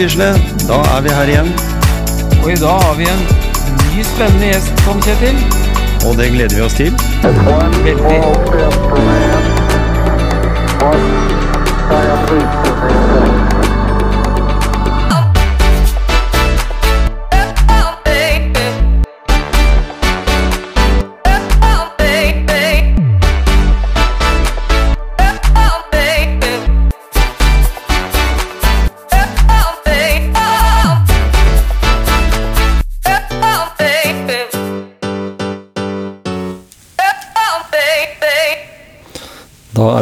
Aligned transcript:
Gisle. 0.00 0.24
Da 0.68 0.74
er 0.96 1.00
vi 1.00 1.08
her 1.12 1.28
igjen, 1.28 1.48
Og 2.42 2.52
i 2.52 2.54
dag 2.56 2.80
har 2.82 2.94
vi 2.96 3.04
en 3.04 3.20
ny 3.96 4.04
spennende 4.04 4.46
gjest, 4.46 4.72
Tom 4.86 5.02
Kjetil. 5.02 5.36
og 6.06 6.16
det 6.16 6.30
gleder 6.32 6.56
vi 6.56 6.62
oss 6.62 6.74
til. 6.74 6.92
Veldig. 11.90 12.59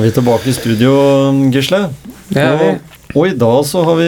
Vi 0.09 0.14
tilbake 0.14 0.48
i 0.48 0.53
studio, 0.56 0.92
Gisle. 1.53 1.83
Er. 2.37 2.55
Og, 2.56 2.95
og 3.19 3.27
i 3.28 3.34
dag 3.37 3.59
så 3.69 3.83
har 3.84 3.98
vi 3.98 4.06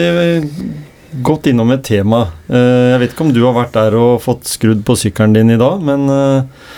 gått 1.25 1.49
innom 1.51 1.69
et 1.75 1.83
tema. 1.85 2.23
Eh, 2.49 2.93
Jeg 2.93 3.01
vet 3.03 3.13
ikke 3.13 3.25
om 3.27 3.33
du 3.35 3.41
har 3.45 3.53
vært 3.57 3.75
der 3.75 3.97
og 3.99 4.21
fått 4.23 4.49
skrudd 4.49 4.81
på 4.87 4.95
sykkelen 4.97 5.35
din 5.37 5.53
i 5.53 5.59
dag, 5.61 5.83
men 5.85 6.07
eh, 6.09 6.71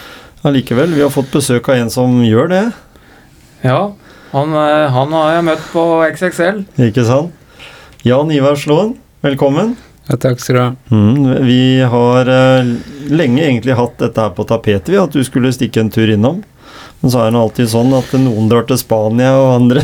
allikevel. 0.44 0.92
Vi 0.98 1.06
har 1.06 1.14
fått 1.14 1.32
besøk 1.32 1.70
av 1.72 1.80
en 1.80 1.94
som 1.94 2.20
gjør 2.26 2.52
det, 2.52 2.64
Ja, 3.64 3.94
han, 4.34 4.52
eh, 4.60 4.92
han 4.92 5.16
har 5.16 5.34
jeg 5.38 5.48
møtt 5.48 5.66
på 5.72 5.86
XXL. 6.10 6.64
ikke 6.90 7.06
sant? 7.08 7.32
Jan 8.04 8.32
Ivar 8.36 8.58
Slåen, 8.60 8.98
velkommen. 9.24 9.78
Ja, 10.10 10.18
takk 10.20 10.42
skal 10.44 10.56
du 10.58 10.62
ha. 10.66 10.72
Mm, 10.92 11.46
vi 11.48 11.62
har 11.80 12.28
lenge 13.08 13.46
egentlig 13.46 13.78
hatt 13.80 13.96
dette 14.02 14.20
her 14.20 14.34
på 14.36 14.44
tapetet, 14.50 14.90
vi, 14.92 15.00
at 15.00 15.16
du 15.16 15.24
skulle 15.24 15.54
stikke 15.56 15.80
en 15.80 15.94
tur 15.94 16.12
innom. 16.12 16.42
Men 17.04 17.12
så 17.12 17.20
er 17.26 17.34
det 17.36 17.40
alltid 17.44 17.68
sånn 17.68 17.92
at 17.98 18.14
noen 18.16 18.46
drar 18.48 18.64
til 18.70 18.78
Spania, 18.80 19.34
og 19.36 19.50
andre 19.58 19.82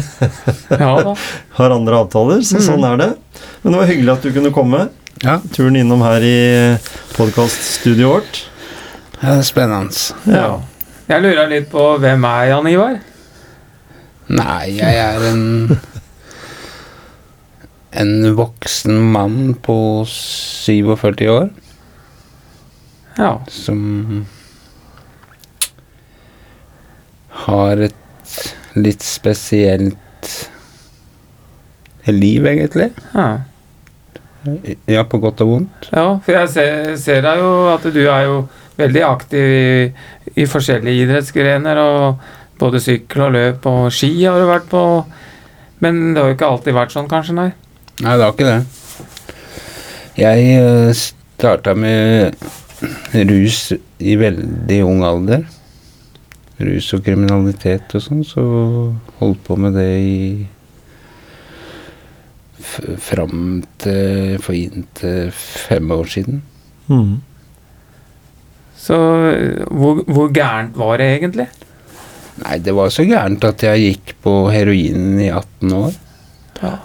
Ja 0.72 0.94
da. 1.04 1.14
har 1.60 1.76
andre 1.76 1.98
avtaler, 2.06 2.40
så 2.48 2.62
sånn 2.64 2.86
er 2.88 2.96
det. 3.02 3.10
Men 3.62 3.74
det 3.76 3.82
var 3.82 3.90
hyggelig 3.92 4.14
at 4.16 4.24
du 4.24 4.32
kunne 4.38 4.54
komme. 4.56 4.86
Ja, 5.20 5.34
Turen 5.52 5.76
innom 5.76 6.00
her 6.06 6.24
i 6.24 6.38
podkaststudioet 7.18 8.08
vårt. 8.24 8.40
det 9.20 9.34
er 9.36 9.44
spennende. 9.44 9.92
Ja. 10.32 10.48
Jeg 11.10 11.26
lurer 11.26 11.50
litt 11.52 11.68
på 11.74 11.84
hvem 12.00 12.24
er 12.30 12.46
Jan 12.54 12.70
Ivar? 12.72 13.00
Nei, 14.30 14.78
jeg 14.78 14.96
er 15.02 15.24
en 15.34 15.46
En 18.00 18.12
voksen 18.38 19.00
mann 19.12 19.56
på 19.66 20.06
47 20.08 21.26
år 21.34 21.50
Ja. 23.18 23.32
som 23.52 24.28
har 27.46 27.84
et 27.90 28.40
litt 28.80 29.04
spesielt 29.06 30.34
liv, 32.10 32.46
egentlig. 32.46 32.92
ja. 33.14 33.30
Ja, 34.88 35.04
på 35.04 35.20
godt 35.20 35.42
og 35.44 35.50
vondt. 35.50 35.90
Ja, 35.92 36.14
for 36.24 36.32
jeg 36.32 36.50
ser, 36.54 36.94
ser 37.02 37.26
deg 37.26 37.42
jo 37.42 37.50
at 37.74 37.84
du 37.92 38.00
er 38.06 38.22
jo 38.24 38.38
veldig 38.80 39.02
aktiv 39.04 39.50
i, 39.52 39.90
i 40.40 40.46
forskjellige 40.48 41.06
idrettsgrener. 41.06 41.82
og 41.84 42.60
Både 42.60 42.80
sykkel 42.84 43.26
og 43.28 43.36
løp 43.36 43.68
og 43.72 43.90
ski 43.94 44.14
har 44.24 44.40
du 44.40 44.48
vært 44.48 44.70
på. 44.72 44.84
Men 45.84 46.14
det 46.14 46.24
har 46.24 46.32
jo 46.32 46.38
ikke 46.38 46.52
alltid 46.54 46.76
vært 46.76 46.96
sånn, 46.96 47.12
kanskje? 47.12 47.36
Nei. 47.36 47.50
Nei, 48.00 48.16
det 48.16 48.24
har 48.24 48.34
ikke 48.34 48.48
det. 48.48 48.60
Jeg 50.20 50.64
uh, 50.64 50.90
starta 50.96 51.76
med 51.76 52.36
rus 53.30 53.62
i 54.00 54.16
veldig 54.20 54.80
ung 54.88 55.04
alder. 55.08 55.46
Rus 56.60 56.90
og 56.96 57.06
kriminalitet 57.06 57.94
og 57.96 58.04
sånn, 58.04 58.24
så 58.28 58.44
holdt 59.22 59.44
på 59.46 59.56
med 59.60 59.78
det 59.80 59.92
i 60.04 60.20
f 62.60 62.74
fram 63.00 63.62
til 63.80 64.36
for 64.44 64.58
inntil 64.58 65.32
fem 65.32 65.94
år 65.96 66.12
siden. 66.12 66.42
Mm. 66.92 67.16
Så 68.80 68.98
hvor, 69.72 70.04
hvor 70.04 70.30
gærent 70.36 70.76
var 70.80 71.00
det 71.00 71.08
egentlig? 71.18 71.48
Nei, 72.40 72.60
det 72.64 72.76
var 72.76 72.92
så 72.94 73.04
gærent 73.08 73.44
at 73.48 73.64
jeg 73.64 73.86
gikk 73.86 74.14
på 74.24 74.36
heroinen 74.52 75.20
i 75.20 75.32
18 75.32 75.74
år. 75.76 75.98
Ja. 76.62 76.76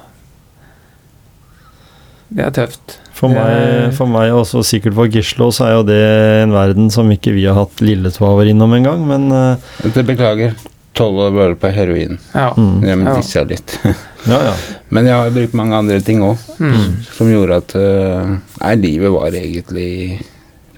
Det 2.35 2.43
er 2.43 2.55
tøft. 2.55 2.99
For, 3.15 3.31
meg, 3.31 3.93
for 3.95 4.11
meg, 4.11 4.33
og 4.35 4.43
også 4.43 4.65
sikkert 4.67 4.97
for 4.97 5.11
Gislo, 5.11 5.53
så 5.55 5.69
er 5.69 5.75
jo 5.77 5.83
det 5.87 6.01
en 6.43 6.55
verden 6.55 6.89
som 6.91 7.11
ikke 7.15 7.33
vi 7.37 7.45
har 7.47 7.55
hatt 7.57 7.83
Lilletvaver 7.85 8.51
innom 8.51 8.75
engang, 8.75 9.05
men 9.07 9.29
uh, 9.31 9.75
Det 9.85 10.03
beklager. 10.07 10.57
Tolv 10.95 11.21
år 11.25 11.31
bare 11.35 11.59
på 11.59 11.71
heroin. 11.75 12.19
Ja. 12.35 12.51
mm. 12.57 12.83
Ja, 12.87 12.97
men 12.99 13.11
er 13.15 13.49
litt. 13.51 13.79
Ja, 14.25 14.39
ja. 14.41 14.53
Men 14.89 15.05
jeg 15.05 15.21
har 15.21 15.33
brukt 15.35 15.57
mange 15.59 15.77
andre 15.77 15.99
ting 16.01 16.23
òg. 16.25 16.41
Mm. 16.57 17.03
som 17.13 17.29
gjorde 17.29 17.59
at 17.61 17.75
uh, 17.77 18.31
Nei, 18.63 18.75
livet 18.81 19.13
var 19.13 19.35
egentlig 19.37 20.23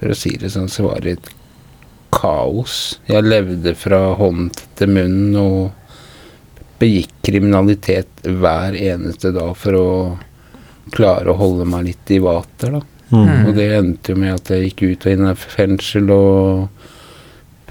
For 0.01 0.11
å 0.11 0.17
si 0.19 0.33
det 0.41 0.51
sånn, 0.51 0.67
så 0.67 0.83
var 0.89 0.99
det 1.05 1.13
et 1.15 1.29
kaos. 2.11 2.97
Jeg 3.07 3.23
levde 3.23 3.73
fra 3.77 4.01
hånd 4.19 4.57
til 4.77 4.91
munn 4.93 5.37
og 5.39 5.71
begikk 6.81 7.13
kriminalitet 7.25 8.27
hver 8.27 8.75
eneste 8.77 9.31
dag 9.35 9.55
for 9.57 9.79
å 9.79 9.89
klare 10.93 11.31
å 11.31 11.39
holde 11.39 11.67
meg 11.69 11.89
litt 11.89 12.13
i 12.13 12.21
vater, 12.23 12.77
da. 12.77 12.83
Mm. 13.07 13.47
Og 13.47 13.53
det 13.55 13.67
endte 13.77 14.11
jo 14.11 14.19
med 14.19 14.35
at 14.35 14.49
jeg 14.51 14.65
gikk 14.67 14.83
ut 14.83 15.05
og 15.07 15.13
inn 15.13 15.29
av 15.29 15.43
fengsel 15.55 16.09
og 16.11 16.87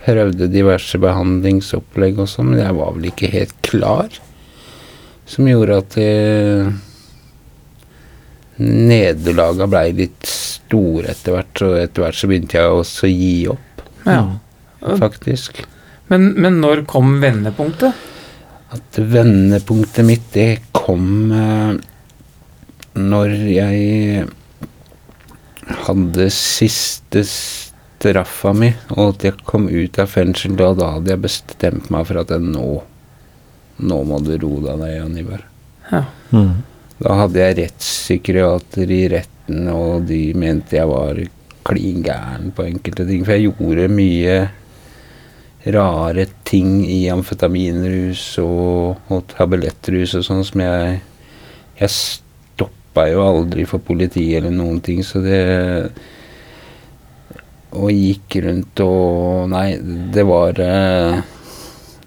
prøvde 0.07 0.49
diverse 0.49 0.99
behandlingsopplegg 1.03 2.23
og 2.23 2.31
sånn, 2.31 2.53
men 2.53 2.63
jeg 2.63 2.77
var 2.79 2.95
vel 2.97 3.09
ikke 3.11 3.33
helt 3.33 3.57
klar. 3.67 4.21
Som 5.27 5.49
gjorde 5.51 5.81
at 5.83 5.97
det 5.99 6.73
Nederlaga 8.57 9.67
blei 9.69 9.91
litt 9.99 10.29
store 10.31 11.11
etter 11.13 11.35
hvert, 11.35 11.63
og 11.67 11.79
etter 11.83 12.07
hvert 12.07 12.17
så 12.17 12.31
begynte 12.31 12.57
jeg 12.57 12.77
også 12.79 13.09
å 13.09 13.11
gi 13.13 13.35
opp, 13.53 13.83
ja. 14.07 14.21
faktisk. 14.97 15.61
Men, 16.09 16.31
men 16.41 16.61
når 16.63 16.87
kom 16.89 17.19
vendepunktet? 17.21 18.07
At 18.77 18.99
vendepunktet 18.99 20.07
mitt, 20.07 20.31
det 20.33 20.73
kom 20.75 21.35
eh, 21.35 21.75
når 22.97 23.35
jeg 23.53 24.27
hadde 25.87 26.29
siste 26.33 27.23
straffa 27.27 28.53
mi, 28.57 28.71
og 28.97 29.15
at 29.15 29.27
jeg 29.29 29.47
kom 29.49 29.69
ut 29.71 29.99
av 30.01 30.11
fengsel 30.13 30.57
da. 30.59 30.73
Da 30.77 30.93
hadde 30.97 31.13
jeg 31.15 31.25
bestemt 31.25 31.91
meg 31.93 32.07
for 32.09 32.23
at 32.23 32.35
jeg 32.35 32.45
nå 32.45 32.69
Nå 33.77 33.97
må 34.09 34.17
du 34.25 34.31
roe 34.41 34.63
deg 34.65 34.79
ned, 34.81 34.93
Jan 34.95 35.17
Ivar. 35.21 35.43
Ja. 35.91 35.99
Mm. 36.33 36.63
Da 36.97 37.17
hadde 37.19 37.43
jeg 37.43 37.57
rettspsykiater 37.59 38.93
i 38.97 39.01
retten, 39.13 39.67
og 39.69 40.07
de 40.09 40.21
mente 40.33 40.79
jeg 40.79 40.89
var 40.89 41.21
klin 41.69 42.01
gæren 42.07 42.55
på 42.57 42.65
enkelte 42.65 43.05
ting. 43.05 43.27
For 43.27 43.37
jeg 43.37 43.51
gjorde 43.51 43.91
mye 43.93 44.39
rare 45.77 46.25
ting 46.49 46.87
i 46.89 47.03
amfetaminrus 47.13 48.25
og, 48.41 49.03
og 49.13 49.27
tablettrus 49.35 50.15
og 50.17 50.25
sånn 50.25 50.45
som 50.47 50.63
jeg 50.63 51.01
Jeg 51.77 51.93
stoppa 52.97 53.11
jo 53.13 53.21
aldri 53.21 53.67
for 53.69 53.85
politiet 53.85 54.41
eller 54.41 54.55
noen 54.55 54.81
ting, 54.81 55.05
så 55.05 55.21
det 55.21 55.93
Og 57.77 57.91
gikk 57.93 58.39
rundt 58.45 58.81
og 58.81 59.51
Nei, 59.53 59.77
det 60.13 60.25
var 60.25 60.59
eh, 60.59 61.21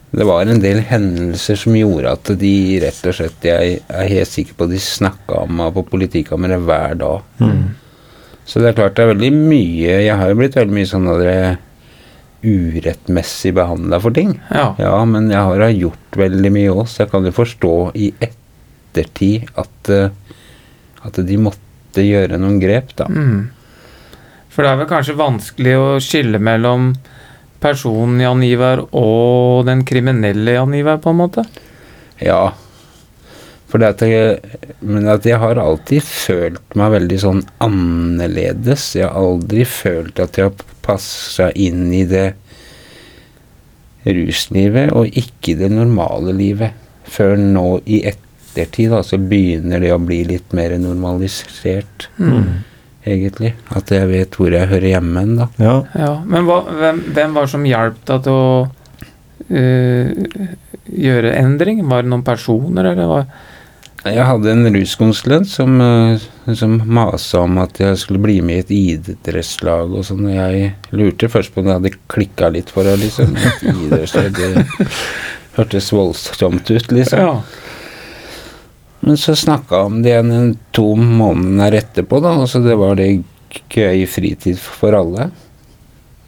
det 0.09 0.25
var 0.25 0.49
en 0.49 0.57
del 0.59 0.79
hendelser 0.81 1.55
som 1.55 1.75
gjorde 1.77 2.09
at 2.09 2.31
de 2.41 2.79
rett 2.81 3.03
og 3.05 3.13
slett 3.13 3.45
Jeg 3.45 3.81
er 3.85 4.07
helt 4.09 4.31
sikker 4.31 4.57
på 4.57 4.65
at 4.65 4.71
de 4.73 4.79
snakka 4.81 5.43
om 5.43 5.59
meg 5.59 5.75
på 5.75 5.83
politikammeret 5.85 6.63
hver 6.65 6.95
dag. 6.97 7.21
Mm. 7.37 7.75
Så 8.49 8.57
det 8.57 8.71
er 8.71 8.79
klart 8.79 8.95
det 8.97 9.03
er 9.03 9.11
veldig 9.11 9.29
mye 9.35 9.99
Jeg 10.07 10.15
har 10.17 10.31
jo 10.31 10.39
blitt 10.39 10.57
veldig 10.57 10.73
mye 10.73 10.89
sånn 10.89 11.11
at 11.11 11.21
dere 11.21 11.57
urettmessig 12.39 13.51
behandla 13.51 13.99
for 13.99 14.15
ting. 14.15 14.31
Ja. 14.47 14.71
Ja, 14.79 14.95
men 15.05 15.27
jeg 15.29 15.43
har 15.43 15.69
gjort 15.75 16.17
veldig 16.17 16.51
mye 16.55 16.71
òg, 16.71 16.85
så 16.87 17.03
jeg 17.03 17.11
kan 17.11 17.27
jo 17.27 17.35
forstå 17.35 17.73
i 17.99 18.13
ettertid 18.23 19.49
at, 19.59 19.91
eh, 19.91 20.29
at 21.07 21.19
de 21.25 21.37
måtte 21.39 22.03
gjøre 22.03 22.39
noen 22.41 22.59
grep, 22.61 22.93
da. 22.99 23.07
Mm. 23.09 23.49
For 24.49 24.65
det 24.65 24.71
er 24.71 24.79
vel 24.81 24.89
kanskje 24.89 25.19
vanskelig 25.19 25.75
å 25.79 25.89
skille 26.03 26.41
mellom 26.43 26.91
personen 27.63 28.19
Jan 28.23 28.43
Ivar 28.43 28.81
og 28.95 29.67
den 29.67 29.85
kriminelle 29.87 30.57
Jan 30.57 30.75
Ivar, 30.75 30.99
på 31.03 31.13
en 31.13 31.21
måte? 31.21 31.45
Ja. 32.23 32.51
For 33.69 33.81
det 33.81 33.93
at 33.93 34.03
jeg, 34.07 34.59
men 34.81 35.07
at 35.11 35.27
jeg 35.27 35.39
har 35.41 35.59
alltid 35.61 36.03
følt 36.03 36.77
meg 36.79 36.95
veldig 36.95 37.19
sånn 37.21 37.41
annerledes. 37.61 38.95
Jeg 38.97 39.07
har 39.07 39.19
aldri 39.19 39.65
følt 39.69 40.19
at 40.23 40.39
jeg 40.39 40.49
har 40.49 40.63
passa 40.85 41.51
inn 41.53 41.91
i 41.93 42.05
det 42.09 42.31
ruslivet, 44.07 44.89
og 44.95 45.11
ikke 45.19 45.57
det 45.59 45.69
normale 45.73 46.33
livet. 46.33 46.87
Før 47.09 47.37
nå 47.39 47.67
i 47.85 48.01
ettertid 48.05 48.28
da, 48.55 49.01
så 49.03 49.17
begynner 49.21 49.79
det 49.79 49.91
å 49.93 49.99
bli 50.03 50.23
litt 50.25 50.53
mer 50.53 50.69
normalisert, 50.77 52.07
Mm. 52.17 52.63
egentlig. 53.05 53.53
At 53.75 53.89
jeg 53.89 54.07
vet 54.07 54.31
hvor 54.35 54.51
jeg 54.51 54.67
hører 54.67 54.89
hjemme 54.99 55.19
hen, 55.19 55.35
da. 55.37 55.47
Ja. 55.57 55.83
Ja, 55.95 56.13
men 56.25 56.45
hva, 56.45 56.63
hvem, 56.67 57.03
hvem 57.13 57.33
var 57.33 57.45
det 57.45 57.49
som 57.53 57.63
hjalp 57.65 58.01
deg 58.05 58.23
til 58.23 58.33
å 58.33 58.71
eh, 59.49 60.09
gjøre 60.89 61.35
endring? 61.39 61.83
Var 61.87 62.03
det 62.03 62.09
noen 62.11 62.25
personer, 62.27 62.91
eller 62.91 63.07
hva? 63.09 63.21
Jeg 64.05 64.23
hadde 64.23 64.51
en 64.53 64.63
ruskonsulent 64.71 65.47
som, 65.51 65.73
eh, 65.83 66.21
som 66.55 66.77
masa 66.87 67.41
om 67.43 67.57
at 67.59 67.77
jeg 67.81 67.97
skulle 67.99 68.21
bli 68.23 68.39
med 68.41 68.71
i 68.71 68.93
et 68.93 69.09
idrettslag 69.17 69.91
og 69.91 70.05
sånn. 70.07 70.25
og 70.25 70.31
Jeg 70.33 70.73
lurte 70.95 71.27
først 71.29 71.53
på 71.53 71.59
om 71.59 71.65
det 71.67 71.73
hadde 71.75 71.97
klikka 72.07 72.49
litt 72.51 72.69
for 72.69 72.83
henne, 72.87 73.01
liksom. 73.03 73.35
Et 73.49 73.63
idrettslag, 73.73 74.31
det 74.35 74.65
hørtes 75.57 75.91
voldsomt 75.91 76.69
ut, 76.71 76.91
liksom. 76.95 77.19
Ja. 77.19 77.41
Men 78.99 79.17
så 79.17 79.35
snakka 79.37 79.83
om 79.87 80.01
det 80.03 80.11
igjen 80.11 80.31
en 80.35 80.55
to 80.75 80.93
måneder 80.99 81.77
etterpå, 81.79 82.19
da. 82.23 82.33
Altså 82.41 82.61
det 82.63 82.75
var 82.79 82.97
det 82.99 83.11
gøy 83.71 84.03
fritid 84.09 84.59
for 84.59 84.95
alle. 84.97 85.29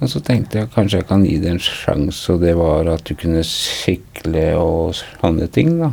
Og 0.02 0.10
så 0.10 0.22
tenkte 0.26 0.58
jeg 0.62 0.72
kanskje 0.74 1.02
jeg 1.02 1.10
kan 1.10 1.26
gi 1.28 1.36
det 1.42 1.52
en 1.52 1.62
sjanse, 1.62 2.24
og 2.34 2.42
det 2.42 2.56
var 2.58 2.88
at 2.90 3.04
du 3.06 3.14
kunne 3.20 3.44
sykle 3.46 4.48
og 4.58 4.96
sånne 4.98 5.50
ting, 5.54 5.76
da. 5.82 5.92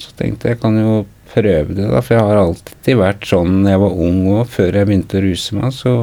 Så 0.00 0.10
tenkte 0.18 0.48
jeg 0.48 0.56
jeg 0.56 0.62
kan 0.64 0.80
jo 0.80 0.96
prøve 1.30 1.76
det, 1.76 1.86
da, 1.92 2.00
for 2.00 2.16
jeg 2.16 2.26
har 2.26 2.40
alltid 2.40 2.98
vært 2.98 3.28
sånn 3.28 3.60
når 3.62 3.74
jeg 3.74 3.82
var 3.84 4.02
ung 4.08 4.18
og 4.32 4.42
før 4.50 4.80
jeg 4.80 4.88
begynte 4.88 5.20
å 5.20 5.24
ruse 5.24 5.56
meg, 5.58 5.72
så 5.76 5.94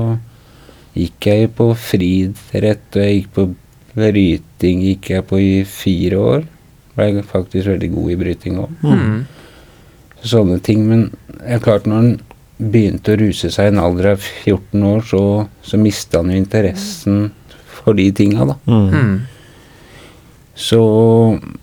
gikk 0.94 1.28
jeg 1.30 1.52
på 1.58 1.70
friidrett, 1.80 2.88
og 2.94 3.02
jeg 3.02 3.20
gikk 3.20 3.30
på 3.36 3.48
bryting 3.94 4.82
gikk 4.88 5.12
jeg 5.14 5.26
på 5.30 5.40
i 5.42 5.54
fire 5.70 6.20
år. 6.22 6.44
Ble 6.98 7.24
faktisk 7.26 7.70
veldig 7.72 7.90
god 7.94 8.12
i 8.14 8.20
bryting 8.24 8.60
òg 8.62 8.84
Mm. 8.84 9.24
Sånne 10.28 10.60
ting. 10.64 10.86
Men 10.90 11.10
det 11.28 11.58
er 11.58 11.64
klart 11.64 11.88
når 11.90 12.02
han 12.02 12.14
begynte 12.58 13.14
å 13.14 13.20
ruse 13.20 13.52
seg 13.52 13.68
i 13.68 13.74
en 13.74 13.82
alder 13.82 14.14
av 14.14 14.26
14 14.44 14.88
år, 14.88 15.06
så, 15.10 15.24
så 15.66 15.80
mista 15.82 16.22
han 16.22 16.32
jo 16.32 16.40
interessen 16.40 17.24
for 17.74 17.98
de 17.98 18.08
tinga, 18.16 18.48
da. 18.54 18.58
Mm. 18.70 18.90
Mm. 18.94 19.16
Så 20.54 20.80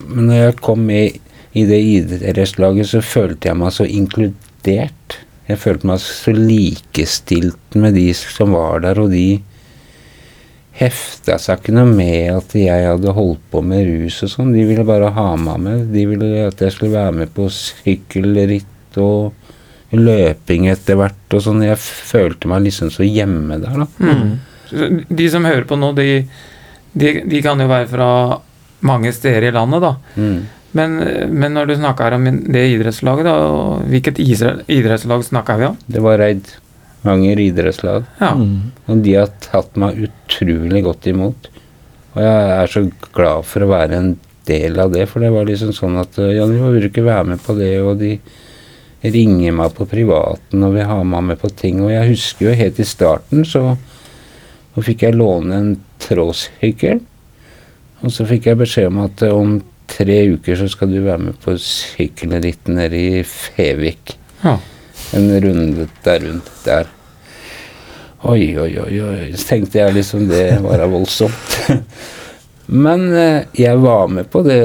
Men 0.01 0.27
når 0.27 0.41
jeg 0.41 0.55
kom 0.67 0.81
med 0.87 1.21
i 1.55 1.63
det 1.67 1.79
idrettslaget, 1.79 2.91
så 2.91 3.03
følte 3.03 3.51
jeg 3.51 3.59
meg 3.59 3.75
så 3.75 3.87
inkludert. 3.87 5.17
Jeg 5.51 5.59
følte 5.63 5.89
meg 5.91 6.03
så 6.03 6.35
likestilt 6.35 7.79
med 7.79 7.97
de 7.99 8.11
som 8.15 8.55
var 8.55 8.83
der, 8.85 9.01
og 9.03 9.11
de 9.15 9.41
hefta 10.81 11.37
seg 11.41 11.61
ikke 11.61 11.75
noe 11.77 11.89
med 11.93 12.31
at 12.33 12.55
jeg 12.57 12.87
hadde 12.89 13.13
holdt 13.17 13.43
på 13.53 13.63
med 13.65 13.85
rus 13.89 14.21
og 14.25 14.33
sånn. 14.33 14.53
De 14.55 14.65
ville 14.69 14.87
bare 14.89 15.13
ha 15.17 15.29
meg 15.41 15.65
med. 15.65 15.89
De 15.93 16.07
ville 16.09 16.47
at 16.47 16.63
jeg 16.65 16.75
skulle 16.75 16.97
være 16.97 17.19
med 17.23 17.33
på 17.37 17.49
sykkelritt 17.53 19.01
og 19.01 19.97
løping 19.97 20.69
etter 20.71 20.99
hvert 21.01 21.37
og 21.37 21.45
sånn. 21.45 21.67
Jeg 21.67 21.81
følte 21.81 22.51
meg 22.51 22.65
liksom 22.69 22.93
så 22.95 23.07
hjemme 23.07 23.59
der, 23.63 23.83
da. 23.83 23.89
Mm. 24.01 25.03
De 25.11 25.27
som 25.33 25.49
hører 25.49 25.67
på 25.69 25.77
nå, 25.81 25.93
de, 25.99 26.09
de, 26.95 27.13
de 27.27 27.43
kan 27.45 27.61
jo 27.61 27.69
være 27.71 27.91
fra 27.91 28.09
mange 28.87 29.13
steder 29.13 29.51
i 29.51 29.55
landet, 29.55 29.85
da. 29.85 29.95
Mm. 30.17 30.41
Men, 30.79 30.97
men 31.35 31.57
når 31.59 31.73
du 31.73 31.77
snakker 31.81 32.15
om 32.15 32.29
det 32.55 32.63
idrettslaget, 32.77 33.27
da, 33.27 33.37
hvilket 33.91 34.21
idrettslag 34.23 35.25
snakker 35.27 35.59
vi 35.59 35.71
om? 35.73 35.79
Det 35.91 36.03
var 36.05 36.21
Reid 36.23 36.53
Manger 37.03 37.41
idrettslag. 37.41 38.05
Ja. 38.21 38.35
Mm. 38.37 38.73
Og 38.87 39.05
de 39.05 39.15
har 39.17 39.31
tatt 39.41 39.77
meg 39.81 40.03
utrolig 40.41 40.83
godt 40.85 41.07
imot. 41.13 41.51
Og 42.15 42.23
jeg 42.25 42.53
er 42.57 42.73
så 42.73 42.85
glad 43.15 43.47
for 43.47 43.65
å 43.65 43.71
være 43.71 43.99
en 43.99 44.13
del 44.49 44.79
av 44.83 44.93
det, 44.93 45.07
for 45.11 45.23
det 45.23 45.31
var 45.35 45.47
liksom 45.47 45.73
sånn 45.77 46.01
at 46.01 46.19
Ja, 46.19 46.47
du 46.49 46.57
vil 46.59 46.89
ikke 46.89 47.07
være 47.07 47.35
med 47.35 47.43
på 47.45 47.55
det, 47.59 47.75
og 47.85 48.01
de 48.01 48.17
ringer 49.01 49.55
meg 49.57 49.73
på 49.77 49.87
privaten 49.89 50.65
og 50.67 50.75
vil 50.75 50.89
ha 50.89 50.99
meg 51.07 51.31
med 51.31 51.41
på 51.41 51.53
ting. 51.57 51.81
Og 51.85 51.93
jeg 51.93 52.11
husker 52.13 52.51
jo 52.51 52.59
helt 52.59 52.81
i 52.83 52.89
starten, 52.89 53.47
så, 53.49 53.77
så 54.75 54.85
fikk 54.85 55.07
jeg 55.07 55.17
låne 55.17 55.57
en 55.57 55.73
tråsykkel. 56.03 57.01
Og 58.01 58.13
så 58.15 58.27
fikk 58.29 58.49
jeg 58.51 58.61
beskjed 58.61 58.91
om 58.91 59.03
at 59.05 59.25
øh, 59.27 59.37
om 59.37 59.59
tre 59.91 60.21
uker 60.35 60.57
så 60.57 60.69
skal 60.71 60.93
du 60.93 61.01
være 61.03 61.27
med 61.27 61.41
på 61.43 61.57
sykkelritt 61.61 62.71
nede 62.71 62.97
i 62.97 63.23
Fevik 63.27 64.15
ja. 64.45 64.55
en 65.19 65.29
runde 65.45 65.89
der 66.05 66.25
rundt 66.25 66.51
der. 66.65 66.89
Oi, 68.29 68.51
oi, 68.61 68.73
oi, 68.83 68.97
oi. 69.01 69.29
Så 69.39 69.47
tenkte 69.55 69.79
jeg 69.81 69.95
liksom 69.97 70.27
det 70.29 70.59
var 70.65 70.83
da 70.83 70.89
voldsomt. 70.93 71.55
Men 72.85 73.07
eh, 73.17 73.47
jeg 73.57 73.79
var 73.81 74.11
med 74.13 74.29
på 74.31 74.43
det 74.47 74.61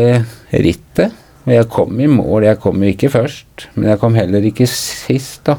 rittet. 0.52 1.14
Og 1.46 1.54
jeg 1.54 1.68
kom 1.72 2.00
i 2.02 2.08
mål. 2.10 2.44
Jeg 2.50 2.60
kom 2.64 2.82
jo 2.84 2.90
ikke 2.90 3.12
først, 3.14 3.68
men 3.78 3.92
jeg 3.92 4.00
kom 4.02 4.16
heller 4.18 4.42
ikke 4.50 4.66
sist, 4.66 5.44
da. 5.46 5.54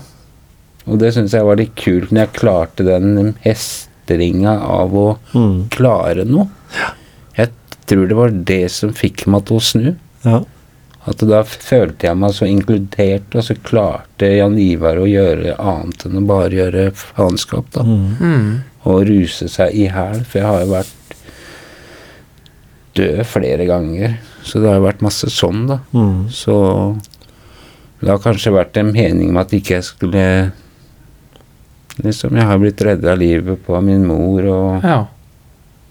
Og 0.91 0.99
det 0.99 1.13
syns 1.15 1.31
jeg 1.35 1.47
var 1.47 1.59
litt 1.61 1.77
kult 1.79 2.11
når 2.11 2.25
jeg 2.25 2.33
klarte 2.41 2.87
den 2.89 3.29
hestringa 3.45 4.57
av 4.67 4.95
å 4.99 5.05
Mm. 5.35 5.69
klare 5.71 6.25
noe. 6.27 6.49
Jeg 7.39 7.53
tror 7.87 8.09
det 8.11 8.17
var 8.19 8.35
det 8.51 8.65
som 8.75 8.91
fikk 8.99 9.29
meg 9.31 9.47
til 9.47 9.61
å 9.61 9.63
snu. 9.63 9.87
Ja. 10.27 10.41
At 11.07 11.23
da 11.23 11.43
følte 11.47 12.09
jeg 12.09 12.19
meg 12.19 12.33
så 12.35 12.49
inkludert, 12.51 13.35
og 13.39 13.45
så 13.47 13.55
klarte 13.63 14.27
Jan 14.33 14.57
Ivar 14.59 14.99
å 14.99 15.07
gjøre 15.07 15.55
annet 15.63 16.07
enn 16.09 16.19
å 16.19 16.25
bare 16.27 16.57
gjøre 16.59 16.89
faenskap, 16.99 17.69
da. 17.77 17.85
Mm. 17.87 18.07
Mm. 18.19 18.49
Og 18.91 19.05
ruse 19.07 19.47
seg 19.51 19.75
i 19.79 19.87
hæl, 19.91 20.25
for 20.27 20.41
jeg 20.41 20.49
har 20.51 20.65
jo 20.65 20.73
vært 20.73 21.15
død 22.99 23.23
flere 23.29 23.67
ganger. 23.69 24.17
Så 24.47 24.59
det 24.63 24.71
har 24.71 24.81
jo 24.81 24.87
vært 24.87 25.05
masse 25.07 25.31
sånn, 25.31 25.67
da. 25.71 25.79
Mm. 25.95 26.27
Så 26.35 26.55
det 28.03 28.11
har 28.11 28.23
kanskje 28.23 28.55
vært 28.55 28.77
en 28.81 28.91
mening 28.95 29.31
med 29.33 29.47
at 29.47 29.55
ikke 29.57 29.79
jeg 29.79 29.89
skulle 29.93 30.25
Liksom, 31.97 32.35
jeg 32.37 32.45
har 32.45 32.59
blitt 32.61 32.83
redda 32.85 33.15
livet 33.17 33.63
på 33.65 33.73
av 33.73 33.81
min 33.87 34.03
mor 34.05 34.45
og 34.53 34.83
ja. 34.85 34.99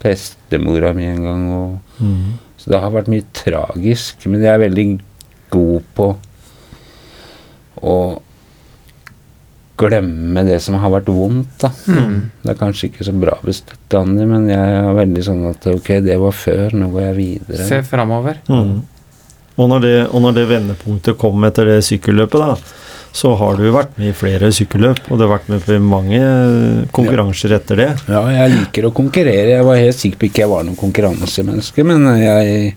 bestemora 0.04 0.92
mi 0.94 1.08
en 1.10 1.24
gang, 1.26 1.46
og 1.50 2.04
Mm. 2.04 2.36
Så 2.58 2.72
det 2.72 2.82
har 2.82 2.94
vært 2.94 3.12
mye 3.12 3.26
tragisk, 3.36 4.26
men 4.32 4.44
jeg 4.44 4.54
er 4.54 4.64
veldig 4.64 4.86
god 5.54 5.90
på 5.98 6.08
å 7.86 7.98
glemme 9.76 10.44
det 10.48 10.62
som 10.64 10.78
har 10.80 10.94
vært 10.94 11.10
vondt, 11.12 11.58
da. 11.62 11.72
Mm. 11.92 12.18
Det 12.42 12.54
er 12.54 12.60
kanskje 12.60 12.90
ikke 12.90 13.08
så 13.08 13.14
bra 13.20 13.36
bestandig, 13.44 14.28
men 14.30 14.48
jeg 14.50 14.76
er 14.80 14.96
veldig 14.96 15.24
sånn 15.28 15.44
at 15.52 15.68
ok, 15.74 15.90
det 16.06 16.16
var 16.22 16.36
før, 16.36 16.78
nå 16.80 16.90
går 16.94 17.08
jeg 17.10 17.18
videre. 17.20 17.68
Se 17.68 17.82
framover. 17.88 18.40
Mm. 18.48 18.78
Og, 19.56 19.76
og 19.76 20.24
når 20.24 20.36
det 20.36 20.48
vendepunktet 20.50 21.20
kom 21.20 21.44
etter 21.48 21.70
det 21.70 21.82
sykkelløpet, 21.88 22.40
da, 22.40 22.56
så 23.16 23.32
har 23.40 23.56
du 23.56 23.70
vært 23.72 23.94
med 23.96 24.12
i 24.12 24.16
flere 24.16 24.50
sykkelløp, 24.52 25.06
og 25.08 25.16
du 25.16 25.24
har 25.24 25.38
vært 25.38 25.48
med 25.54 25.64
på 25.64 25.78
mange 25.80 26.20
konkurranser 26.96 27.56
etter 27.56 27.80
det. 27.80 27.88
Ja, 28.12 28.26
jeg 28.34 28.52
liker 28.52 28.90
å 28.90 28.92
konkurrere. 28.96 29.54
Jeg 29.54 29.68
var 29.68 29.80
helt 29.80 30.00
sikker 30.02 30.20
på 30.20 30.28
ikke 30.28 30.44
jeg 30.44 30.52
var 30.52 30.66
noen 30.68 30.80
konkurransemenneske, 30.80 31.86
men 31.88 32.04
jeg, 32.20 32.74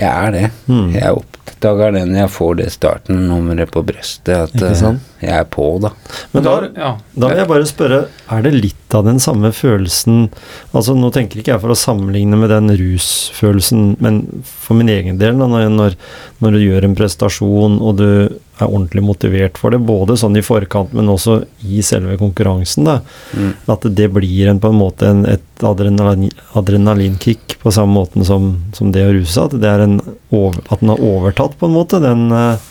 jeg 0.00 0.10
er 0.10 0.34
det. 0.34 0.48
Mm. 0.66 0.88
Jeg 0.96 1.20
oppdager 1.20 1.94
det 1.94 2.02
når 2.10 2.20
jeg 2.24 2.32
får 2.40 2.58
det 2.58 2.68
starten 2.74 3.22
nummeret 3.30 3.70
på 3.70 3.84
brystet, 3.86 4.34
at 4.48 4.56
Ikke 4.58 4.74
sant? 4.82 5.06
Jeg 5.22 5.32
er 5.32 5.46
på, 5.48 5.66
da. 5.80 5.90
Men 6.32 6.44
da, 6.44 6.54
ja. 6.76 6.90
da 7.16 7.30
vil 7.30 7.40
jeg 7.40 7.48
bare 7.50 7.68
spørre, 7.68 8.00
er 8.32 8.42
det 8.44 8.52
litt 8.56 8.94
av 8.96 9.06
den 9.06 9.18
samme 9.22 9.48
følelsen 9.52 10.28
Altså 10.76 10.94
Nå 10.96 11.08
tenker 11.14 11.40
ikke 11.40 11.54
jeg 11.54 11.62
for 11.62 11.72
å 11.72 11.78
sammenligne 11.78 12.38
med 12.38 12.52
den 12.52 12.70
rusfølelsen, 12.78 13.96
men 14.04 14.20
for 14.44 14.78
min 14.78 14.90
egen 14.92 15.18
del, 15.20 15.38
da, 15.40 15.48
når, 15.50 15.68
når, 15.72 15.96
når 16.44 16.56
du 16.56 16.60
gjør 16.62 16.86
en 16.88 16.96
prestasjon 16.98 17.78
og 17.80 17.96
du 17.98 18.06
er 18.06 18.70
ordentlig 18.70 19.02
motivert 19.04 19.58
for 19.60 19.74
det, 19.74 19.82
både 19.84 20.16
sånn 20.20 20.38
i 20.38 20.44
forkant, 20.44 20.94
men 20.96 21.10
også 21.12 21.42
i 21.66 21.82
selve 21.84 22.16
konkurransen, 22.20 22.86
da, 22.88 23.00
Mm. 23.36 23.50
at 23.68 23.82
det 23.98 24.06
blir 24.14 24.48
en, 24.48 24.60
på 24.62 24.70
en 24.70 24.78
måte 24.78 25.08
en, 25.10 25.24
et 25.28 25.64
adrenalin, 25.66 26.30
adrenalinkick 26.56 27.56
på 27.60 27.72
samme 27.74 27.92
måten 27.98 28.24
som, 28.24 28.46
som 28.76 28.92
det 28.94 29.04
å 29.04 29.12
ruse, 29.16 29.42
at, 29.42 29.56
det 29.60 29.68
er 29.68 29.84
en, 29.84 29.98
over, 30.30 30.62
at 30.70 30.80
den 30.80 30.92
har 30.94 31.02
overtatt 31.04 31.56
på 31.58 31.68
en 31.68 31.74
måte, 31.74 32.00
den 32.02 32.30
eh, 32.32 32.64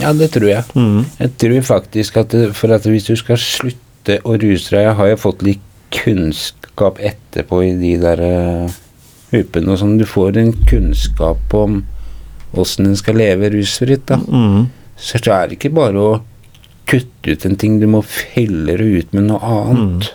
Ja, 0.00 0.12
det 0.12 0.30
tror 0.34 0.48
jeg. 0.50 0.64
mm, 0.74 1.04
Jeg 1.20 1.30
tror 1.38 1.60
faktisk 1.62 2.16
at 2.16 2.28
det, 2.34 2.48
for 2.58 2.72
at 2.74 2.82
hvis 2.88 3.06
du 3.06 3.14
skal 3.16 3.36
slutte 3.40 4.18
å 4.24 4.34
ruse 4.40 4.70
deg 4.74 4.82
Jeg 4.88 4.94
har 4.98 5.08
jo 5.12 5.16
fått 5.16 5.42
litt 5.46 5.60
kunnskap 5.94 6.98
etterpå 6.98 7.60
i 7.64 7.72
de 7.78 7.92
der 8.02 8.20
uh, 8.24 8.70
huppene 9.30 9.72
og 9.74 9.78
sånn. 9.80 9.96
Du 10.00 10.04
får 10.08 10.36
en 10.40 10.52
kunnskap 10.66 11.54
om 11.54 11.82
åssen 12.58 12.86
en 12.90 12.96
skal 12.98 13.16
leve 13.18 13.50
rusfritt, 13.54 14.04
da. 14.10 14.18
mm, 14.18 14.66
Så 14.96 15.18
det 15.22 15.32
er 15.34 15.54
ikke 15.56 15.70
bare 15.74 15.98
å 16.02 16.12
kutte 16.86 17.32
ut 17.32 17.46
en 17.48 17.56
ting, 17.58 17.78
du 17.80 17.86
må 17.90 18.02
felle 18.04 18.76
det 18.76 18.84
ut 18.84 19.14
med 19.16 19.24
noe 19.30 19.40
annet. 19.42 20.10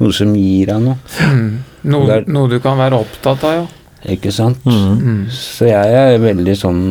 Noe 0.00 0.12
som 0.16 0.32
gir 0.36 0.66
deg 0.70 0.80
noe. 0.84 0.96
Mm. 1.20 1.50
Noe, 1.84 2.06
Det 2.06 2.14
er- 2.16 2.30
noe 2.32 2.48
du 2.48 2.58
kan 2.60 2.78
være 2.78 3.00
opptatt 3.04 3.44
av, 3.44 3.52
ja. 3.58 3.66
Ikke 4.12 4.32
sant? 4.32 4.58
mm, 4.66 4.98
Mm. 5.00 5.20
Så 5.32 5.66
jeg 5.70 5.94
er 5.96 6.18
veldig 6.20 6.54
sånn 6.60 6.82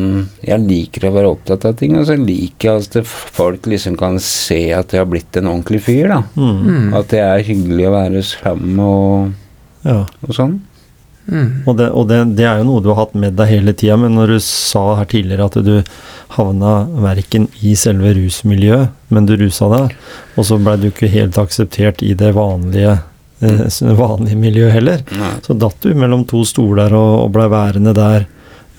Jeg 0.42 0.58
liker 0.66 1.06
å 1.08 1.12
være 1.14 1.30
opptatt 1.30 1.64
av 1.68 1.76
ting, 1.78 1.94
og 1.98 2.06
så 2.08 2.16
liker 2.18 2.72
jeg 2.72 2.88
at 2.88 3.06
folk 3.06 3.66
liksom 3.70 3.96
kan 4.00 4.18
se 4.18 4.72
at 4.74 4.90
jeg 4.90 4.98
har 5.04 5.06
blitt 5.10 5.36
en 5.38 5.46
ordentlig 5.52 5.82
fyr, 5.86 6.08
da. 6.08 6.22
mm, 6.34 6.60
Mm. 6.66 6.94
At 6.98 7.08
det 7.14 7.20
er 7.22 7.42
hyggelig 7.46 7.86
å 7.88 7.94
være 7.94 8.22
sammen 8.26 8.80
og, 8.80 9.32
ja. 9.84 10.00
og 10.26 10.34
sånn. 10.34 10.60
Mm. 11.24 11.62
Og, 11.66 11.76
det, 11.78 11.86
og 11.96 12.08
det, 12.10 12.18
det 12.36 12.44
er 12.44 12.58
jo 12.60 12.64
noe 12.68 12.82
du 12.84 12.90
har 12.92 12.98
hatt 13.06 13.14
med 13.16 13.32
deg 13.38 13.48
hele 13.48 13.72
tida, 13.72 13.96
men 13.96 14.12
når 14.18 14.34
du 14.34 14.40
sa 14.44 14.82
her 14.98 15.06
tidligere 15.08 15.46
at 15.46 15.54
du 15.64 15.78
havna 16.36 16.72
verken 17.00 17.46
i 17.64 17.72
selve 17.78 18.10
rusmiljøet, 18.18 18.90
men 19.08 19.24
du 19.24 19.32
rusa 19.40 19.70
deg, 19.72 19.94
og 20.36 20.44
så 20.44 20.58
blei 20.60 20.76
du 20.82 20.90
ikke 20.90 21.08
helt 21.08 21.38
akseptert 21.40 22.02
i 22.04 22.12
det 22.18 22.34
vanlige, 22.36 22.98
eh, 23.44 23.92
vanlige 23.98 24.40
miljøet 24.40 24.74
heller, 24.76 25.04
Nei. 25.18 25.34
så 25.44 25.56
datt 25.58 25.84
du 25.84 25.94
mellom 25.98 26.24
to 26.28 26.42
stoler 26.48 26.94
og, 26.96 27.12
og 27.26 27.30
blei 27.36 27.46
værende 27.52 27.94
der. 27.96 28.26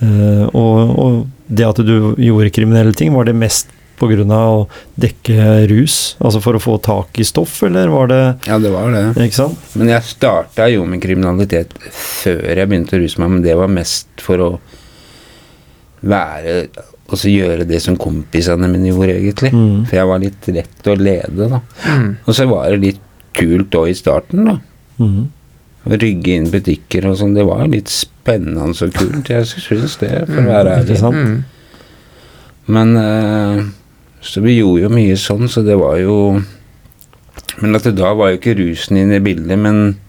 Eh, 0.03 0.43
og, 0.51 0.99
og 0.99 1.23
det 1.47 1.67
at 1.67 1.81
du 1.85 1.95
gjorde 2.17 2.53
kriminelle 2.53 2.93
ting, 2.97 3.13
var 3.15 3.27
det 3.29 3.37
mest 3.37 3.71
pga. 3.99 4.25
å 4.27 4.65
dekke 4.99 5.67
rus? 5.71 6.15
Altså 6.19 6.41
for 6.43 6.57
å 6.57 6.63
få 6.63 6.77
tak 6.83 7.19
i 7.19 7.27
stoff, 7.27 7.61
eller 7.63 7.91
var 7.93 8.09
det 8.11 8.23
Ja, 8.47 8.59
det 8.59 8.71
var 8.73 8.91
det. 8.91 9.05
Ikke 9.23 9.41
sant? 9.43 9.61
Men 9.75 9.93
jeg 9.93 10.09
starta 10.09 10.67
jo 10.71 10.85
med 10.85 11.01
kriminalitet 11.03 11.73
før 11.91 12.43
jeg 12.55 12.67
begynte 12.67 12.97
å 12.97 13.03
ruse 13.03 13.21
meg, 13.21 13.31
men 13.37 13.45
det 13.45 13.55
var 13.55 13.71
mest 13.71 14.09
for 14.23 14.43
å 14.43 14.51
være 16.05 16.67
Og 17.09 17.17
så 17.17 17.29
gjøre 17.29 17.67
det 17.69 17.79
som 17.81 17.97
kompisene 17.97 18.67
mine 18.69 18.89
gjorde, 18.89 19.13
egentlig. 19.13 19.51
Mm. 19.53 19.83
For 19.85 19.99
jeg 19.99 20.09
var 20.09 20.21
litt 20.23 20.47
lett 20.49 20.87
å 20.89 20.95
lede, 20.97 21.49
da. 21.51 21.59
Mm. 21.85 22.07
Og 22.25 22.33
så 22.33 22.47
var 22.49 22.71
det 22.73 22.79
litt 22.81 23.03
kult 23.35 23.75
òg 23.77 23.91
i 23.91 23.97
starten, 23.97 24.47
da. 24.49 24.55
Mm. 25.01 25.25
Rygge 25.95 26.37
inn 26.39 26.49
butikker 26.53 27.05
og 27.09 27.19
sånn. 27.19 27.35
Det 27.37 27.45
var 27.45 27.67
litt 27.69 27.91
spennende 27.93 28.71
og 28.71 28.95
kult. 28.95 29.29
Jeg 29.29 29.47
syns 29.51 29.99
det, 30.01 30.11
for 30.29 30.41
å 30.41 30.47
være 30.47 30.79
ærlig. 30.79 31.01
Mm. 31.13 31.35
Men 32.75 32.95
uh, 32.97 33.65
Så 34.25 34.41
vi 34.41 34.55
gjorde 34.57 34.87
jo 34.87 34.89
mye 34.89 35.17
sånn, 35.21 35.45
så 35.51 35.61
det 35.61 35.75
var 35.77 35.99
jo 36.01 36.15
Men 37.61 37.77
at 37.77 37.85
det 37.85 37.93
da 37.99 38.15
var 38.17 38.31
jo 38.31 38.39
ikke 38.39 38.55
rusen 38.57 38.97
inne 38.97 39.19
i 39.19 39.23
bildet, 39.23 39.59
men 39.61 39.99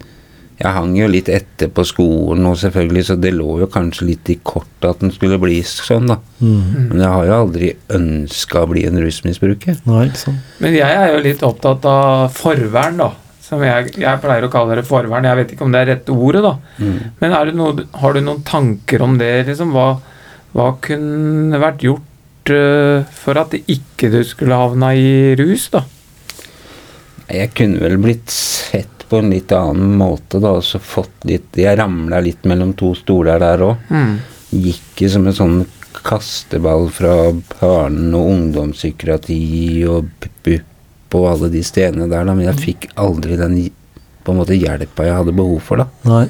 jeg 0.56 0.72
hang 0.72 0.94
jo 0.96 1.06
litt 1.10 1.28
etter 1.28 1.68
på 1.68 1.84
skolen 1.84 2.46
og 2.48 2.56
selvfølgelig, 2.56 3.02
så 3.10 3.16
det 3.20 3.34
lå 3.36 3.58
jo 3.60 3.66
kanskje 3.68 4.06
litt 4.08 4.30
i 4.32 4.38
kortet 4.40 4.88
at 4.88 5.02
den 5.04 5.12
skulle 5.12 5.36
bli 5.40 5.58
sånn, 5.68 6.08
da. 6.08 6.16
Mm. 6.40 6.88
Men 6.94 7.02
jeg 7.02 7.12
har 7.12 7.26
jo 7.28 7.34
aldri 7.42 7.68
ønska 7.98 8.62
å 8.62 8.70
bli 8.70 8.86
en 8.88 8.96
rusmisbruker. 9.02 9.82
Nei, 9.84 10.06
sånn. 10.16 10.38
Men 10.64 10.78
jeg 10.78 11.02
er 11.02 11.12
jo 11.12 11.20
litt 11.26 11.44
opptatt 11.44 11.84
av 11.90 12.32
forvern, 12.36 13.02
da. 13.04 13.10
Som 13.44 13.60
jeg, 13.62 13.92
jeg 14.00 14.22
pleier 14.24 14.48
å 14.48 14.50
kalle 14.50 14.80
det 14.80 14.86
forvern. 14.88 15.28
Jeg 15.28 15.38
vet 15.42 15.52
ikke 15.54 15.68
om 15.68 15.76
det 15.76 15.84
er 15.84 15.90
rette 15.92 16.16
ordet, 16.16 16.42
da. 16.48 16.56
Mm. 16.80 16.96
Men 17.20 17.36
er 17.36 17.50
det 17.50 17.58
noe, 17.60 17.86
har 18.00 18.16
du 18.16 18.24
noen 18.24 18.42
tanker 18.48 19.04
om 19.04 19.20
det? 19.20 19.30
Liksom? 19.50 19.76
Hva, 19.76 19.90
hva 20.56 20.72
kunne 20.88 21.60
vært 21.62 21.84
gjort 21.84 22.56
uh, 22.56 23.04
for 23.20 23.44
at 23.44 23.54
ikke 23.60 24.08
du 24.16 24.22
skulle 24.24 24.56
havna 24.56 24.94
i 24.96 25.36
rus, 25.36 25.68
da? 25.76 25.84
Jeg 27.28 27.52
kunne 27.58 27.82
vel 27.82 28.00
blitt 28.00 28.32
sett 28.32 28.95
på 29.08 29.20
en 29.22 29.30
litt 29.30 29.52
annen 29.54 29.96
måte, 29.98 30.40
da, 30.42 30.54
Altså 30.56 30.80
fått 30.82 31.26
litt 31.28 31.56
Jeg 31.58 31.78
ramla 31.78 32.20
litt 32.24 32.44
mellom 32.48 32.74
to 32.78 32.92
stoler 32.98 33.38
der 33.42 33.64
òg. 33.66 33.90
Mm. 33.90 34.14
Gikk 34.66 35.02
i 35.02 35.10
som 35.12 35.26
en 35.26 35.36
sånn 35.36 35.58
kasteball 36.06 36.88
fra 36.92 37.32
barne- 37.60 38.16
og 38.18 38.30
ungdomspsykiatri 38.34 39.40
og 39.90 40.10
BUP 40.44 41.16
og 41.16 41.28
alle 41.30 41.48
de 41.50 41.62
stedene 41.64 42.08
der, 42.10 42.24
da, 42.28 42.34
men 42.34 42.46
jeg 42.50 42.60
fikk 42.60 42.88
aldri 43.00 43.38
den 43.40 43.56
på 44.26 44.34
en 44.34 44.40
måte 44.42 44.58
hjelpa 44.58 45.06
jeg 45.06 45.16
hadde 45.16 45.34
behov 45.38 45.60
for, 45.64 45.80
da. 45.80 45.86
Nei. 46.04 46.26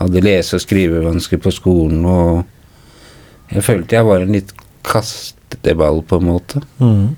Hadde 0.00 0.22
lese- 0.24 0.56
og 0.56 0.62
skrivevansker 0.64 1.42
på 1.42 1.52
skolen, 1.52 2.04
og 2.06 2.44
jeg 3.52 3.66
følte 3.66 3.98
jeg 3.98 4.06
var 4.06 4.24
en 4.24 4.32
litt 4.38 4.54
kasteball, 4.86 6.00
på 6.06 6.20
en 6.20 6.26
måte. 6.30 6.62
Mhm. 6.78 7.16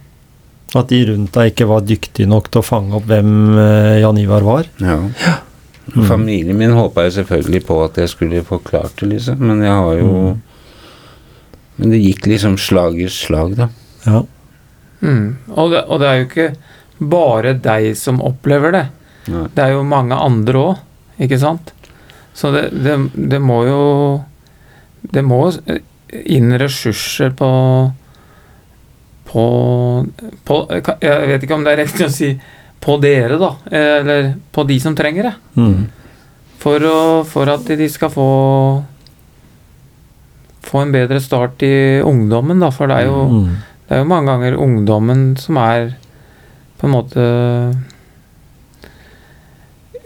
At 0.79 0.89
de 0.89 1.03
rundt 1.11 1.35
deg 1.37 1.51
ikke 1.53 1.69
var 1.69 1.83
dyktige 1.85 2.31
nok 2.31 2.47
til 2.49 2.63
å 2.63 2.65
fange 2.65 2.97
opp 2.97 3.09
hvem 3.11 3.59
eh, 3.61 3.99
Jan 4.01 4.21
Ivar 4.23 4.47
var. 4.47 4.71
Ja. 4.81 4.97
Mm. 5.93 6.07
Familien 6.09 6.57
min 6.57 6.73
håpa 6.77 7.05
jo 7.09 7.17
selvfølgelig 7.19 7.65
på 7.69 7.77
at 7.85 7.99
jeg 8.01 8.13
skulle 8.13 8.45
få 8.47 8.61
klart 8.65 8.95
det, 9.03 9.11
liksom, 9.17 9.43
men 9.43 9.65
jeg 9.67 9.77
har 9.77 10.01
jo 10.01 10.11
Mm. 10.33 10.41
Men 11.77 11.91
det 11.91 12.03
gikk 12.03 12.27
liksom 12.29 12.59
slag 12.61 12.99
i 13.01 13.09
slag, 13.11 13.57
da. 13.57 13.69
Ja. 14.05 14.19
Mm. 15.01 15.39
Og, 15.57 15.73
det, 15.73 15.81
og 15.89 16.03
det 16.03 16.09
er 16.09 16.19
jo 16.19 16.27
ikke 16.29 16.49
bare 17.13 17.55
deg 17.59 17.97
som 17.99 18.21
opplever 18.23 18.75
det. 18.77 18.85
Nei. 19.33 19.47
Det 19.55 19.65
er 19.65 19.73
jo 19.75 19.87
mange 19.87 20.19
andre 20.19 20.61
òg, 20.61 20.83
ikke 21.23 21.41
sant? 21.43 21.73
Så 22.39 22.53
det, 22.55 22.69
det, 22.85 22.95
det 23.13 23.41
må 23.45 23.59
jo 23.67 23.81
Det 25.03 25.21
må 25.21 25.41
inn 26.33 26.55
ressurser 26.61 27.33
på 27.37 27.49
på, 29.33 29.45
på 30.45 30.57
Jeg 31.01 31.29
vet 31.31 31.47
ikke 31.47 31.57
om 31.57 31.65
det 31.65 31.73
er 31.73 31.83
riktig 31.87 32.07
å 32.07 32.13
si 32.13 32.31
på 32.83 32.97
dere, 33.01 33.39
da. 33.41 33.53
Eller 33.73 34.33
på 34.53 34.65
de 34.69 34.79
som 34.83 34.95
trenger 34.99 35.31
det. 35.31 35.35
Mm. 35.57 35.85
For, 36.63 36.85
å, 36.87 36.99
for 37.27 37.51
at 37.51 37.67
de 37.79 37.89
skal 37.91 38.11
få 38.13 38.27
få 40.63 40.83
en 40.83 40.93
bedre 40.95 41.21
start 41.21 41.63
i 41.67 41.75
ungdommen, 42.07 42.61
da. 42.63 42.71
For 42.75 42.91
det 42.91 43.01
er 43.03 43.09
jo, 43.11 43.23
mm. 43.31 43.49
det 43.89 43.97
er 43.97 44.03
jo 44.05 44.11
mange 44.11 44.31
ganger 44.33 44.59
ungdommen 44.63 45.25
som 45.41 45.59
er 45.63 45.93
på 46.81 46.89
en 46.89 46.95
måte 46.97 47.25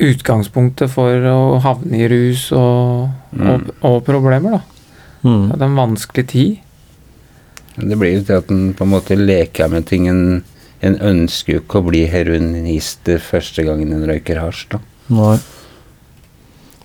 utgangspunktet 0.02 0.92
for 0.92 1.24
å 1.30 1.58
havne 1.64 2.02
i 2.02 2.08
rus 2.12 2.50
og, 2.52 3.06
og, 3.32 3.42
Mm. 3.46 3.70
og 3.88 4.02
problemer, 4.04 4.58
da. 4.58 4.60
Mm. 5.24 5.48
Det 5.52 5.60
er 5.60 5.66
en 5.66 5.78
vanskelig 5.80 6.26
tid. 6.28 6.58
Det 7.76 7.98
blir 7.98 8.14
jo 8.16 8.22
til 8.24 8.38
at 8.40 8.50
en 8.52 8.70
på 8.76 8.86
en 8.86 8.92
måte 8.94 9.16
leker 9.18 9.68
med 9.72 9.86
ting. 9.88 10.06
En, 10.08 10.22
en 10.86 10.96
ønsker 11.10 11.56
jo 11.58 11.60
ikke 11.64 11.80
å 11.82 11.86
bli 11.88 12.04
heroinist 12.08 13.08
første 13.26 13.64
gangen 13.66 13.92
en 13.92 14.06
røyker 14.08 14.40
hasj, 14.40 14.66
da. 14.72 14.80
Nei. 15.12 15.36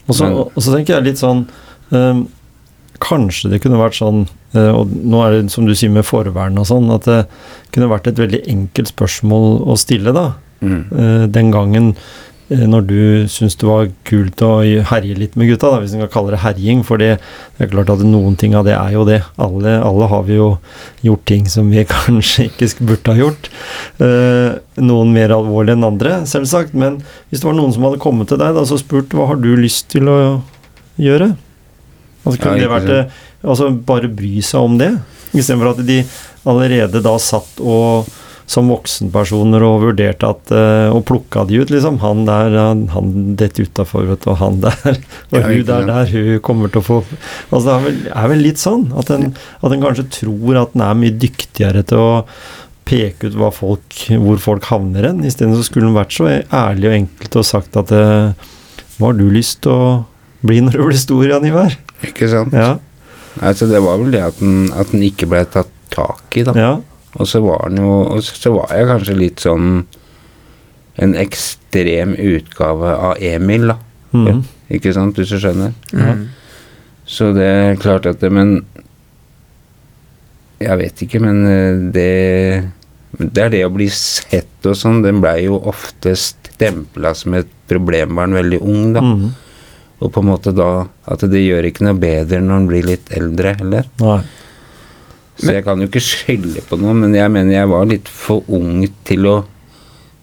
Og 0.07 0.15
så, 0.17 0.27
Men- 0.27 0.37
og 0.43 0.59
så 0.59 0.73
tenker 0.75 0.97
jeg 0.97 1.05
litt 1.11 1.21
sånn 1.21 1.45
ehm, 1.93 2.25
Kanskje 3.01 3.49
det 3.49 3.61
kunne 3.63 3.79
vært 3.81 3.95
sånn, 3.97 4.27
eh, 4.53 4.69
og 4.77 4.91
nå 4.93 5.21
er 5.25 5.31
det 5.39 5.51
som 5.53 5.65
du 5.65 5.73
sier 5.73 5.89
med 5.89 6.05
forvern 6.05 6.59
og 6.61 6.67
sånn, 6.69 6.91
at 6.93 7.07
det 7.09 7.23
kunne 7.73 7.87
vært 7.89 8.11
et 8.11 8.19
veldig 8.21 8.43
enkelt 8.51 8.91
spørsmål 8.91 9.63
å 9.65 9.77
stille, 9.79 10.13
da. 10.13 10.27
Mm. 10.61 10.83
Eh, 10.93 11.23
den 11.33 11.49
gangen 11.49 11.87
når 12.51 12.83
du 12.83 12.99
syns 13.31 13.55
det 13.55 13.67
var 13.67 13.87
kult 14.07 14.41
å 14.43 14.49
herje 14.89 15.15
litt 15.15 15.37
med 15.39 15.47
gutta, 15.47 15.69
da, 15.71 15.79
hvis 15.79 15.93
en 15.95 16.03
kan 16.03 16.11
kalle 16.11 16.33
det 16.33 16.41
herjing. 16.43 16.81
For 16.83 16.99
det, 16.99 17.13
det 17.55 17.63
er 17.63 17.71
klart 17.71 17.93
at 17.93 18.03
noen 18.03 18.35
ting 18.39 18.57
av 18.59 18.65
det 18.67 18.73
er 18.75 18.91
jo 18.95 19.05
det. 19.07 19.21
Alle, 19.41 19.77
alle 19.79 20.09
har 20.11 20.25
vi 20.27 20.35
jo 20.35 20.49
gjort 21.07 21.23
ting 21.31 21.47
som 21.51 21.71
vi 21.71 21.85
kanskje 21.93 22.49
ikke 22.49 22.89
burde 22.89 23.15
ha 23.15 23.21
gjort. 23.21 23.51
Eh, 24.03 24.59
noen 24.83 25.15
mer 25.15 25.31
alvorlig 25.37 25.77
enn 25.77 25.87
andre, 25.87 26.19
selvsagt. 26.27 26.75
Men 26.75 26.99
hvis 27.31 27.39
det 27.39 27.47
var 27.47 27.55
noen 27.55 27.71
som 27.75 27.87
hadde 27.87 28.03
kommet 28.03 28.31
til 28.31 28.41
deg 28.41 28.57
da, 28.57 28.65
så 28.67 28.79
spurt 28.81 29.15
hva 29.15 29.29
har 29.31 29.39
du 29.39 29.53
lyst 29.55 29.87
til 29.95 30.11
å 30.11 30.19
gjøre? 30.99 31.31
Altså, 32.25 32.37
kunne 32.37 32.59
Ja, 32.59 32.67
det 32.67 32.73
vært 32.75 33.21
altså 33.41 33.71
bare 33.73 34.11
bry 34.11 34.41
seg 34.45 34.61
om 34.61 34.75
det, 34.77 34.91
istedenfor 35.31 35.71
at 35.71 35.85
de 35.87 36.01
allerede 36.51 37.01
da 37.01 37.15
satt 37.21 37.61
og 37.63 38.09
som 38.51 38.67
voksenpersoner 38.71 39.63
og 39.63 39.85
vurderte 39.85 40.27
at 40.27 40.51
eh, 40.55 40.91
Og 40.91 41.05
plukka 41.07 41.45
de 41.47 41.61
ut, 41.61 41.71
liksom. 41.71 41.99
Han 42.03 42.25
der, 42.27 42.55
han, 42.57 42.85
han 42.91 43.11
detter 43.39 43.69
utafor, 43.69 44.07
vet 44.09 44.25
du, 44.25 44.31
og 44.33 44.41
han 44.41 44.59
der. 44.63 44.97
Og 45.31 45.37
Ja, 45.37 45.43
hun 45.47 45.63
der, 45.69 45.85
der, 45.87 46.11
hun 46.11 46.41
kommer 46.45 46.71
til 46.71 46.81
å 46.81 46.87
få 46.87 46.97
Altså 47.51 47.63
det 47.67 47.75
er 47.75 47.85
vel, 47.85 48.01
er 48.11 48.33
vel 48.33 48.43
litt 48.43 48.61
sånn 48.61 48.89
at 48.99 49.13
en, 49.13 49.31
at 49.61 49.71
en 49.71 49.85
kanskje 49.85 50.09
tror 50.21 50.59
at 50.65 50.75
en 50.75 50.85
er 50.89 50.99
mye 50.99 51.15
dyktigere 51.21 51.85
til 51.87 52.01
å 52.03 52.11
peke 52.91 53.29
ut 53.29 53.37
folk, 53.55 53.97
hvor 54.19 54.39
folk 54.41 54.67
havner 54.67 55.07
hen. 55.07 55.23
Isteden 55.23 55.55
så 55.55 55.63
skulle 55.63 55.87
en 55.87 55.95
vært 55.95 56.15
så 56.15 56.27
ærlig 56.27 56.89
og 56.89 56.97
enkelt 56.97 57.37
og 57.39 57.47
sagt 57.47 57.77
at 57.79 57.93
eh, 57.95 58.49
Hva 58.97 59.11
har 59.11 59.17
du 59.17 59.27
lyst 59.31 59.61
til 59.63 59.71
å 59.71 59.91
bli 60.43 60.59
når 60.65 60.75
du 60.79 60.85
blir 60.89 60.99
stor, 60.99 61.25
Jan 61.29 61.47
Ivar? 61.47 61.77
Ikke 62.05 62.27
sant? 62.31 62.55
Ja. 62.57 62.75
Altså, 63.39 63.69
det 63.71 63.79
var 63.79 64.01
vel 64.01 64.11
det 64.11 64.25
at 64.25 64.39
den, 64.41 64.65
at 64.75 64.91
den 64.91 65.05
ikke 65.07 65.29
ble 65.31 65.45
tatt 65.47 65.71
tak 65.91 66.39
i, 66.39 66.43
da. 66.47 66.55
ja. 66.57 66.73
Og 67.19 67.27
så 67.27 67.41
var 67.43 67.65
han 67.67 67.79
jo 67.81 67.89
Og 68.15 68.23
så 68.23 68.53
var 68.55 68.71
jeg 68.75 68.87
kanskje 68.87 69.17
litt 69.19 69.43
sånn 69.43 69.71
en 71.01 71.13
ekstrem 71.15 72.13
utgave 72.19 72.91
av 72.93 73.21
Emil, 73.23 73.71
da. 73.71 73.77
Mhm. 74.11 74.41
Ikke 74.75 74.93
sant, 74.95 75.17
hvis 75.17 75.31
du 75.31 75.39
skjønner? 75.39 75.73
Mm. 75.95 76.27
Så 77.07 77.31
det 77.35 77.47
er 77.47 77.79
klart 77.81 78.05
at 78.05 78.19
det 78.19 78.31
Men 78.31 78.65
Jeg 80.61 80.77
vet 80.77 81.03
ikke, 81.07 81.21
men 81.23 81.45
eh, 81.47 81.79
det 81.95 83.31
Det 83.33 83.43
er 83.43 83.49
det 83.55 83.63
å 83.65 83.73
bli 83.73 83.89
sett 83.91 84.67
og 84.67 84.77
sånn. 84.77 85.01
Den 85.03 85.19
blei 85.23 85.45
jo 85.45 85.57
ofte 85.67 86.13
stempla 86.15 87.15
som 87.17 87.33
et 87.39 87.49
problembarn 87.67 88.35
veldig 88.37 88.59
ung, 88.61 88.93
da. 88.93 89.01
Mm. 89.01 89.31
Og 90.01 90.11
på 90.13 90.21
en 90.21 90.29
måte 90.29 90.53
da 90.55 90.85
At 91.11 91.25
det 91.31 91.41
gjør 91.43 91.67
ikke 91.67 91.87
noe 91.87 91.97
bedre 91.99 92.39
når 92.43 92.61
en 92.61 92.69
blir 92.69 92.87
litt 92.87 93.11
eldre 93.15 93.55
heller. 93.59 93.89
Nei. 94.03 94.21
Så 95.39 95.55
jeg 95.55 95.63
kan 95.65 95.79
jo 95.81 95.87
ikke 95.87 96.03
skjelde 96.03 96.63
på 96.67 96.77
noe, 96.81 96.93
men 96.97 97.15
jeg 97.15 97.31
mener 97.33 97.55
jeg 97.55 97.69
var 97.71 97.87
litt 97.89 98.09
for 98.11 98.45
ung 98.51 98.83
til 99.07 99.29
å 99.29 99.37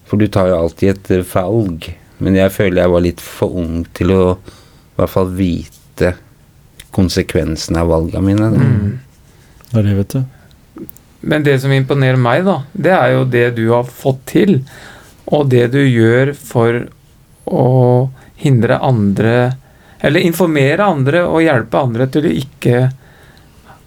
For 0.09 0.17
du 0.17 0.25
tar 0.25 0.47
jo 0.49 0.55
alltid 0.57 1.11
et 1.11 1.27
valg, 1.29 1.85
men 2.17 2.33
jeg 2.33 2.49
føler 2.49 2.81
jeg 2.81 2.91
var 2.95 3.03
litt 3.05 3.19
for 3.21 3.53
ung 3.61 3.83
til 3.93 4.13
å 4.15 4.23
i 4.33 4.97
hvert 4.97 5.11
fall 5.13 5.29
vite 5.37 6.15
konsekvensene 6.95 7.83
av 7.83 7.91
valgene 7.91 8.23
mine. 8.25 8.47
Da. 8.49 8.63
Mm. 8.65 9.59
Det 9.69 9.77
er 9.77 9.85
det, 9.85 9.93
vet 9.99 10.15
du. 10.15 10.87
Men 11.29 11.45
det 11.45 11.59
som 11.61 11.75
imponerer 11.75 12.17
meg, 12.17 12.41
da, 12.47 12.63
det 12.73 12.95
er 12.95 13.13
jo 13.13 13.21
det 13.29 13.45
du 13.59 13.67
har 13.69 13.85
fått 13.85 14.25
til. 14.33 14.57
Og 15.29 15.45
det 15.51 15.67
du 15.75 15.79
gjør 15.83 16.33
for 16.33 16.81
å 17.45 17.67
hindre 18.39 18.79
andre 18.81 19.33
Eller 19.99 20.23
informere 20.23 20.85
andre 20.87 21.25
og 21.27 21.41
hjelpe 21.43 21.75
andre 21.75 22.05
til 22.07 22.27
å 22.29 22.29
ikke 22.31 22.75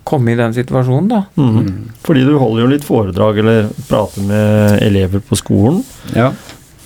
komme 0.05 0.33
i 0.33 0.39
den 0.39 0.55
situasjonen, 0.57 1.11
da. 1.11 1.23
Mm. 1.37 1.93
Fordi 2.07 2.25
du 2.27 2.35
holder 2.41 2.65
jo 2.65 2.71
litt 2.73 2.87
foredrag 2.87 3.39
eller 3.43 3.69
prater 3.89 4.27
med 4.27 4.83
elever 4.83 5.23
på 5.25 5.39
skolen. 5.39 5.83
Ja. 6.17 6.33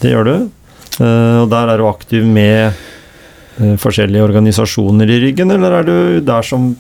Det 0.03 0.13
gjør 0.13 0.29
du. 0.29 0.35
Eh, 1.01 1.39
og 1.43 1.49
der 1.53 1.73
er 1.73 1.81
du 1.81 1.87
aktiv 1.89 2.27
med 2.29 2.67
eh, 2.67 3.77
forskjellige 3.81 4.27
organisasjoner 4.27 5.11
i 5.11 5.23
ryggen, 5.25 5.55
eller 5.57 5.81
er 5.81 5.89
du 5.89 5.97
der 6.25 6.45
som 6.47 6.75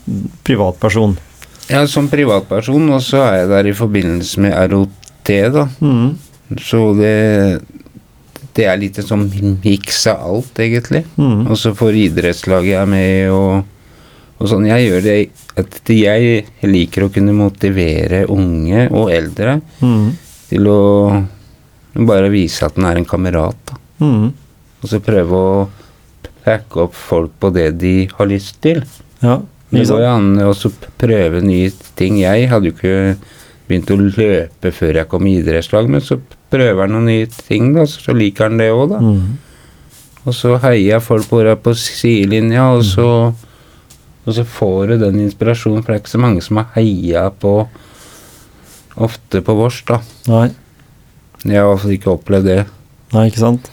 privatperson? 0.45 1.16
ja, 1.69 1.87
som 1.87 2.09
privatperson, 2.11 2.90
og 2.95 3.02
så 3.02 3.23
er 3.25 3.40
jeg 3.40 3.50
der 3.52 3.71
i 3.71 3.76
forbindelse 3.76 4.43
med 4.45 4.73
ROT, 4.73 5.33
da. 5.55 5.66
Mm. 5.81 6.14
Så 6.62 6.93
det 6.99 7.61
Det 8.57 8.64
er 8.64 8.78
litt 8.81 8.97
som 8.97 9.26
sånn 9.28 9.59
miks 9.61 10.07
av 10.09 10.23
alt, 10.25 10.59
egentlig. 10.64 11.02
Mm. 11.21 11.43
Og 11.50 11.59
så 11.61 11.75
får 11.76 11.99
idrettslaget 12.07 12.71
jeg 12.71 12.88
med, 12.88 13.28
og, 13.28 13.66
og 14.38 14.49
sånn. 14.50 14.66
Jeg 14.69 14.88
gjør 14.90 15.02
det 15.07 15.16
at 15.57 15.93
jeg 15.93 16.45
liker 16.69 17.07
å 17.07 17.12
kunne 17.12 17.33
motivere 17.37 18.25
unge 18.28 18.88
og 18.93 19.11
eldre 19.14 19.61
Mm. 19.81 20.11
til 20.50 20.66
å 20.69 20.81
bare 22.07 22.28
vise 22.31 22.66
at 22.66 22.75
den 22.76 22.85
er 22.85 22.97
en 23.00 23.05
kamerat. 23.09 23.73
Mm. 24.00 24.33
Og 24.83 24.88
så 24.90 25.00
prøve 25.00 25.33
å 25.33 25.69
packe 26.45 26.85
opp 26.85 26.95
folk 26.95 27.33
på 27.40 27.50
det 27.55 27.78
de 27.78 27.95
har 28.19 28.26
lyst 28.26 28.61
til. 28.62 28.83
Ja. 29.23 29.40
Det 29.73 29.87
går 29.88 30.00
jo 30.05 30.11
an 30.12 30.28
å 30.38 30.52
prøve 31.00 31.40
nye 31.43 31.73
ting. 31.97 32.19
Jeg 32.21 32.49
hadde 32.49 32.71
jo 32.71 32.76
ikke 32.76 33.16
begynt 33.66 33.90
å 33.90 33.97
løpe 33.99 34.71
før 34.71 35.00
jeg 35.00 35.09
kom 35.11 35.26
i 35.26 35.40
idrettslag, 35.40 35.88
men 35.90 36.00
så 36.00 36.21
prøver 36.52 36.85
han 36.85 36.93
noen 36.95 37.09
nye 37.11 37.26
ting, 37.26 37.73
da, 37.75 37.83
så 37.90 38.14
liker 38.14 38.47
han 38.47 38.61
det 38.61 38.71
òg, 38.71 38.93
da. 38.93 39.00
Mm. 39.02 39.38
Og 40.26 40.35
så 40.35 40.55
heier 40.62 40.93
jeg 40.97 41.02
folk 41.02 41.26
på 41.31 41.40
på 41.62 41.75
sidelinja, 41.75 42.69
og 42.76 42.85
så 42.87 43.09
Og 44.26 44.35
så 44.35 44.45
får 44.47 44.92
du 44.92 44.99
den 45.04 45.21
inspirasjonen, 45.23 45.83
for 45.85 45.92
det 45.92 46.00
er 46.00 46.04
ikke 46.04 46.16
så 46.16 46.23
mange 46.23 46.42
som 46.45 46.59
har 46.61 46.71
heia 46.75 47.28
på 47.30 47.56
ofte 49.06 49.42
på 49.45 49.54
vårs, 49.54 49.83
da. 49.87 50.00
Nei. 50.30 50.49
Jeg 51.45 51.61
har 51.61 51.66
i 51.66 51.71
hvert 51.71 51.83
fall 51.85 51.97
ikke 51.97 52.14
opplevd 52.16 52.49
det. 52.50 52.62
Nei, 53.14 53.26
ikke 53.30 53.45
sant? 53.45 53.68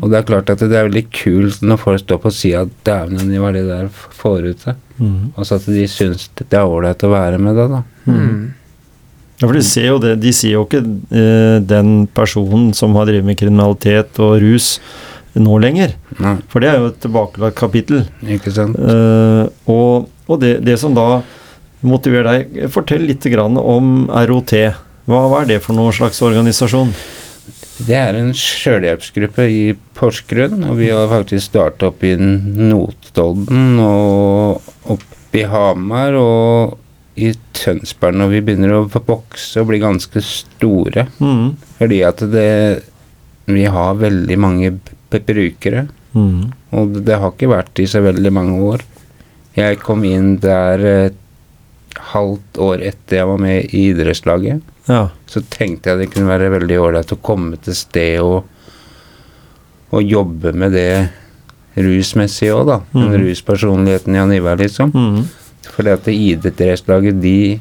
Og 0.00 0.08
det 0.08 0.18
er 0.18 0.26
klart 0.26 0.50
at 0.50 0.62
det 0.64 0.72
er 0.72 0.88
veldig 0.88 1.04
kult 1.12 1.62
når 1.64 1.80
folk 1.82 2.00
står 2.00 2.20
på 2.22 2.32
sida 2.32 2.64
at 2.64 2.74
dæven, 2.88 3.30
de 3.30 3.40
var 3.42 3.54
det 3.54 3.66
der 3.68 3.90
forute? 3.92 4.74
Mm. 4.96 5.34
Altså 5.36 5.58
at 5.60 5.66
de 5.68 5.86
syns 5.90 6.30
det 6.40 6.56
er 6.56 6.64
ålreit 6.64 7.04
å 7.04 7.12
være 7.12 7.40
med 7.42 7.58
det, 7.60 7.66
da. 7.74 7.82
Mm. 8.08 8.38
Ja, 9.40 9.48
for 9.48 9.56
de 9.58 9.64
ser 9.66 9.88
jo 9.90 9.98
det. 10.00 10.14
De 10.22 10.32
sier 10.32 10.56
jo 10.56 10.64
ikke 10.64 10.80
eh, 10.80 11.58
den 11.60 12.06
personen 12.16 12.72
som 12.76 12.94
har 12.96 13.10
drevet 13.10 13.28
med 13.28 13.38
kriminalitet 13.38 14.20
og 14.24 14.38
rus 14.42 14.78
nå 15.40 15.58
lenger. 15.62 15.96
Nei, 16.22 16.36
For 16.48 16.62
det 16.62 16.70
er 16.70 16.82
jo 16.82 16.90
et 16.92 17.00
tilbakelagt 17.02 17.58
kapittel. 17.58 18.04
ikke 18.22 18.52
sant? 18.54 18.78
Uh, 18.78 19.48
og 19.70 20.10
og 20.24 20.40
det, 20.40 20.58
det 20.64 20.78
som 20.80 20.94
da 20.96 21.20
motiverer 21.84 22.30
deg 22.30 22.70
Fortell 22.72 23.04
litt 23.08 23.26
om 23.34 24.06
ROT. 24.08 24.54
Hva, 25.04 25.26
hva 25.28 25.42
er 25.42 25.52
det 25.52 25.60
for 25.64 25.76
noen 25.76 25.92
slags 25.92 26.22
organisasjon? 26.24 26.94
Det 27.84 27.96
er 27.98 28.16
en 28.16 28.30
sjølhjelpsgruppe 28.38 29.44
i 29.50 29.74
Porsgrunn, 29.98 30.62
og 30.70 30.78
vi 30.78 30.92
har 30.94 31.10
faktisk 31.10 31.50
starta 31.50 31.90
opp 31.90 32.04
i 32.06 32.14
Notodden 32.16 33.80
og 33.82 34.62
oppe 34.94 35.42
i 35.42 35.44
Hamar 35.50 36.14
og 36.16 36.78
i 37.18 37.32
Tønsberg 37.54 38.16
når 38.18 38.30
vi 38.30 38.42
begynner 38.46 38.76
å 38.78 38.84
vokse 38.86 39.60
og 39.60 39.68
bli 39.68 39.82
ganske 39.82 40.22
store. 40.24 41.08
Mm. 41.18 41.54
Fordi 41.78 42.02
at 42.06 42.24
det 42.32 42.50
Vi 43.44 43.66
har 43.68 43.98
veldig 44.00 44.36
mange 44.40 44.70
b- 45.14 45.22
brukere, 45.30 45.86
Mm. 46.14 46.52
og 46.72 46.92
det 47.04 47.16
har 47.18 47.32
ikke 47.32 47.48
vært 47.50 47.80
i 47.82 47.86
så 47.90 48.00
veldig 48.04 48.30
mange 48.32 48.58
år. 48.62 48.82
Jeg 49.56 49.78
kom 49.82 50.04
inn 50.06 50.36
der 50.42 50.78
et 51.08 51.16
halvt 52.12 52.58
år 52.62 52.82
etter 52.86 53.16
jeg 53.20 53.26
var 53.26 53.38
med 53.42 53.64
i 53.74 53.82
idrettslaget. 53.92 54.62
Ja. 54.88 55.08
Så 55.26 55.42
tenkte 55.50 55.90
jeg 55.90 55.98
det 55.98 56.10
kunne 56.14 56.28
være 56.30 56.50
veldig 56.54 56.78
ålreit 56.82 57.12
å 57.14 57.18
komme 57.22 57.56
til 57.62 57.74
sted 57.74 58.20
og, 58.22 58.44
og 59.94 60.02
jobbe 60.02 60.52
med 60.54 60.72
det 60.74 61.10
rusmessig 61.76 62.50
òg, 62.54 62.66
da. 62.66 62.80
Den 62.92 63.10
Mhm. 63.10 63.24
ruspersonligheten 63.24 64.14
Jan 64.14 64.32
Ivar, 64.32 64.56
liksom. 64.56 64.92
Mm. 64.94 65.24
Fordi 65.74 65.90
at 65.90 66.04
idrettslaget, 66.06 67.20
de 67.20 67.60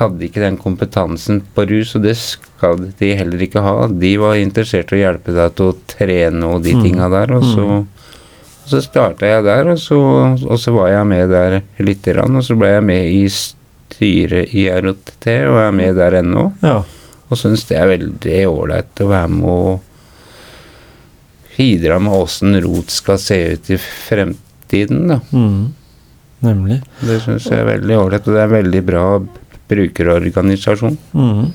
hadde 0.00 0.24
ikke 0.26 0.40
den 0.42 0.56
kompetansen 0.60 1.42
på 1.54 1.64
rus, 1.70 1.94
og 1.96 2.02
det 2.04 2.16
skal 2.18 2.80
de 2.98 3.10
heller 3.18 3.42
ikke 3.46 3.62
ha. 3.64 3.86
De 3.88 4.10
var 4.20 4.34
interessert 4.40 4.92
i 4.92 4.98
å 4.98 5.02
hjelpe 5.04 5.34
deg 5.36 5.54
til 5.58 5.70
å 5.70 5.76
trene 5.92 6.44
og 6.54 6.62
de 6.64 6.74
Mhm. 6.74 6.82
tinga 6.84 7.08
der, 7.12 7.34
og 7.36 7.44
så 7.44 7.66
og 7.80 8.68
så 8.76 8.80
starta 8.84 9.26
jeg 9.26 9.42
der, 9.44 9.68
og 9.72 9.78
så, 9.82 9.98
og 10.46 10.58
så 10.62 10.72
var 10.72 10.88
jeg 10.92 11.06
med 11.06 11.28
der 11.30 11.62
lite 11.80 12.12
grann. 12.14 12.36
Og 12.36 12.44
så 12.46 12.54
ble 12.56 12.68
jeg 12.68 12.84
med 12.86 13.04
i 13.10 13.24
styret 13.26 14.52
i 14.54 14.68
ROT, 14.70 15.10
og 15.50 15.56
er 15.58 15.72
med 15.72 15.96
der 15.96 16.12
ennå. 16.22 16.52
ja. 16.62 16.82
Og 17.30 17.38
syns 17.38 17.64
det 17.68 17.76
er 17.78 17.86
veldig 17.98 18.38
ålreit 18.46 19.00
å 19.02 19.08
være 19.08 19.28
med 19.30 19.44
og 19.48 19.80
bidra 21.56 21.98
med 22.00 22.12
åssen 22.16 22.56
rot 22.64 22.90
skal 22.90 23.18
se 23.20 23.36
ut 23.52 23.70
i 23.70 23.76
fremtiden, 23.76 25.02
da. 25.10 25.18
Mm. 25.32 25.72
Nemlig. 26.42 26.78
Det 27.04 27.18
syns 27.20 27.44
jeg 27.50 27.58
er 27.60 27.68
veldig 27.68 27.98
ålreit, 28.00 28.26
og 28.28 28.34
det 28.38 28.42
er 28.46 28.54
veldig 28.54 28.82
bra 28.86 29.04
brukerorganisasjon. 29.70 30.96
Mm. 31.14 31.50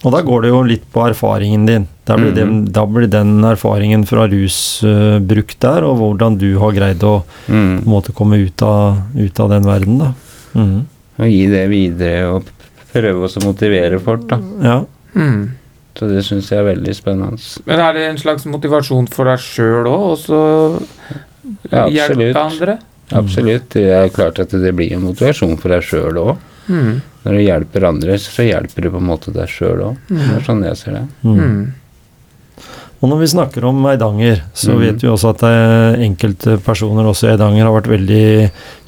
Og 0.00 0.12
da 0.14 0.22
går 0.24 0.42
det 0.46 0.48
jo 0.52 0.60
litt 0.64 0.84
på 0.94 1.02
erfaringen 1.10 1.66
din. 1.68 1.82
Da 2.08 2.16
blir, 2.16 2.32
Mhm. 2.32 2.64
det, 2.64 2.72
da 2.72 2.86
blir 2.86 3.06
den 3.06 3.42
erfaringen 3.44 4.06
fra 4.08 4.26
rus 4.26 4.82
uh, 4.82 5.18
brukt 5.20 5.58
der, 5.60 5.84
og 5.84 5.98
hvordan 6.00 6.38
du 6.40 6.58
har 6.58 6.72
greid 6.72 7.02
å 7.04 7.22
på 7.46 7.52
en 7.52 7.78
Mm. 7.80 7.84
måte 7.84 8.12
komme 8.16 8.38
ut 8.40 8.62
av, 8.62 8.96
ut 9.16 9.40
av 9.40 9.50
den 9.50 9.62
verden, 9.68 9.98
da. 9.98 10.12
Mm. 10.54 10.86
Og 11.20 11.26
gi 11.28 11.46
det 11.52 11.68
videre 11.68 12.32
og 12.32 12.44
prøve 12.94 13.28
å 13.28 13.44
motivere 13.44 14.00
folk, 14.00 14.26
da. 14.26 14.38
Ja. 14.62 14.84
Mm. 15.14 15.50
Så 15.94 16.08
det 16.08 16.24
syns 16.24 16.48
jeg 16.48 16.58
er 16.60 16.74
veldig 16.74 16.94
spennende. 16.96 17.60
Men 17.66 17.78
er 17.80 17.92
det 17.92 18.08
en 18.08 18.16
slags 18.16 18.46
motivasjon 18.46 19.06
for 19.12 19.24
deg 19.26 19.38
sjøl 19.38 19.84
òg, 19.84 20.10
og 20.12 20.18
så 20.18 20.82
Ja, 21.70 21.86
hjelpe 21.88 22.36
andre? 22.36 22.78
Absolutt. 23.12 23.68
Det 23.74 23.90
er 23.90 24.08
klart 24.08 24.38
at 24.38 24.48
det 24.50 24.74
blir 24.74 24.92
en 24.94 25.02
motivasjon 25.02 25.58
for 25.60 25.68
deg 25.68 25.82
sjøl 25.82 26.14
òg. 26.14 26.36
Mm. 26.68 27.02
Når 27.24 27.36
du 27.36 27.42
hjelper 27.44 27.88
andre, 27.90 28.16
så 28.22 28.46
hjelper 28.46 28.86
du 28.86 28.94
på 28.94 29.02
en 29.02 29.10
måte 29.10 29.34
deg 29.34 29.50
sjøl 29.52 29.84
òg. 29.90 30.00
Det 30.08 30.32
er 30.38 30.46
sånn 30.46 30.64
jeg 30.64 30.80
ser 30.80 30.96
det. 30.96 31.04
Mm. 31.26 31.38
Mm. 31.40 31.60
Og 33.00 33.08
når 33.08 33.22
vi 33.22 33.30
snakker 33.32 33.64
om 33.64 33.78
Eidanger, 33.88 34.42
så 34.52 34.74
mm. 34.74 34.80
vet 34.82 35.04
vi 35.04 35.08
også 35.08 35.30
at 35.32 35.44
eh, 35.48 36.02
enkelte 36.04 36.58
personer 36.64 37.06
også 37.08 37.30
i 37.30 37.32
Eidanger 37.32 37.64
har 37.64 37.72
vært 37.72 37.88
veldig 37.88 38.26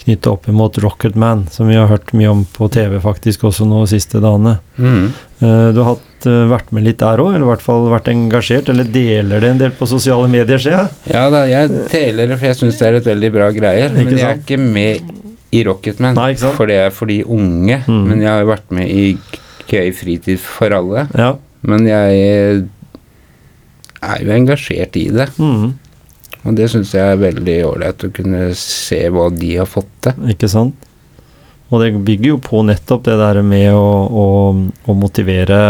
knyttet 0.03 0.29
opp 0.29 0.49
imot 0.51 0.81
Rocketman, 0.83 1.47
som 1.53 1.71
vi 1.71 1.79
har 1.79 1.89
hørt 1.89 2.13
mye 2.19 2.29
om 2.29 2.43
på 2.45 2.69
TV 2.75 2.99
faktisk 3.01 3.47
også 3.49 3.65
nå 3.69 3.85
de 3.85 3.93
siste 3.95 4.21
dagene. 4.21 4.59
Mm. 4.77 5.07
Eh, 5.41 5.69
Du 5.73 5.81
har 5.81 5.95
hatt, 5.95 6.27
eh, 6.29 6.45
vært 6.51 6.75
med 6.77 6.85
litt 6.85 7.01
der 7.01 7.25
òg, 7.25 7.33
eller 7.33 7.47
i 7.47 7.51
hvert 7.55 7.65
fall 7.65 7.89
vært 7.89 8.13
engasjert, 8.13 8.69
eller 8.69 8.85
deler 8.85 9.41
det 9.41 9.55
en 9.55 9.65
del 9.65 9.73
på 9.79 9.89
sosiale 9.89 10.29
medier, 10.29 10.61
ser 10.61 10.77
jeg? 10.77 10.93
Ja 11.15 11.25
da, 11.33 11.47
jeg 11.49 11.73
deler 11.89 12.29
det, 12.29 12.39
for 12.39 12.51
jeg 12.51 12.61
syns 12.61 12.79
det 12.83 12.89
er 12.91 13.01
et 13.01 13.11
veldig 13.15 13.33
bra 13.33 13.49
greier. 13.57 13.97
Men 13.97 14.13
jeg 14.13 14.29
er 14.29 14.43
ikke 14.43 14.61
med 14.61 15.22
i 15.53 15.63
Rocketman, 15.67 16.17
Nei, 16.17 16.33
for 16.57 16.67
det 16.71 16.79
er 16.87 16.93
for 16.97 17.11
de 17.13 17.21
unge. 17.25 17.83
Mm. 17.87 18.03
Men 18.09 18.23
jeg 18.25 18.31
har 18.33 18.47
vært 18.49 18.71
med 18.73 18.89
i 18.89 19.17
Gøy 19.73 19.93
fritid 19.95 20.41
for 20.43 20.73
alle. 20.75 21.07
Ja. 21.17 21.35
Men 21.69 21.85
jeg 21.87 22.65
er 24.03 24.23
jo 24.25 24.33
engasjert 24.35 24.97
i 25.01 25.07
det. 25.15 25.29
Mm. 25.39 25.75
Og 26.43 26.57
det 26.59 26.67
syns 26.73 26.91
jeg 26.97 27.05
er 27.15 27.21
veldig 27.21 27.59
ålreit 27.69 28.03
å 28.03 28.11
kunne 28.17 28.49
se 28.59 28.99
hva 29.15 29.29
de 29.31 29.53
har 29.61 29.69
fått 29.71 29.93
til. 30.09 30.25
Ikke 30.35 30.49
sant? 30.51 30.89
Og 31.73 31.81
det 31.81 31.93
bygger 32.05 32.35
jo 32.35 32.41
på 32.43 32.65
nettopp 32.69 33.07
det 33.07 33.15
der 33.21 33.39
med 33.47 33.71
å, 33.73 33.87
å, 34.11 34.27
å 34.91 34.97
motivere 34.99 35.61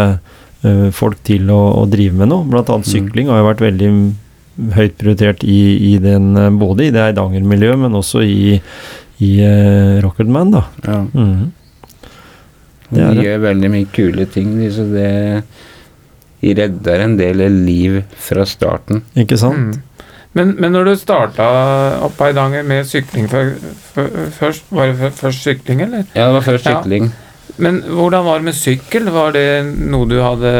eh, 0.64 0.88
folk 0.95 1.21
til 1.29 1.53
å, 1.55 1.61
å 1.83 1.85
drive 1.90 2.16
med 2.23 2.33
noe. 2.33 2.49
Blant 2.49 2.73
annet 2.73 2.88
Mm. 2.88 2.95
sykling 2.97 3.31
har 3.31 3.42
jo 3.42 3.51
vært 3.51 3.62
veldig 3.68 3.90
høyt 4.77 4.97
prioritert 5.01 5.45
i, 5.47 5.61
i 5.92 5.99
den, 6.03 6.33
eh, 6.37 6.51
både 6.59 6.88
i 6.88 6.95
det 6.97 7.05
Eidanger-miljøet, 7.12 7.79
men 7.85 8.01
også 8.01 8.25
i, 8.27 8.57
i 9.22 9.30
uh, 9.46 10.00
Rocketman, 10.04 10.50
da. 10.54 10.64
Ja. 10.87 10.98
Mm. 11.14 11.52
Det 12.92 13.00
er 13.06 13.14
de 13.16 13.22
gjør 13.24 13.38
veldig 13.46 13.70
mye 13.72 13.88
kule 13.94 14.26
ting, 14.28 14.56
de, 14.58 14.68
så 14.74 14.85
det 14.92 15.11
de 16.42 16.50
redder 16.58 17.04
en 17.04 17.12
del 17.16 17.38
liv 17.62 18.00
fra 18.18 18.42
starten. 18.50 19.04
Ikke 19.16 19.37
sant? 19.38 19.76
Mm. 19.78 20.08
Men, 20.35 20.50
men 20.58 20.72
når 20.74 20.88
du 20.88 20.92
starta 20.98 21.44
opp 22.02 22.18
i 22.26 22.32
dag 22.35 22.54
med 22.66 22.87
sykling 22.88 23.28
før- 23.30 23.52
før- 23.94 24.30
først, 24.38 24.64
var 24.74 24.90
det 24.90 25.12
først 25.14 25.44
sykling, 25.44 25.82
eller? 25.87 26.06
Ja, 26.16 26.26
det 26.30 26.35
var 26.38 26.46
først 26.46 26.66
Ja. 26.66 26.80
sykling. 26.80 27.11
Men 27.62 27.82
hvordan 27.85 28.24
var 28.24 28.38
det 28.40 28.44
med 28.48 28.56
sykkel? 28.56 29.11
Var 29.12 29.32
det 29.37 29.46
noe 29.92 30.08
du 30.08 30.16
hadde 30.24 30.52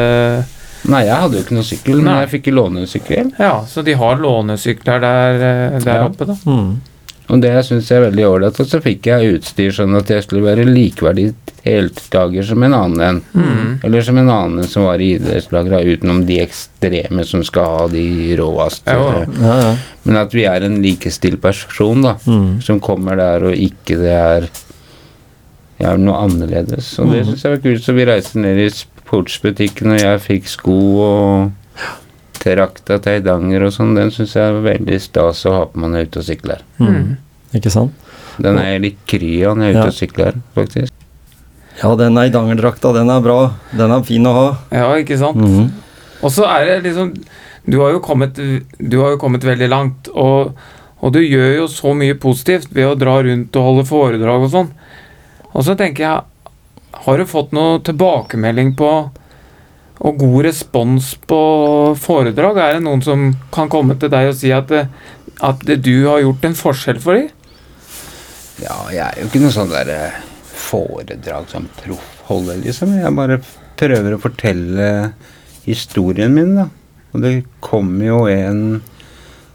Nei, 0.85 1.05
jeg 1.07 1.15
hadde 1.15 1.37
jo 1.39 1.43
ikke 1.45 1.55
noe 1.57 1.63
sykkel, 1.67 1.95
men 2.03 2.09
Nei. 2.11 2.21
jeg 2.25 2.31
fikk 2.35 2.47
lånesykkel. 2.53 3.17
låne. 3.23 3.39
Ja, 3.39 3.53
så 3.67 3.83
de 3.87 3.93
har 3.95 4.17
lånesykler 4.19 4.99
der, 4.99 5.33
eh, 5.47 5.79
der 5.79 5.93
Ja. 5.95 6.07
oppe, 6.09 6.25
da. 6.27 6.35
Mm. 6.45 6.81
Og 7.33 7.39
det 7.41 7.53
syns 7.65 7.87
jeg 7.89 7.97
er 7.97 8.03
veldig 8.11 8.25
ålreit. 8.29 8.59
Og 8.61 8.67
så 8.69 8.79
fikk 8.83 9.07
jeg 9.09 9.31
utstyr 9.39 9.71
sånn 9.73 9.95
at 9.97 10.11
jeg 10.13 10.21
skulle 10.25 10.45
være 10.45 10.67
likeverdig 10.69 11.31
deltaker 11.63 12.43
som 12.45 12.61
en 12.67 12.75
annen 12.75 13.01
en. 13.07 13.21
Mm. 13.33 13.69
Eller 13.87 14.03
som 14.05 14.17
en 14.19 14.29
annen 14.29 14.59
en 14.61 14.67
som 14.69 14.83
var 14.85 15.01
i 15.01 15.13
idrettslaget, 15.15 15.87
utenom 15.95 16.25
de 16.27 16.41
ekstreme 16.43 17.23
som 17.25 17.41
skal 17.47 17.65
ha 17.79 17.87
de 17.89 18.03
råeste. 18.37 18.93
Ja. 18.93 19.23
Ja, 19.39 19.55
ja. 19.63 19.71
Men 20.03 20.19
at 20.19 20.35
vi 20.35 20.43
er 20.45 20.67
en 20.67 20.77
likestilt 20.83 21.41
person, 21.41 22.03
da. 22.05 22.17
Mm. 22.27 22.59
Som 22.61 22.81
kommer 22.83 23.17
der 23.17 23.47
og 23.49 23.55
ikke 23.57 23.97
det 24.03 24.13
er 24.13 24.49
ja, 25.79 25.95
noe 25.97 26.19
annerledes. 26.27 26.91
Og 26.99 27.09
det 27.11 27.23
Mhm. 27.23 27.31
syns 27.31 27.43
jeg 27.47 27.55
var 27.57 27.63
kult. 27.63 27.83
Så 27.83 27.93
vi 27.97 28.05
reiste 28.05 28.39
ned 28.43 28.59
i 28.59 28.69
sportsbutikken, 28.69 29.91
og 29.95 29.99
jeg 30.03 30.19
fikk 30.27 30.47
sko 30.47 30.77
og 31.07 31.51
trakta 32.43 32.97
til 32.99 33.17
Eidanger 33.17 33.63
og 33.67 33.73
sånn. 33.75 33.95
Den 33.97 34.11
syns 34.13 34.35
jeg 34.37 34.43
er 34.51 34.61
veldig 34.65 34.99
stas 35.01 35.45
å 35.49 35.53
ha 35.57 35.61
på 35.71 35.79
meg 35.81 35.91
når 35.93 35.99
jeg 36.01 36.05
er 36.07 36.11
ute 36.11 36.21
og 36.23 36.27
sykler. 36.29 36.63
Mm. 36.79 37.13
Ikke 37.59 37.71
sant? 37.73 37.93
Den 38.41 38.57
er 38.57 38.79
litt 38.81 38.99
kry 39.09 39.31
av 39.45 39.57
når 39.59 39.67
jeg 39.67 39.73
er 39.75 39.79
ute 39.79 39.85
Ja. 39.85 39.93
og 39.93 39.97
sykler, 39.99 40.37
faktisk. 40.57 40.93
Ja, 41.83 41.95
den 41.97 42.17
Eidanger-drakta, 42.21 42.93
den 42.93 43.09
er 43.09 43.21
bra. 43.25 43.37
Den 43.75 43.91
er 43.91 44.03
fin 44.05 44.25
å 44.29 44.33
ha. 44.33 44.45
Ja, 44.71 44.91
ikke 45.01 45.17
sant? 45.17 45.37
Mhm. 45.37 45.71
Og 46.23 46.31
så 46.31 46.45
er 46.47 46.65
det 46.65 46.83
liksom 46.93 47.13
Du 47.65 47.79
har 47.79 47.93
jo 47.93 47.99
kommet, 48.03 48.35
du 48.35 48.97
har 49.01 49.11
jo 49.13 49.17
kommet 49.17 49.41
veldig 49.41 49.69
langt, 49.69 50.09
og, 50.13 50.53
og 51.01 51.13
du 51.13 51.19
gjør 51.21 51.55
jo 51.61 51.67
så 51.71 51.93
mye 51.95 52.13
positivt 52.19 52.67
ved 52.75 52.89
å 52.89 52.97
dra 52.99 53.21
rundt 53.23 53.55
og 53.55 53.63
holde 53.63 53.85
foredrag 53.87 54.43
og 54.43 54.51
sånn. 54.51 54.71
Og 55.53 55.63
så 55.63 55.77
tenker 55.79 56.03
jeg 56.03 56.21
Har 57.05 57.17
du 57.17 57.25
fått 57.25 57.53
noe 57.55 57.79
tilbakemelding 57.79 58.75
på 58.75 58.89
og 60.03 60.17
god 60.19 60.43
respons 60.49 61.13
på 61.29 61.37
foredrag? 61.99 62.57
Er 62.59 62.73
det 62.77 62.83
noen 62.85 63.03
som 63.05 63.29
kan 63.55 63.69
komme 63.71 63.95
til 63.99 64.11
deg 64.11 64.29
og 64.33 64.35
si 64.39 64.51
at, 64.51 64.67
det- 64.67 64.87
at 65.41 65.59
du 65.65 65.93
har 66.09 66.21
gjort 66.21 66.43
en 66.49 66.57
forskjell 66.59 66.99
for 67.03 67.15
dem? 67.17 67.29
Ja, 68.61 68.75
jeg 68.93 69.03
er 69.07 69.21
jo 69.23 69.27
ikke 69.29 69.41
noe 69.43 69.53
sånn 69.55 69.71
der 69.71 69.89
eh, 69.89 70.17
foredrag 70.53 71.47
som 71.51 71.65
proffholder, 71.79 72.59
liksom. 72.61 72.93
Jeg 72.99 73.15
bare 73.17 73.39
prøver 73.79 74.13
å 74.15 74.21
fortelle 74.21 74.89
historien 75.65 76.33
min, 76.35 76.53
da. 76.59 76.67
Og 77.13 77.21
det 77.23 77.31
kom 77.63 77.95
jo 78.03 78.25
en 78.29 78.81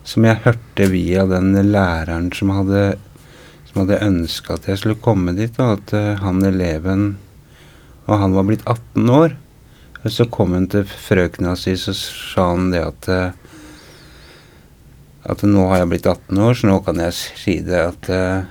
som 0.08 0.24
jeg 0.24 0.40
hørte 0.44 0.86
via 0.90 1.24
den 1.28 1.52
læreren 1.72 2.30
som 2.34 2.50
hadde 2.54 2.96
som 3.68 3.82
hadde 3.82 3.98
ønska 4.06 4.54
at 4.56 4.64
jeg 4.70 4.78
skulle 4.80 4.96
komme 5.04 5.34
dit, 5.36 5.52
og 5.60 5.74
at 5.76 5.92
eh, 5.98 6.14
han 6.22 6.40
eleven 6.48 7.10
Og 8.08 8.14
han 8.22 8.32
var 8.32 8.46
blitt 8.48 8.62
18 8.64 9.10
år. 9.12 9.34
Og 10.08 10.12
så 10.14 10.24
kom 10.32 10.54
han 10.56 10.64
til 10.72 10.86
frøkna 10.88 11.52
si, 11.60 11.74
så 11.76 11.92
sa 11.92 12.46
han 12.54 12.70
det 12.72 12.80
at 12.80 13.08
eh, 13.12 13.32
At 15.28 15.42
nå 15.44 15.66
har 15.68 15.82
jeg 15.82 15.88
blitt 15.90 16.06
18 16.08 16.38
år, 16.40 16.54
så 16.56 16.68
nå 16.70 16.78
kan 16.86 17.02
jeg 17.02 17.16
si 17.18 17.58
det 17.60 17.82
at 17.82 18.08
eh, 18.08 18.46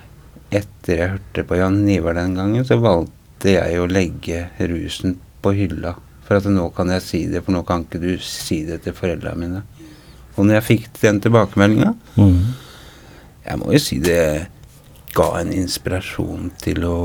etter 0.59 0.99
jeg 0.99 1.13
hørte 1.15 1.45
på 1.49 1.57
Jan 1.57 1.79
Nivar 1.87 2.13
den 2.19 2.35
gangen, 2.37 2.67
så 2.67 2.77
valgte 2.77 3.55
jeg 3.55 3.79
å 3.81 3.87
legge 3.89 4.43
rusen 4.69 5.15
på 5.41 5.55
hylla. 5.57 5.95
For 6.27 6.37
at 6.37 6.45
nå 6.53 6.67
kan 6.77 6.93
jeg 6.93 7.05
si 7.07 7.23
det, 7.31 7.41
for 7.41 7.55
nå 7.55 7.63
kan 7.65 7.87
ikke 7.87 8.03
du 8.03 8.11
si 8.21 8.59
det 8.67 8.83
til 8.85 8.93
foreldra 8.93 9.33
mine. 9.39 9.63
Og 10.35 10.45
når 10.45 10.59
jeg 10.59 10.67
fikk 10.67 11.01
den 11.01 11.23
tilbakemeldinga, 11.25 11.95
mm. 12.19 12.39
jeg 13.49 13.61
må 13.63 13.73
jo 13.73 13.81
si 13.81 13.97
det 14.03 14.21
ga 15.17 15.31
en 15.41 15.57
inspirasjon 15.57 16.51
til 16.61 16.85
å 16.85 17.01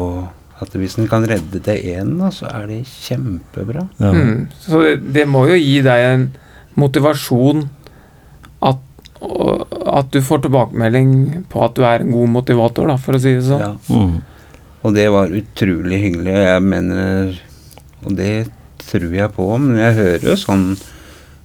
At 0.62 0.74
hvis 0.78 0.96
en 1.00 1.10
kan 1.10 1.26
redde 1.26 1.60
det 1.64 1.78
én, 1.90 2.14
så 2.34 2.46
er 2.50 2.68
det 2.70 2.82
kjempebra. 2.86 3.86
Ja. 3.98 4.12
Mm. 4.14 4.48
Så 4.62 4.82
det, 4.84 4.96
det 5.16 5.26
må 5.28 5.46
jo 5.50 5.58
gi 5.58 5.80
deg 5.84 6.06
en 6.06 6.26
motivasjon 6.78 7.64
at, 8.62 8.82
og, 9.20 9.64
at 9.90 10.12
du 10.14 10.20
får 10.24 10.44
tilbakemelding 10.46 11.14
på 11.50 11.64
at 11.66 11.74
du 11.76 11.86
er 11.86 12.04
en 12.04 12.12
god 12.14 12.30
motivator, 12.38 12.88
da, 12.92 12.98
for 13.00 13.18
å 13.18 13.22
si 13.22 13.34
det 13.36 13.46
sånn. 13.48 13.64
Ja. 13.64 13.72
Mm. 13.90 14.20
Og 14.82 14.94
det 14.96 15.06
var 15.14 15.34
utrolig 15.34 16.00
hyggelig. 16.02 16.34
og 16.34 16.46
Jeg 16.48 16.62
mener 16.66 17.42
Og 18.02 18.16
det 18.18 18.34
tror 18.82 19.12
jeg 19.14 19.30
på, 19.36 19.46
men 19.62 19.78
jeg 19.78 19.98
hører 19.98 20.24
jo 20.26 20.38
sånn 20.38 20.64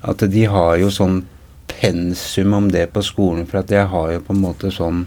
at 0.07 0.23
de 0.29 0.43
har 0.49 0.77
jo 0.81 0.89
sånn 0.93 1.19
pensum 1.69 2.53
om 2.57 2.69
det 2.71 2.87
på 2.93 3.03
skolen, 3.05 3.45
for 3.49 3.61
at 3.61 3.71
jeg 3.73 3.85
har 3.91 4.11
jo 4.13 4.23
på 4.25 4.33
en 4.33 4.41
måte 4.41 4.71
sånn 4.73 5.05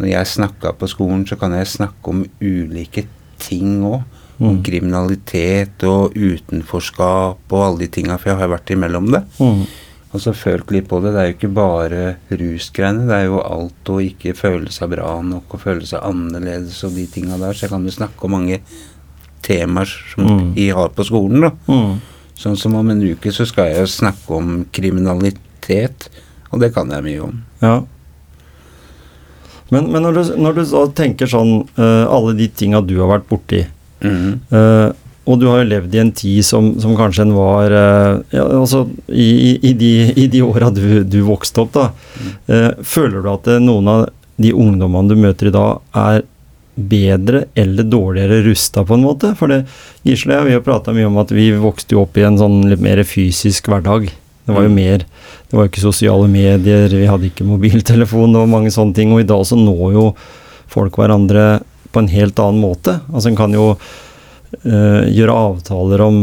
Når 0.00 0.08
jeg 0.08 0.30
snakka 0.32 0.72
på 0.80 0.88
skolen, 0.88 1.26
så 1.28 1.36
kan 1.36 1.52
jeg 1.52 1.68
snakke 1.68 2.12
om 2.12 2.22
ulike 2.40 3.04
ting 3.40 3.80
òg. 3.82 4.02
Om 4.40 4.54
Mm. 4.56 4.62
kriminalitet 4.64 5.82
og 5.84 6.14
utenforskap 6.16 7.52
og 7.52 7.60
alle 7.60 7.78
de 7.82 7.88
tinga, 7.92 8.14
for 8.16 8.30
jeg 8.30 8.38
har 8.40 8.48
vært 8.48 8.70
imellom 8.72 9.10
det. 9.12 9.20
Mm. 9.38 9.66
Og 10.14 10.20
så 10.24 10.32
følt 10.34 10.70
litt 10.72 10.88
på 10.88 10.96
det. 11.04 11.12
Det 11.12 11.20
er 11.20 11.26
jo 11.28 11.34
ikke 11.36 11.54
bare 11.54 12.16
rusgreiene. 12.30 13.04
Det 13.06 13.18
er 13.18 13.26
jo 13.28 13.42
alt 13.44 13.84
å 13.92 13.98
ikke 14.00 14.32
føle 14.34 14.72
seg 14.72 14.90
bra 14.94 15.20
nok 15.22 15.52
og 15.54 15.60
føle 15.60 15.84
seg 15.86 16.00
annerledes 16.08 16.80
og 16.88 16.94
de 16.96 17.04
tinga 17.12 17.36
der. 17.38 17.52
Så 17.52 17.66
jeg 17.68 17.70
kan 17.74 17.84
jo 17.84 17.92
snakke 17.92 18.24
om 18.24 18.30
mange 18.38 18.60
temaer 19.44 19.92
som 20.14 20.24
Mm. 20.26 20.54
vi 20.54 20.68
har 20.70 20.88
på 20.88 21.04
skolen, 21.04 21.40
da. 21.42 21.50
Mm. 21.68 22.00
Sånn 22.36 22.56
som 22.56 22.74
om 22.74 22.88
en 22.90 23.02
uke 23.02 23.30
så 23.30 23.46
skal 23.46 23.66
jeg 23.68 23.76
jo 23.84 23.86
snakke 24.00 24.30
om 24.34 24.64
kriminalitet, 24.72 26.08
og 26.50 26.60
det 26.60 26.72
kan 26.74 26.88
jeg 26.90 27.04
mye 27.04 27.22
om. 27.28 27.42
Ja. 27.60 27.82
Men, 29.70 29.90
men 29.92 30.02
når, 30.02 30.16
du, 30.16 30.32
når 30.42 30.58
du 30.58 30.64
tenker 30.98 31.30
sånn 31.30 31.60
eh, 31.78 32.06
Alle 32.10 32.34
de 32.38 32.48
tinga 32.50 32.82
du 32.82 32.96
har 32.98 33.10
vært 33.12 33.28
borti, 33.30 33.62
mm. 34.02 34.32
eh, 34.50 34.88
og 35.30 35.38
du 35.38 35.46
har 35.46 35.60
jo 35.60 35.68
levd 35.70 35.94
i 35.94 36.00
en 36.02 36.10
tid 36.16 36.46
som, 36.46 36.72
som 36.82 36.96
kanskje 36.98 37.26
en 37.28 37.34
var 37.36 37.70
eh, 37.70 38.14
ja, 38.34 38.46
altså, 38.58 38.86
i, 39.06 39.58
i, 39.60 39.74
de, 39.78 39.92
i 40.18 40.26
de 40.32 40.42
åra 40.42 40.72
du, 40.74 41.04
du 41.06 41.20
vokste 41.28 41.62
opp, 41.62 41.76
da. 41.76 41.90
Mm. 42.20 42.82
føler 42.84 43.22
du 43.22 43.28
at 43.30 43.46
noen 43.62 43.88
av 43.92 44.02
de 44.40 44.50
ungdommene 44.56 45.12
du 45.12 45.20
møter 45.20 45.50
i 45.50 45.54
dag, 45.54 45.84
er 45.94 46.24
bedre 46.80 47.44
eller 47.54 47.84
dårligere 47.84 48.40
rusta, 48.46 48.84
på 48.84 48.96
en 48.96 49.04
måte? 49.04 49.34
For 49.38 49.52
det, 49.52 49.64
Gisle 50.06 50.38
og 50.40 50.48
jeg 50.48 50.60
har 50.60 50.66
prata 50.66 50.94
mye 50.96 51.08
om 51.10 51.20
at 51.20 51.32
vi 51.34 51.50
vokste 51.60 51.96
jo 51.96 52.04
opp 52.06 52.18
i 52.18 52.24
en 52.26 52.38
sånn 52.40 52.62
litt 52.70 52.82
mer 52.84 53.02
fysisk 53.06 53.68
hverdag. 53.70 54.08
Det 54.50 54.56
var 54.58 54.66
jo 54.66 54.72
Mm. 54.74 54.78
mer 54.82 54.98
Det 55.50 55.56
var 55.56 55.64
jo 55.64 55.70
ikke 55.70 55.82
sosiale 55.86 56.28
medier, 56.30 56.88
vi 56.90 57.06
hadde 57.06 57.26
ikke 57.30 57.46
mobiltelefon, 57.46 58.36
og 58.38 58.48
mange 58.50 58.70
sånne 58.70 58.94
ting. 58.94 59.10
Og 59.14 59.20
i 59.22 59.26
dag 59.26 59.42
så 59.46 59.56
når 59.58 59.92
jo 59.96 60.04
folk 60.70 60.94
hverandre 60.98 61.60
på 61.92 61.98
en 62.04 62.08
helt 62.12 62.38
annen 62.38 62.60
måte. 62.62 63.00
Altså 63.10 63.30
en 63.32 63.36
kan 63.38 63.50
jo 63.56 63.72
eh, 64.64 65.06
gjøre 65.10 65.34
avtaler 65.34 66.00
om 66.04 66.16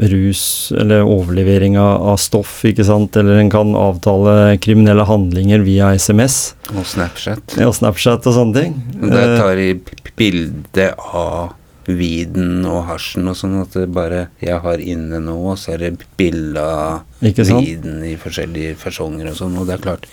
rus 0.00 0.72
eller 0.76 1.04
overlevering 1.04 1.76
av, 1.80 2.02
av 2.12 2.16
stoff, 2.20 2.62
ikke 2.68 2.84
sant. 2.84 3.16
Eller 3.16 3.40
en 3.40 3.50
kan 3.52 3.74
avtale 3.76 4.56
kriminelle 4.64 5.04
handlinger 5.08 5.64
via 5.64 5.90
SMS. 5.96 6.54
Og 6.74 6.84
Snapchat. 6.88 7.56
Ja, 7.60 7.70
Snapchat 7.72 8.26
og 8.28 8.36
sånne 8.36 8.60
ting. 8.62 8.76
Der 9.00 9.34
Eh, 9.34 9.38
tar 9.40 9.54
de 9.56 9.74
p- 9.74 10.12
bilde 10.16 10.90
av 11.14 11.52
weeden 11.88 12.64
og 12.66 12.86
hasjen 12.88 13.28
og 13.30 13.36
sånn, 13.38 13.60
at 13.62 13.74
det 13.76 13.88
bare 13.94 14.28
Jeg 14.42 14.58
har 14.64 14.78
inne 14.82 15.20
nå, 15.22 15.36
og 15.52 15.58
så 15.58 15.74
er 15.74 15.78
det 15.84 16.06
bilde 16.18 16.60
av 16.62 17.04
weeden 17.22 18.02
i 18.04 18.16
forskjellige 18.16 18.76
fasonger 18.80 19.30
og 19.30 19.36
sånn, 19.38 19.56
og 19.58 19.66
det 19.68 19.76
er 19.78 19.84
klart 19.84 20.08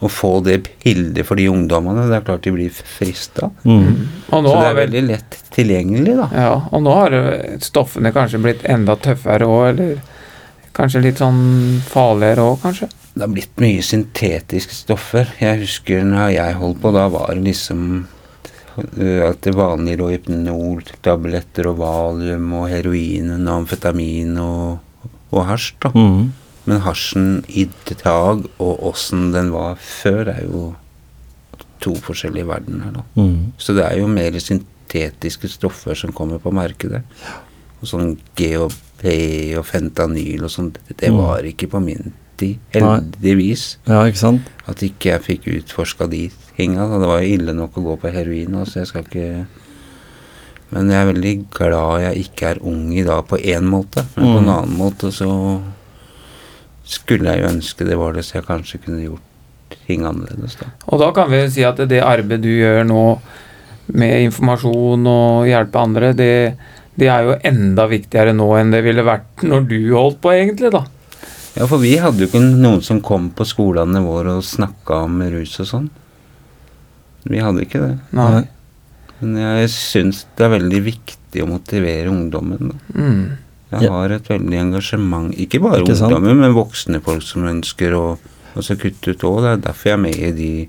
Å 0.00 0.08
få 0.12 0.42
det 0.44 0.58
bildet 0.84 1.24
for 1.24 1.36
de 1.36 1.46
ungdommene, 1.48 2.08
det 2.10 2.18
er 2.18 2.24
klart 2.26 2.42
de 2.44 2.50
blir 2.52 2.68
frista. 2.70 3.48
Mm. 3.64 4.02
Så 4.28 4.42
det 4.44 4.66
er 4.66 4.74
veldig 4.76 5.02
lett 5.06 5.38
tilgjengelig, 5.54 6.16
da. 6.18 6.26
Ja, 6.36 6.50
og 6.70 6.82
nå 6.84 6.92
har 6.92 7.10
det- 7.10 7.64
stoffene 7.64 8.12
kanskje 8.12 8.42
blitt 8.42 8.64
enda 8.68 8.96
tøffere 8.96 9.48
òg, 9.48 9.70
eller 9.70 10.02
kanskje 10.76 11.00
litt 11.02 11.16
sånn 11.16 11.80
farligere 11.88 12.44
òg, 12.44 12.60
kanskje. 12.60 12.90
Det 13.14 13.24
har 13.24 13.32
blitt 13.32 13.56
mye 13.56 13.80
syntetiske 13.80 14.76
stoffer. 14.76 15.32
Jeg 15.40 15.62
husker 15.62 16.04
når 16.04 16.34
jeg 16.34 16.54
holdt 16.60 16.82
på, 16.82 16.92
da 16.92 17.08
var 17.08 17.32
det 17.32 17.44
liksom 17.46 18.06
øh, 18.78 19.22
at 19.28 19.42
det 19.44 19.54
vanlige 19.56 20.00
lå 20.00 20.10
Hypnol, 20.12 20.82
tabletter 21.04 21.70
og 21.70 21.78
valium 21.80 22.52
og 22.60 22.68
heroin 22.70 23.30
og 23.36 23.52
amfetamin 23.60 24.36
og, 24.42 25.08
og 25.32 25.46
hasj, 25.50 25.74
da. 25.82 25.92
Mm. 25.94 26.32
Men 26.66 26.82
hasjen 26.82 27.28
i 27.48 27.68
dag 28.02 28.42
og 28.58 28.86
åssen 28.90 29.30
den 29.34 29.52
var 29.54 29.78
før, 29.78 30.32
er 30.34 30.42
jo 30.46 30.72
to 31.82 31.94
forskjellige 32.02 32.48
verdener, 32.48 32.92
da. 32.98 33.04
Mm. 33.20 33.52
Så 33.58 33.76
det 33.76 33.84
er 33.86 34.00
jo 34.00 34.10
mer 34.10 34.38
syntetiske 34.42 35.50
stoffer 35.52 35.98
som 35.98 36.14
kommer 36.16 36.42
på 36.42 36.52
markedet. 36.54 37.04
Og 37.82 37.90
sånn 37.90 38.16
GHP 38.38 39.04
og 39.60 39.66
fentanyl 39.68 40.46
og 40.46 40.52
sånt, 40.52 40.80
det 40.88 40.98
det 41.04 41.12
var 41.14 41.46
ikke 41.46 41.68
på 41.70 41.82
min 41.84 42.14
tid, 42.40 42.58
heldigvis. 42.74 43.76
Ja, 43.88 44.02
ikke 44.08 44.22
sant? 44.22 44.50
At 44.68 44.82
ikke 44.84 45.12
jeg 45.12 45.24
fikk 45.26 45.48
utforska 45.52 46.08
de 46.10 46.26
tinga. 46.56 46.86
Det 47.00 47.06
var 47.10 47.20
jo 47.22 47.34
ille 47.36 47.52
nok 47.56 47.76
å 47.78 47.84
gå 47.90 47.96
på 48.02 48.12
heroin, 48.14 48.58
så 48.66 48.80
jeg 48.82 48.86
skal 48.92 49.02
ikke 49.06 49.46
Men 50.72 50.88
jeg 50.90 50.98
er 50.98 51.12
veldig 51.12 51.32
glad 51.54 52.00
jeg 52.02 52.24
ikke 52.26 52.48
er 52.50 52.58
ung 52.66 52.88
i 52.92 53.04
dag 53.06 53.20
på 53.30 53.38
én 53.38 53.62
måte. 53.70 54.02
Men 54.16 54.24
på 54.24 54.38
en 54.40 54.44
Mm. 54.48 54.54
annen 54.56 54.76
måte 54.80 55.12
så 55.14 55.28
skulle 56.86 57.30
jeg 57.30 57.42
jo 57.42 57.50
ønske 57.52 57.86
det 57.86 57.96
var 57.98 58.12
det, 58.16 58.24
så 58.26 58.38
jeg 58.40 58.46
kanskje 58.48 58.80
kunne 58.84 59.02
gjort 59.04 59.76
ting 59.86 60.02
annerledes, 60.06 60.56
da. 60.60 60.66
Og 60.90 60.98
da 61.02 61.12
kan 61.14 61.30
vi 61.30 61.44
si 61.50 61.62
at 61.66 61.76
det 61.90 62.00
arbeidet 62.02 62.42
du 62.42 62.50
gjør 62.50 62.84
nå 62.86 63.02
med 63.94 64.24
informasjon 64.26 65.06
og 65.10 65.46
hjelpe 65.46 65.78
andre, 65.82 66.12
det, 66.18 66.30
det 66.98 67.08
er 67.10 67.22
jo 67.28 67.36
enda 67.46 67.86
viktigere 67.90 68.34
nå 68.34 68.48
enn 68.58 68.70
det 68.74 68.82
ville 68.86 69.04
vært 69.06 69.42
når 69.46 69.68
du 69.70 69.78
holdt 69.94 70.20
på, 70.22 70.32
egentlig, 70.34 70.72
da. 70.74 70.84
Ja, 71.56 71.66
for 71.70 71.78
vi 71.82 71.94
hadde 72.02 72.18
jo 72.20 72.26
ikke 72.28 72.42
noen 72.42 72.82
som 72.84 73.00
kom 73.00 73.30
på 73.30 73.46
skolene 73.48 74.02
våre 74.04 74.34
og 74.38 74.44
snakka 74.46 75.04
om 75.06 75.22
rus 75.32 75.54
og 75.62 75.70
sånn. 75.70 75.86
Vi 77.28 77.38
hadde 77.42 77.64
ikke 77.66 77.80
det. 77.82 77.98
Nei. 78.12 78.44
Men 79.20 79.36
jeg 79.40 79.68
syns 79.72 80.24
det 80.36 80.44
er 80.46 80.58
veldig 80.58 80.80
viktig 80.84 81.42
å 81.42 81.48
motivere 81.48 82.10
ungdommen. 82.12 82.72
Da. 82.72 83.00
Mm. 83.00 83.38
Jeg 83.72 83.82
Ja. 83.82 83.90
har 83.90 84.10
et 84.14 84.28
veldig 84.28 84.58
engasjement, 84.60 85.32
ikke 85.34 85.60
bare 85.60 85.82
Ikke 85.82 85.96
sant? 85.96 86.22
men 86.22 86.52
voksne 86.54 87.00
folk 87.02 87.22
som 87.22 87.42
ønsker 87.44 87.92
å 87.92 88.18
også 88.56 88.76
kutte 88.78 89.10
ut 89.10 89.24
òg. 89.26 89.40
Det 89.42 89.50
er 89.52 89.72
derfor 89.72 89.84
jeg 89.90 89.92
er 89.92 90.02
med 90.02 90.16
i 90.16 90.32
de 90.32 90.68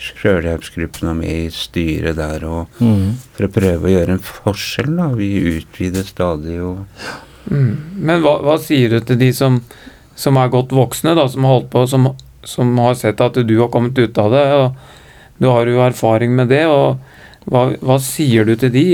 sjølhjelpsgruppene 0.00 1.10
og 1.12 1.16
med 1.20 1.30
i 1.30 1.50
styret 1.52 2.16
der, 2.16 2.44
og 2.48 2.68
Mm. 2.80 3.14
for 3.34 3.46
å 3.46 3.52
prøve 3.52 3.82
å 3.84 3.92
gjøre 3.94 4.08
en 4.10 4.18
forskjell. 4.18 4.96
da. 4.96 5.08
Vi 5.14 5.60
utvider 5.60 6.04
stadig 6.04 6.60
og 6.62 6.86
Mm. 7.50 7.76
Men 7.96 8.22
hva, 8.22 8.40
hva 8.42 8.58
sier 8.60 8.90
du 8.90 9.00
til 9.00 9.16
de 9.16 9.32
som, 9.32 9.62
som 10.14 10.36
er 10.36 10.48
godt 10.50 10.68
voksne, 10.68 11.14
da, 11.16 11.26
som 11.26 11.42
har 11.42 11.60
holdt 11.60 11.70
på, 11.70 11.88
som, 11.88 12.14
som 12.44 12.76
har 12.78 12.94
sett 12.94 13.18
at 13.20 13.32
du 13.34 13.58
har 13.58 13.68
kommet 13.68 13.96
ut 13.98 14.16
av 14.18 14.30
det, 14.30 14.52
og 14.52 14.76
du 15.40 15.48
har 15.48 15.68
jo 15.68 15.80
erfaring 15.82 16.34
med 16.36 16.50
det, 16.52 16.66
og 16.68 17.00
hva, 17.50 17.70
hva 17.80 17.96
sier 18.04 18.44
du 18.44 18.52
til 18.60 18.72
de? 18.74 18.86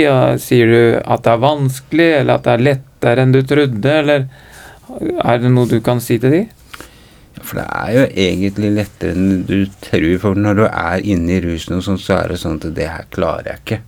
Sier 0.43 0.71
du 0.71 0.83
at 1.03 1.25
det 1.27 1.33
er 1.33 1.43
vanskelig, 1.43 2.11
eller 2.21 2.39
at 2.39 2.47
det 2.47 2.53
er 2.55 2.69
lettere 2.69 3.25
enn 3.25 3.35
du 3.35 3.41
trodde, 3.43 3.97
eller 4.03 4.29
er 5.27 5.43
det 5.43 5.51
noe 5.51 5.69
du 5.71 5.81
kan 5.85 6.01
si 6.03 6.21
til 6.23 6.37
de? 6.37 6.45
For 7.43 7.59
det 7.59 7.67
er 7.67 7.91
jo 7.97 8.05
egentlig 8.29 8.71
lettere 8.79 9.17
enn 9.17 9.43
du 9.49 9.59
tror, 9.83 10.09
for 10.23 10.39
når 10.39 10.61
du 10.61 10.65
er 10.69 11.05
inne 11.05 11.37
i 11.37 11.43
rusen 11.45 11.81
og 11.81 11.85
sånn, 11.85 12.01
så 12.01 12.21
er 12.21 12.33
det 12.33 12.41
sånn 12.43 12.61
at 12.63 12.71
det 12.79 12.89
her 12.93 13.11
klarer 13.13 13.51
jeg 13.51 13.63
ikke. 13.65 13.83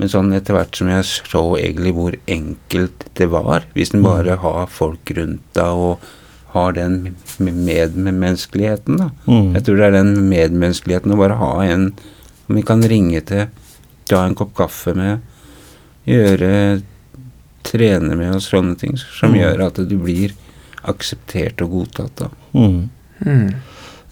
Men 0.00 0.08
sånn 0.08 0.32
etter 0.32 0.56
hvert 0.56 0.78
som 0.78 0.88
jeg 0.88 1.04
så 1.04 1.42
egentlig 1.58 1.92
hvor 1.98 2.14
enkelt 2.30 3.04
det 3.18 3.28
var, 3.34 3.66
hvis 3.74 3.92
en 3.92 4.06
bare 4.06 4.38
har 4.40 4.70
folk 4.72 5.12
rundt 5.18 5.44
deg 5.58 5.82
og 5.90 6.06
har 6.52 6.72
den 6.76 7.14
medmenneskeligheten, 7.38 8.96
da. 9.00 9.10
Mm. 9.26 9.52
Jeg 9.56 9.64
tror 9.66 9.76
det 9.80 9.86
er 9.88 9.96
den 9.98 10.12
medmenneskeligheten 10.30 11.14
å 11.14 11.18
bare 11.20 11.38
ha 11.40 11.50
en 11.66 11.90
som 12.46 12.56
vi 12.58 12.62
kan 12.66 12.82
ringe 12.90 13.20
til, 13.28 13.46
ta 14.10 14.24
en 14.26 14.34
kopp 14.38 14.54
kaffe 14.58 14.94
med, 14.98 15.20
gjøre 16.10 16.54
Trene 17.70 18.16
med 18.16 18.32
og 18.34 18.40
sånne 18.42 18.72
ting, 18.80 18.94
som 18.96 19.30
Mm. 19.34 19.36
gjør 19.42 19.66
at 19.66 19.74
du 19.88 19.96
blir 20.00 20.32
akseptert 20.88 21.60
og 21.62 21.70
godtatt. 21.70 22.16
da. 22.16 22.28
Mm. 22.54 22.88
Mm. 23.26 23.54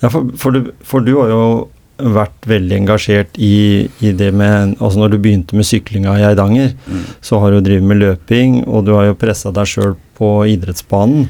Ja, 0.03 0.09
for, 0.12 0.29
for, 0.37 0.53
du, 0.53 0.72
for 0.85 1.01
du 1.01 1.14
har 1.16 1.29
jo 1.33 1.68
vært 1.98 2.44
veldig 2.46 2.77
engasjert 2.77 3.38
i, 3.42 3.88
i 4.05 4.12
det 4.12 4.29
med 4.37 4.77
Altså 4.79 5.01
når 5.01 5.11
du 5.11 5.18
begynte 5.18 5.57
med 5.57 5.64
syklinga 5.66 6.12
i 6.20 6.27
Eidanger, 6.29 6.74
Mm. 6.87 7.01
så 7.24 7.40
har 7.40 7.51
du 7.51 7.61
drevet 7.64 7.83
med 7.88 7.98
løping, 8.05 8.61
og 8.68 8.85
du 8.85 8.92
har 8.94 9.07
jo 9.09 9.14
pressa 9.18 9.51
deg 9.51 9.64
sjøl 9.66 9.96
på 10.20 10.29
idrettsbanen. 10.46 11.29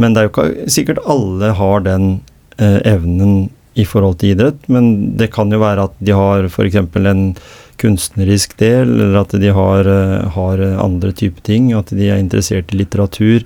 Men 0.00 0.14
det 0.14 0.22
er 0.22 0.28
jo 0.28 0.32
ikke 0.32 0.70
sikkert 0.74 1.02
alle 1.10 1.52
har 1.58 1.84
den 1.86 2.08
eh, 2.58 2.80
evnen 2.94 3.50
i 3.74 3.84
forhold 3.88 4.20
til 4.20 4.34
idrett, 4.34 4.68
men 4.70 5.16
det 5.18 5.32
kan 5.34 5.50
jo 5.50 5.58
være 5.62 5.88
at 5.88 5.94
de 5.98 6.14
har 6.14 6.46
f.eks. 6.46 6.78
en 6.78 7.24
kunstnerisk 7.82 8.54
del, 8.60 8.92
eller 8.92 9.18
at 9.24 9.34
de 9.42 9.50
har, 9.54 9.90
eh, 9.90 10.28
har 10.36 10.62
andre 10.82 11.10
typer 11.12 11.42
ting, 11.46 11.72
at 11.74 11.90
de 11.90 12.10
er 12.10 12.22
interessert 12.22 12.70
i 12.74 12.78
litteratur. 12.84 13.42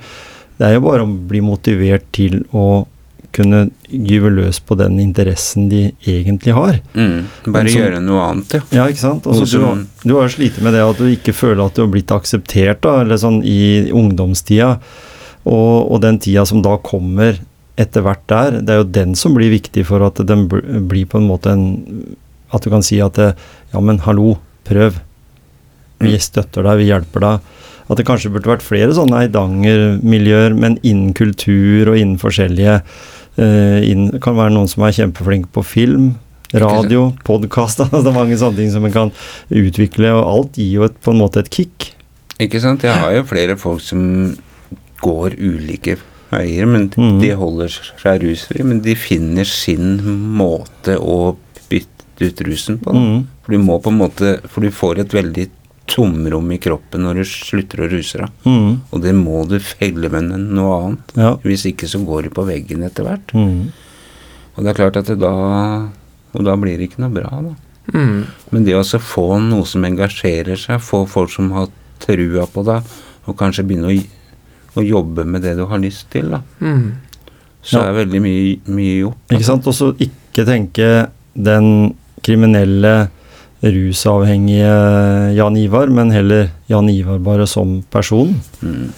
Det 0.58 0.66
er 0.66 0.76
jo 0.76 0.84
bare 0.84 1.06
å 1.06 1.18
bli 1.30 1.40
motivert 1.44 2.04
til 2.12 2.42
å 2.52 2.86
kunne 3.32 3.68
gyve 3.88 4.30
løs 4.32 4.58
på 4.64 4.76
den 4.78 4.98
interessen 5.02 5.68
de 5.68 5.88
egentlig 6.06 6.54
har. 6.56 6.78
Mm. 6.94 7.28
Bare 7.52 7.70
så, 7.70 7.82
gjøre 7.82 8.00
noe 8.04 8.24
annet, 8.24 8.56
ja. 8.56 8.62
Ja, 8.80 8.86
ikke 8.88 9.04
sant? 9.04 9.28
Også, 9.28 9.44
Og 9.60 9.82
du, 9.84 10.08
du 10.08 10.14
har 10.16 10.28
jo 10.28 10.34
slitt 10.38 10.58
med 10.64 10.74
det 10.76 10.84
at 10.84 11.00
du 11.00 11.08
ikke 11.10 11.36
føler 11.36 11.66
at 11.66 11.76
du 11.76 11.84
har 11.84 11.92
blitt 11.92 12.14
akseptert 12.14 12.82
da, 12.84 12.98
eller 13.04 13.20
sånn 13.20 13.42
i 13.46 13.90
ungdomstida. 13.94 14.78
Og, 15.48 15.88
og 15.94 16.00
den 16.04 16.18
tida 16.22 16.44
som 16.48 16.60
da 16.64 16.76
kommer 16.84 17.38
etter 17.78 18.02
hvert 18.04 18.24
der, 18.28 18.56
det 18.60 18.74
er 18.74 18.80
jo 18.82 18.88
den 18.90 19.14
som 19.16 19.36
blir 19.36 19.52
viktig 19.52 19.84
for 19.86 20.02
at 20.04 20.18
den 20.26 20.46
blir 20.50 21.06
på 21.08 21.20
en 21.20 21.28
måte 21.30 21.52
en 21.54 22.16
At 22.50 22.64
du 22.64 22.70
kan 22.72 22.82
si 22.82 22.96
at 23.04 23.12
det, 23.20 23.34
ja, 23.74 23.80
men 23.84 23.98
hallo, 24.06 24.38
prøv. 24.64 24.94
Vi 26.00 26.14
Mm. 26.14 26.20
støtter 26.22 26.62
deg, 26.64 26.78
vi 26.78 26.86
hjelper 26.88 27.20
deg. 27.20 27.40
At 27.90 27.96
det 27.98 28.06
kanskje 28.08 28.30
burde 28.32 28.48
vært 28.48 28.64
flere 28.64 28.94
sånne 28.96 29.18
Eidanger-miljøer, 29.26 30.54
men 30.56 30.78
innen 30.82 31.12
kultur 31.16 31.90
og 31.92 31.98
innen 31.98 32.16
forskjellige 32.20 32.78
uh, 33.38 33.78
innen, 33.84 34.10
Det 34.12 34.20
kan 34.24 34.36
være 34.38 34.54
noen 34.54 34.68
som 34.68 34.82
er 34.86 34.96
kjempeflinke 34.96 35.52
på 35.52 35.64
film, 35.64 36.14
radio, 36.54 37.12
podkast. 37.24 37.84
Det 37.92 38.00
er 38.00 38.16
mange 38.16 38.38
sånne 38.40 38.56
ting 38.56 38.72
som 38.72 38.84
en 38.88 38.92
kan 38.96 39.12
utvikle, 39.52 40.14
og 40.16 40.24
alt 40.32 40.56
gir 40.56 40.72
jo 40.78 40.86
et, 40.88 40.96
på 41.04 41.12
en 41.12 41.20
måte 41.20 41.42
et 41.44 41.50
kick. 41.52 41.92
Ikke 42.40 42.60
sant? 42.64 42.82
Jeg 42.86 42.96
har 42.96 43.12
jo 43.12 43.26
flere 43.28 43.56
folk 43.60 43.82
som 43.84 44.34
går 45.00 45.36
ulike 45.38 45.98
veier, 46.32 46.68
men 46.68 46.88
mm. 46.92 47.18
de 47.22 47.34
holder 47.38 47.72
seg 47.72 48.22
rusfri. 48.24 48.64
Men 48.66 48.82
de 48.84 48.96
finner 48.98 49.48
sin 49.48 49.98
måte 50.38 50.98
å 50.98 51.36
bytte 51.68 52.28
ut 52.28 52.42
rusen 52.48 52.80
på. 52.82 52.94
Mm. 52.94 53.22
For 53.44 53.54
du 53.54 53.64
må 53.64 53.78
på 53.80 53.92
en 53.92 54.02
måte 54.02 54.34
For 54.50 54.64
du 54.64 54.74
får 54.74 55.04
et 55.04 55.14
veldig 55.14 55.48
tomrom 55.88 56.50
i 56.52 56.58
kroppen 56.60 57.06
når 57.06 57.22
du 57.22 57.28
slutter 57.28 57.84
å 57.84 57.88
ruse 57.88 58.20
deg. 58.20 58.32
Mm. 58.44 58.72
Og 58.92 59.04
det 59.04 59.14
må 59.16 59.42
du 59.48 59.56
felle 59.64 60.10
med 60.12 60.34
noe 60.44 60.80
annet. 60.82 61.14
Ja. 61.16 61.30
Hvis 61.44 61.64
ikke 61.70 61.88
så 61.88 62.02
går 62.04 62.28
du 62.28 62.34
på 62.36 62.44
veggen 62.48 62.84
etter 62.86 63.08
hvert. 63.08 63.32
Mm. 63.32 63.70
Og 64.54 64.64
det 64.64 64.72
er 64.72 64.78
klart 64.82 64.98
at 65.00 65.08
det 65.08 65.20
da 65.22 65.32
Og 66.36 66.44
da 66.44 66.54
blir 66.60 66.76
det 66.76 66.90
ikke 66.90 67.00
noe 67.00 67.14
bra, 67.14 67.30
da. 67.40 67.54
Mm. 67.94 68.26
Men 68.52 68.64
det 68.66 68.74
å 68.76 68.84
få 69.00 69.38
noe 69.40 69.64
som 69.66 69.86
engasjerer 69.88 70.58
seg, 70.60 70.82
få 70.84 71.06
folk 71.08 71.32
som 71.32 71.48
har 71.56 71.70
trua 72.02 72.44
på 72.52 72.64
deg, 72.66 72.84
og 73.24 73.36
kanskje 73.38 73.64
begynne 73.64 73.88
å, 73.88 73.94
å 74.78 74.84
jobbe 74.86 75.24
med 75.26 75.42
det 75.44 75.56
du 75.58 75.64
har 75.66 75.78
lyst 75.82 76.08
til, 76.14 76.30
da, 76.30 76.40
Mm. 76.62 76.92
så 77.62 77.80
Ja. 77.82 77.88
er 77.90 77.98
veldig 78.06 78.20
mye, 78.22 78.58
mye 78.70 78.96
gjort. 79.02 79.22
Ikke 79.34 79.44
sant? 79.44 79.66
Og 79.66 79.74
så 79.74 79.92
ikke 79.98 80.46
tenke 80.46 81.08
den 81.34 81.94
kriminelle, 82.22 83.08
rusavhengige 83.60 85.34
Jan 85.34 85.56
Ivar, 85.58 85.88
men 85.90 86.10
heller 86.14 86.50
Jan 86.70 86.88
Ivar 86.88 87.18
bare 87.18 87.46
som 87.50 87.82
person. 87.90 88.36
Mm. 88.62 88.92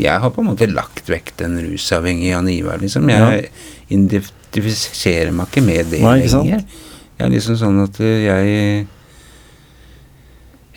Jeg 0.00 0.20
har 0.22 0.30
på 0.30 0.40
en 0.40 0.46
måte 0.52 0.68
lagt 0.72 1.04
vekk 1.10 1.32
den 1.36 1.58
rusavhengige 1.60 2.30
Jan 2.32 2.48
Ivar, 2.48 2.78
liksom. 2.80 3.08
Jeg 3.10 3.50
identifiserer 3.90 5.32
meg 5.34 5.50
ikke 5.50 5.64
med 5.66 5.90
det 5.92 6.00
Nei, 6.04 6.16
ikke 6.22 6.32
sant? 6.32 6.48
Jeg 6.48 7.26
er 7.26 7.28
liksom 7.34 7.58
sånn 7.60 7.82
at 7.84 8.00
eh, 8.00 8.24
jeg 8.24 8.86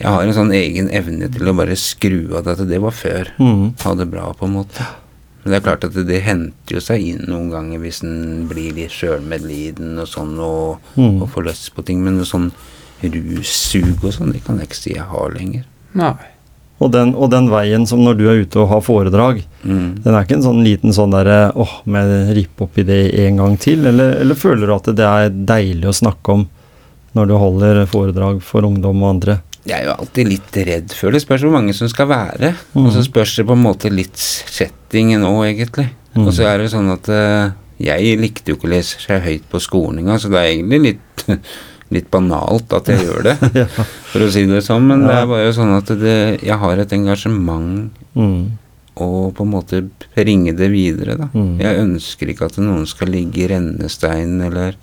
Jeg 0.03 0.11
har 0.11 0.23
en 0.27 0.35
sånn 0.35 0.51
egen 0.53 0.89
evne 0.91 1.29
til 1.31 1.47
å 1.47 1.53
bare 1.55 1.77
skru 1.79 2.35
av 2.35 2.43
det 2.43 2.57
at 2.59 2.67
det 2.67 2.81
var 2.83 2.91
før. 2.91 3.29
Mm. 3.39 3.69
Ha 3.85 3.93
det 3.95 4.09
bra, 4.11 4.33
på 4.35 4.45
en 4.49 4.57
måte. 4.59 4.83
Men 5.43 5.51
det 5.51 5.57
er 5.59 5.63
klart 5.65 5.83
at 5.87 5.95
det, 5.95 6.03
det 6.07 6.21
henter 6.23 6.75
jo 6.77 6.81
seg 6.83 7.01
inn 7.03 7.23
noen 7.27 7.49
ganger 7.51 7.79
hvis 7.83 8.01
en 8.03 8.45
blir 8.47 8.75
litt 8.75 8.91
sjølmedliden 8.95 9.97
og 10.03 10.07
sånn, 10.11 10.35
og, 10.39 10.77
Mm. 10.99 11.21
og 11.23 11.29
får 11.33 11.47
lyst 11.49 11.71
på 11.75 11.83
ting. 11.87 12.03
Men 12.03 12.17
noe 12.19 12.27
sånn 12.27 12.51
russug 13.03 14.03
og 14.03 14.13
sånn, 14.15 14.31
det 14.35 14.43
kan 14.45 14.59
jeg 14.59 14.69
ikke 14.69 14.79
si 14.79 14.93
jeg 14.95 15.07
har 15.09 15.33
lenger. 15.35 15.65
Nei. 15.99 16.13
Og, 16.83 16.89
den, 16.91 17.13
og 17.15 17.29
den 17.31 17.47
veien 17.51 17.85
som 17.87 18.01
når 18.03 18.17
du 18.19 18.23
er 18.27 18.41
ute 18.43 18.59
og 18.59 18.69
har 18.73 18.81
foredrag, 18.83 19.43
Mm. 19.63 20.01
den 20.03 20.13
er 20.15 20.25
ikke 20.25 20.35
en 20.35 20.43
sånn 20.43 20.63
liten 20.65 20.91
sånn 20.91 21.11
derre 21.15 21.53
åh, 21.55 21.77
må 21.87 22.01
jeg 22.03 22.35
rippe 22.35 22.65
opp 22.65 22.77
i 22.77 22.83
det 22.83 23.13
en 23.23 23.37
gang 23.39 23.53
til? 23.57 23.85
Eller, 23.87 24.17
eller 24.19 24.35
føler 24.35 24.67
du 24.67 24.73
at 24.75 24.89
det 24.95 25.05
er 25.07 25.29
deilig 25.29 25.87
å 25.87 25.95
snakke 25.95 26.33
om 26.33 26.49
når 27.15 27.27
du 27.29 27.33
holder 27.37 27.85
foredrag 27.87 28.41
for 28.43 28.61
ungdom 28.67 28.99
og 29.03 29.09
andre? 29.15 29.37
Jeg 29.63 29.77
er 29.79 29.85
jo 29.87 29.93
alltid 29.95 30.27
litt 30.27 30.57
redd 30.67 30.91
før. 30.91 31.13
Det 31.15 31.21
spørs 31.23 31.43
hvor 31.45 31.53
mange 31.55 31.73
som 31.75 31.87
skal 31.91 32.09
være. 32.11 32.49
Mm. 32.73 32.85
Og 32.85 32.89
så 32.95 33.03
spørs 33.05 33.35
det 33.39 33.45
på 33.47 33.55
en 33.55 33.63
måte 33.63 33.91
litt 33.93 34.19
settingen 34.19 35.23
òg, 35.23 35.45
egentlig. 35.53 35.85
Mm. 36.13 36.25
Og 36.27 36.33
så 36.35 36.47
er 36.49 36.59
det 36.59 36.71
sånn 36.73 36.89
at 36.93 37.07
uh, 37.09 37.53
jeg 37.83 38.17
likte 38.19 38.51
jo 38.51 38.57
ikke 38.57 38.67
å 38.67 38.73
lese 38.73 38.99
seg 39.01 39.23
høyt 39.23 39.45
på 39.49 39.61
skolen 39.63 40.01
engang, 40.03 40.19
så 40.21 40.29
det 40.33 40.41
er 40.41 40.49
egentlig 40.51 40.81
litt, 40.83 41.23
litt 41.95 42.09
banalt 42.13 42.75
at 42.75 42.91
jeg 42.91 43.05
gjør 43.07 43.23
det, 43.29 43.37
ja. 43.63 43.67
for 44.11 44.25
å 44.25 44.27
si 44.35 44.43
det 44.49 44.59
sånn. 44.67 44.85
Men 44.91 45.07
det 45.07 45.15
er 45.15 45.29
bare 45.31 45.47
jo 45.47 45.55
sånn 45.57 45.73
at 45.77 45.93
det, 46.01 46.17
jeg 46.43 46.59
har 46.65 46.83
et 46.83 46.97
engasjement 46.99 47.99
Mm. 48.13 48.59
og 49.01 49.31
på 49.33 49.41
en 49.41 49.49
måte 49.49 49.79
bringe 50.13 50.51
det 50.53 50.67
videre, 50.69 51.15
da. 51.17 51.25
Mhm. 51.33 51.55
Jeg 51.63 51.79
ønsker 51.81 52.29
ikke 52.29 52.45
at 52.51 52.59
noen 52.61 52.83
skal 52.85 53.09
ligge 53.09 53.41
i 53.41 53.47
rennesteinen 53.49 54.43
eller 54.51 54.75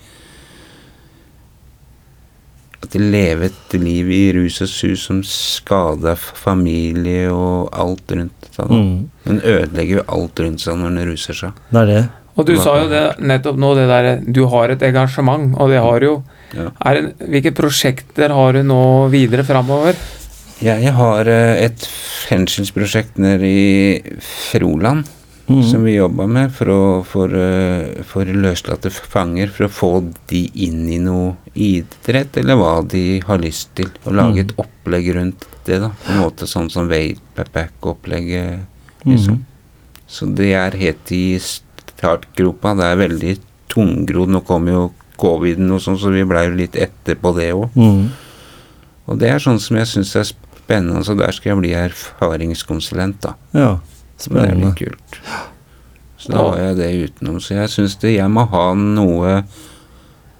at 2.80 2.94
de 2.94 3.00
lever 3.12 3.50
et 3.50 3.74
liv 3.76 4.08
i 4.10 4.22
rus 4.36 4.60
og 4.64 4.70
sus 4.72 5.02
som 5.08 5.20
skader 5.26 6.16
familie 6.16 7.28
og 7.32 7.68
alt 7.76 8.14
rundt 8.16 8.48
seg. 8.54 8.70
Mm. 8.72 9.10
Den 9.26 9.42
ødelegger 9.44 10.00
jo 10.00 10.06
alt 10.16 10.40
rundt 10.40 10.64
seg 10.64 10.80
når 10.80 10.96
den 10.96 11.10
ruser 11.12 11.36
seg. 11.36 11.60
Det 11.70 11.82
er 11.82 11.90
det. 11.92 12.02
Og 12.40 12.46
du 12.48 12.54
sa 12.56 12.78
jo 12.80 12.86
det 12.88 13.02
nettopp 13.26 13.58
nå, 13.60 13.72
det 13.76 13.88
derre 13.90 14.12
Du 14.24 14.44
har 14.48 14.72
et 14.72 14.82
engasjement, 14.86 15.50
og 15.60 15.72
det 15.72 15.82
har 15.82 16.06
jo 16.06 16.22
Ja. 16.54 16.70
er 16.86 16.94
det, 16.94 17.28
Hvilke 17.28 17.52
prosjekter 17.54 18.32
har 18.32 18.52
du 18.52 18.62
nå 18.62 19.08
videre 19.12 19.44
framover? 19.44 19.94
Jeg 20.60 20.92
har 20.92 21.28
eh, 21.28 21.64
et 21.64 21.84
fengselsprosjekt 22.28 23.18
nede 23.18 23.44
i 23.46 24.02
Froland 24.20 25.04
Mm. 25.50 25.62
som 25.66 25.82
vi 25.84 25.96
jobber 25.96 26.28
med 26.30 26.52
for, 26.54 26.66
å, 26.70 26.82
for, 27.04 27.32
eh, 27.34 28.02
for 28.06 28.24
løslatte 28.24 28.90
fanger, 28.92 29.48
for 29.50 29.66
å 29.66 29.72
få 29.74 29.90
de 30.30 30.44
inn 30.54 30.84
i 30.88 30.98
noe 31.02 31.32
idrett, 31.58 32.36
eller 32.38 32.54
hva 32.60 32.76
de 32.86 33.18
har 33.26 33.38
lyst 33.42 33.72
til. 33.74 33.88
Og 34.06 34.14
lage 34.14 34.36
Mm. 34.36 34.44
et 34.44 34.56
opplegg 34.62 35.08
rundt 35.16 35.46
det, 35.66 35.80
da. 35.80 35.90
På 36.04 36.12
en 36.12 36.20
måte 36.22 36.46
sånn 36.46 36.70
som 36.70 36.88
Wayback-opplegget, 36.88 38.60
liksom. 39.04 39.34
Mm. 39.40 39.44
Så 40.06 40.26
det 40.34 40.52
er 40.54 40.70
helt 40.78 41.10
i 41.12 41.38
startgropa. 41.38 42.74
Det 42.76 42.84
er 42.86 42.96
veldig 43.08 43.38
tungrodd. 43.68 44.28
Nå 44.34 44.40
kom 44.46 44.66
jo 44.68 44.92
coviden 45.20 45.70
og 45.72 45.80
sånn, 45.80 45.98
så 46.00 46.10
vi 46.12 46.24
blei 46.24 46.48
litt 46.54 46.74
etter 46.80 47.14
på 47.20 47.34
det 47.36 47.52
òg. 47.52 47.70
Mm. 47.76 48.08
Og 49.08 49.18
det 49.18 49.30
er 49.30 49.38
sånn 49.42 49.58
som 49.60 49.76
jeg 49.76 49.86
syns 49.86 50.14
er 50.16 50.24
spennende, 50.30 51.02
så 51.04 51.16
der 51.18 51.32
skal 51.32 51.50
jeg 51.56 51.60
bli 51.62 51.72
erfaringskonsulent, 51.74 53.20
da. 53.20 53.34
Ja, 53.52 53.78
Så 54.20 54.34
det 54.34 54.44
er 54.46 54.58
litt 54.58 54.76
kult. 54.78 55.20
Så 56.20 56.34
da 56.34 56.42
har 56.44 56.58
jeg 56.60 56.76
det 56.80 56.90
utenom. 57.08 57.38
Så 57.40 57.56
jeg 57.56 57.72
syns 57.72 57.96
det 58.02 58.14
jeg 58.18 58.32
må 58.32 58.44
ha 58.52 58.66
noe 58.76 59.40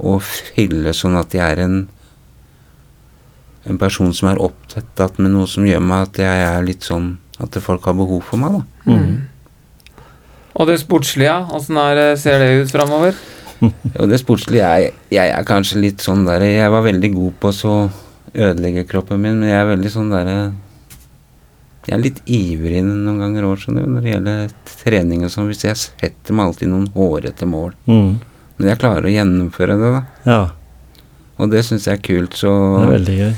å 0.01 0.19
fylle 0.25 0.93
sånn 0.97 1.17
at 1.21 1.35
jeg 1.37 1.57
er 1.57 1.65
en 1.65 1.81
en 3.69 3.79
person 3.81 4.13
som 4.17 4.31
er 4.31 4.41
opptatt 4.41 5.19
med 5.21 5.35
noe 5.35 5.49
som 5.51 5.67
gjør 5.69 5.83
meg 5.85 6.07
at 6.09 6.21
jeg 6.23 6.45
er 6.47 6.63
litt 6.65 6.87
sånn 6.87 7.13
At 7.41 7.57
folk 7.65 7.85
har 7.89 7.97
behov 7.97 8.25
for 8.29 8.41
meg, 8.41 8.59
da. 8.59 8.93
Mm. 8.93 10.01
Og 10.61 10.67
det 10.69 10.81
sportslige, 10.83 11.33
åssen 11.57 11.79
er 11.81 12.01
ser 12.21 12.43
det 12.43 12.51
ut 12.61 12.73
framover? 12.73 13.17
jo, 13.61 14.09
det 14.09 14.19
sportslige 14.21 14.65
jeg, 14.65 14.95
jeg 15.13 15.33
er 15.33 15.47
kanskje 15.49 15.81
litt 15.81 16.05
sånn 16.05 16.27
der 16.29 16.45
Jeg 16.45 16.73
var 16.73 16.85
veldig 16.85 17.13
god 17.17 17.39
på 17.41 17.53
å 17.71 17.77
ødelegge 18.31 18.87
kroppen 18.89 19.21
min, 19.23 19.41
men 19.41 19.51
jeg 19.51 19.61
er 19.61 19.71
veldig 19.73 19.93
sånn 19.93 20.13
derre 20.13 20.37
Jeg 21.89 21.97
er 21.97 22.03
litt 22.05 22.19
ivrig 22.29 22.83
noen 22.85 23.19
ganger 23.23 23.47
òg, 23.49 23.63
når 23.73 24.03
det 24.05 24.13
gjelder 24.13 24.51
trening 24.69 25.25
og 25.25 25.31
sånn. 25.33 25.49
Hvis 25.49 25.65
jeg 25.65 25.79
setter 25.81 26.37
meg 26.37 26.51
alltid 26.51 26.69
noen 26.69 26.91
hårete 26.93 27.49
mål. 27.49 27.73
Mm. 27.89 28.19
Men 28.61 28.69
jeg 28.69 28.81
klarer 28.83 29.09
å 29.09 29.15
gjennomføre 29.15 29.79
det, 29.81 29.93
da. 29.97 30.03
Ja, 30.29 30.41
Og 31.41 31.49
det 31.49 31.63
syns 31.65 31.87
jeg 31.89 31.97
er 31.97 32.03
kult, 32.05 32.35
så 32.37 32.51
det 32.53 32.85
er 32.85 32.93
veldig 32.99 33.17
gøy. 33.17 33.33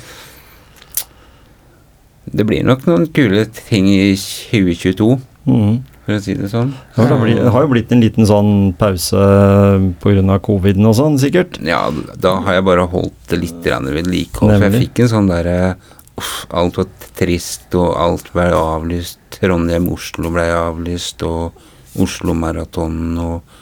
det 2.32 2.46
blir 2.48 2.64
nok 2.66 2.86
noen 2.88 3.06
kule 3.14 3.44
ting 3.68 3.86
i 3.92 4.14
2022, 4.16 5.20
Mm. 5.46 5.82
for 6.04 6.14
å 6.14 6.20
si 6.22 6.34
det 6.34 6.50
sånn. 6.50 6.72
Ja, 6.96 7.04
det, 7.06 7.16
har 7.18 7.26
det 7.26 7.50
har 7.52 7.62
jo 7.62 7.70
blitt 7.72 7.92
en 7.92 8.00
liten 8.02 8.26
sånn 8.26 8.74
pause 8.78 9.94
pga. 10.02 10.38
coviden 10.42 10.86
og 10.86 10.94
sånn, 10.94 11.18
sikkert. 11.18 11.58
Ja, 11.62 11.90
da 12.18 12.40
har 12.40 12.54
jeg 12.54 12.64
bare 12.64 12.86
holdt 12.88 13.14
det 13.28 13.40
litt 13.40 13.62
ved 13.62 14.06
like. 14.06 14.34
For 14.38 14.50
jeg 14.58 14.88
fikk 14.88 15.00
en 15.00 15.08
sånn 15.08 15.28
derre 15.28 15.76
Uff, 16.22 16.46
alt 16.54 16.76
var 16.78 16.86
trist, 17.18 17.66
og 17.74 17.96
alt 17.98 18.28
ble 18.34 18.46
avlyst. 18.54 19.18
Trondheim-Oslo 19.34 20.30
ble 20.30 20.44
avlyst, 20.54 21.22
og 21.26 21.98
Oslo-maratonen 21.98 23.18
og 23.18 23.58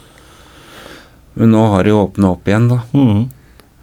Men 1.33 1.53
nå 1.55 1.61
har 1.71 1.87
det 1.87 1.93
jo 1.93 2.01
åpna 2.03 2.33
opp 2.35 2.49
igjen, 2.49 2.65
da. 2.67 2.77
Mm. 2.91 3.21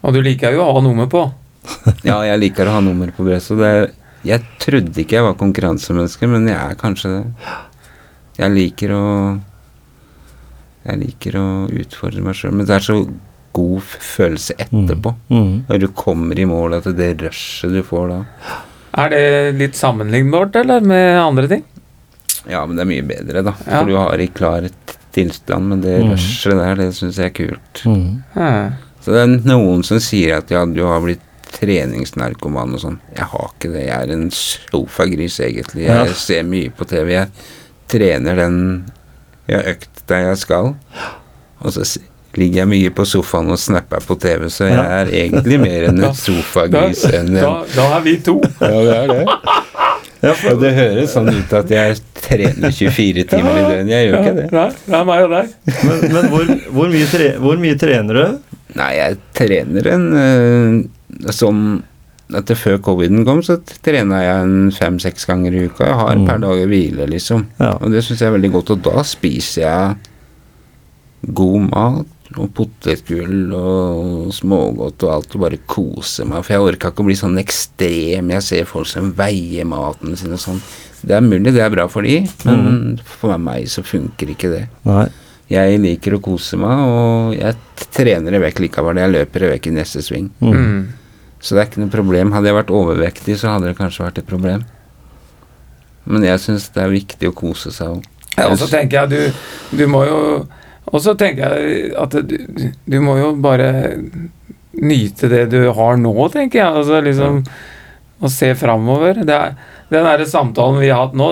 Og 0.04 0.12
du 0.14 0.18
liker 0.20 0.52
jo 0.52 0.60
å 0.62 0.74
ha 0.76 0.82
nummer 0.84 1.08
på. 1.10 1.22
Ja, 2.06 2.20
jeg 2.28 2.42
liker 2.42 2.68
å 2.68 2.74
ha 2.76 2.82
nummer 2.84 3.08
på 3.16 3.24
brystet. 3.24 3.96
Jeg 4.28 4.44
trodde 4.60 5.00
ikke 5.00 5.16
jeg 5.16 5.24
var 5.24 5.38
konkurransemenneske, 5.40 6.28
men 6.28 6.46
jeg 6.50 6.58
er 6.58 6.76
kanskje 6.78 7.14
det. 7.14 7.54
Jeg 8.38 8.54
liker 8.54 8.92
å 8.94 9.06
Jeg 10.84 11.00
liker 11.00 11.40
å 11.40 11.46
utfordre 11.72 12.22
meg 12.24 12.36
sjøl, 12.36 12.54
men 12.54 12.68
det 12.68 12.76
er 12.76 12.84
så 12.84 13.00
god 13.56 13.82
følelse 13.88 14.54
etterpå. 14.60 15.16
Mm. 15.32 15.52
Når 15.72 15.82
du 15.82 15.88
kommer 15.96 16.38
i 16.38 16.46
mål, 16.48 16.78
at 16.78 16.92
det 16.96 17.14
rushet 17.24 17.72
du 17.74 17.80
får 17.84 18.12
da 18.12 18.20
Er 18.94 19.10
det 19.12 19.58
litt 19.58 19.74
sammenlignbart, 19.76 20.56
eller 20.56 20.80
med 20.80 21.18
andre 21.20 21.48
ting? 21.48 21.64
Ja, 22.48 22.64
men 22.66 22.76
det 22.76 22.82
er 22.86 22.88
mye 22.92 23.06
bedre, 23.06 23.42
da. 23.44 23.52
Ja. 23.66 23.80
For 23.82 23.84
du 23.90 23.96
har 23.96 24.18
i 24.18 24.26
klar 24.32 24.68
tilstand, 25.12 25.68
men 25.68 25.80
det 25.82 25.98
Mm. 26.02 26.10
rushet 26.12 26.56
der, 26.56 26.74
det 26.76 26.94
syns 26.94 27.16
jeg 27.18 27.26
er 27.26 27.36
kult. 27.36 27.82
Mm. 27.84 28.22
Ja. 28.36 28.70
Så 29.02 29.12
det 29.12 29.20
er 29.22 29.48
noen 29.48 29.82
som 29.84 29.98
sier 30.00 30.38
at 30.38 30.50
ja, 30.50 30.64
du 30.66 30.82
har 30.86 31.00
blitt 31.00 31.20
treningsnarkoman 31.52 32.74
og 32.76 32.80
sånn. 32.82 32.98
Jeg 33.16 33.24
har 33.32 33.50
ikke 33.54 33.72
det. 33.72 33.86
Jeg 33.88 34.08
er 34.08 34.12
en 34.12 34.30
sofagris, 34.30 35.38
egentlig. 35.40 35.86
Jeg 35.86 36.06
Ja. 36.08 36.12
ser 36.14 36.42
mye 36.44 36.70
på 36.70 36.86
TV. 36.86 37.08
Jeg 37.12 37.28
trener 37.88 38.36
den 38.36 38.90
jeg 39.48 39.56
har 39.62 39.72
økt 39.74 40.06
der 40.06 40.20
jeg 40.28 40.38
skal. 40.38 40.76
Og 41.62 41.72
så 41.72 41.84
ligger 42.36 42.60
jeg 42.64 42.68
mye 42.68 42.90
på 42.94 43.04
sofaen 43.08 43.48
og 43.50 43.58
snapper 43.58 44.04
på 44.06 44.14
TV, 44.20 44.48
så 44.52 44.66
jeg 44.68 44.76
Ja. 44.76 44.82
er 45.00 45.06
egentlig 45.06 45.58
mer 45.60 45.88
en 45.88 45.96
Da- 46.04 46.12
sofagris 46.12 47.04
enn 47.08 47.32
Da, 47.34 47.62
en 47.62 47.74
da 47.74 47.86
er 47.96 48.00
vi 48.04 48.16
to. 48.18 48.36
Ja, 48.60 48.68
det 48.84 48.96
er 48.96 49.06
det. 49.14 49.24
Ja, 50.20 50.32
for, 50.34 50.50
Og 50.50 50.60
det 50.60 50.72
høres 50.74 51.12
sånn 51.14 51.28
ut 51.30 51.52
at 51.54 51.68
jeg 51.70 51.98
trener 52.18 52.72
24 52.74 53.22
timer 53.30 53.54
i 53.54 53.62
døgnet. 53.62 53.92
Jeg 53.94 54.08
gjør 54.08 54.18
ikke 54.18 54.36
det. 54.40 54.46
Nei, 54.52 54.68
det 54.86 54.94
er 54.98 55.04
meg 55.06 55.22
og 55.24 55.30
deg. 55.30 55.52
men 55.86 56.00
men 56.12 56.26
hvor, 56.32 56.48
hvor, 56.74 56.88
mye 56.90 57.06
tre, 57.06 57.28
hvor 57.38 57.56
mye 57.62 57.76
trener 57.78 58.14
du? 58.18 58.56
Nei, 58.74 58.88
jeg 58.98 59.18
trener 59.38 59.86
en 59.94 60.08
uh, 60.18 61.30
sånn 61.30 61.62
Etter 62.28 62.58
før 62.60 62.76
coviden 62.84 63.22
kom, 63.24 63.38
så 63.40 63.54
trena 63.80 64.18
jeg 64.20 64.42
en 64.42 64.56
fem-seks 64.76 65.24
ganger 65.24 65.54
i 65.56 65.62
uka. 65.70 65.86
Jeg 65.86 65.94
har 65.96 66.10
et 66.12 66.18
Mm. 66.18 66.26
per 66.28 66.38
dag 66.42 66.58
hvile, 66.68 67.06
liksom. 67.08 67.46
Ja. 67.58 67.70
Og 67.80 67.90
det 67.94 68.02
syns 68.04 68.20
jeg 68.20 68.28
er 68.28 68.34
veldig 68.36 68.50
godt. 68.52 68.70
Og 68.74 68.82
da 68.84 69.00
spiser 69.02 69.62
jeg 69.62 69.96
god 71.34 71.60
mat 71.70 72.06
og 72.36 72.50
potetgull 72.56 73.54
og 73.56 74.32
smågodt 74.36 75.04
og 75.06 75.12
alt, 75.14 75.36
og 75.36 75.44
bare 75.46 75.60
kose 75.70 76.26
meg. 76.28 76.44
For 76.44 76.54
jeg 76.54 76.66
orka 76.66 76.90
ikke 76.92 77.04
å 77.04 77.08
bli 77.08 77.16
sånn 77.16 77.40
ekstrem. 77.40 78.34
Jeg 78.36 78.44
ser 78.44 78.68
folk 78.68 78.90
som 78.90 79.14
veier 79.16 79.68
maten 79.68 80.18
sin 80.18 80.36
og 80.36 80.42
sånn. 80.42 80.60
Det 81.00 81.16
er 81.16 81.24
mulig 81.24 81.54
det 81.54 81.62
er 81.64 81.72
bra 81.72 81.86
for 81.88 82.04
de, 82.04 82.20
men 82.44 82.98
for 83.06 83.38
meg 83.40 83.68
så 83.70 83.84
funker 83.86 84.34
ikke 84.34 84.52
det. 84.52 84.64
Nei. 84.88 85.06
Jeg 85.48 85.78
liker 85.80 86.18
å 86.18 86.20
kose 86.20 86.58
meg, 86.60 86.80
og 86.84 87.36
jeg 87.38 87.86
trener 87.96 88.34
det 88.34 88.42
vekk 88.42 88.66
likevel. 88.66 89.00
Jeg 89.00 89.14
løper 89.14 89.44
det 89.44 89.52
vekk 89.54 89.70
i 89.70 89.76
neste 89.78 90.02
sving. 90.04 90.28
Mm. 90.44 90.52
Mm. 90.52 90.82
Så 91.40 91.54
det 91.54 91.62
er 91.62 91.70
ikke 91.70 91.84
noe 91.84 91.94
problem. 91.94 92.34
Hadde 92.34 92.50
jeg 92.50 92.58
vært 92.58 92.74
overvektig, 92.74 93.38
så 93.40 93.54
hadde 93.54 93.70
det 93.70 93.78
kanskje 93.78 94.04
vært 94.04 94.20
et 94.20 94.28
problem. 94.28 94.66
Men 96.08 96.26
jeg 96.26 96.42
syns 96.44 96.68
det 96.74 96.84
er 96.84 96.92
viktig 96.92 97.30
å 97.30 97.36
kose 97.36 97.72
seg 97.72 97.96
òg. 97.96 98.08
Og 98.44 98.58
så 98.60 98.68
tenker 98.70 99.00
jeg 99.00 99.10
du, 99.10 99.40
du 99.80 99.86
må 99.90 100.04
jo 100.06 100.20
Og 100.88 101.02
så 101.04 101.14
tenker 101.18 101.54
jeg 101.54 101.92
at 102.00 102.14
du, 102.28 102.36
du 102.88 102.98
må 103.04 103.18
jo 103.20 103.32
bare 103.42 103.70
nyte 104.78 105.30
det 105.30 105.48
du 105.52 105.60
har 105.74 105.98
nå, 106.00 106.14
tenker 106.32 106.62
jeg. 106.62 106.68
Altså 106.82 107.02
liksom 107.04 107.42
Å 108.18 108.30
se 108.32 108.48
framover. 108.58 109.20
Er, 109.22 109.52
den 109.92 110.06
derre 110.08 110.26
samtalen 110.26 110.80
vi 110.82 110.88
har 110.90 111.04
hatt 111.06 111.18
nå, 111.18 111.28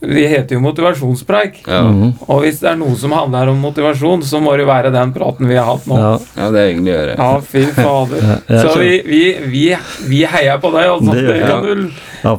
vi 0.00 0.22
heter 0.26 0.56
jo 0.56 0.62
motivasjonspreik. 0.64 1.58
Ja. 1.66 1.82
Mm. 1.92 2.12
Og 2.24 2.44
hvis 2.44 2.60
det 2.62 2.70
er 2.72 2.78
noe 2.80 2.96
som 2.96 3.12
handler 3.12 3.50
om 3.52 3.58
motivasjon, 3.60 4.22
så 4.24 4.40
må 4.40 4.54
det 4.56 4.64
være 4.68 4.92
den 4.94 5.12
praten 5.12 5.48
vi 5.50 5.58
har 5.58 5.68
hatt 5.68 5.88
nå. 5.90 5.98
Ja, 6.00 6.12
ja, 6.38 6.46
det 6.54 6.62
er 6.62 6.70
egentlig 6.70 6.94
å 6.94 6.96
gjøre. 6.96 7.16
Ja, 7.18 7.28
fy 7.50 7.64
fader. 7.76 8.30
Ja, 8.48 8.62
Så 8.64 8.78
vi, 8.80 8.94
vi, 9.04 9.20
vi, 9.52 9.64
vi 10.08 10.22
heier 10.32 10.62
på 10.62 10.72
deg, 10.72 10.88
altså. 10.94 11.16
Det 11.18 11.26
Det, 11.28 11.42
kan, 11.44 11.66
du, 11.66 11.84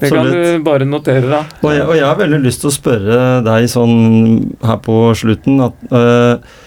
det 0.01 0.09
kan 0.13 0.31
du 0.31 0.65
bare 0.65 0.89
notere 0.89 1.27
deg. 1.29 1.53
Og 1.61 1.75
jeg, 1.75 1.85
og 1.85 1.95
jeg 1.99 2.07
har 2.07 2.17
veldig 2.23 2.41
lyst 2.47 2.65
til 2.65 2.71
å 2.71 2.75
spørre 2.75 3.21
deg 3.45 3.69
sånn 3.69 3.95
her 4.65 4.81
på 4.81 4.97
slutten 5.17 5.61
at 5.69 5.85
øh, 5.89 6.57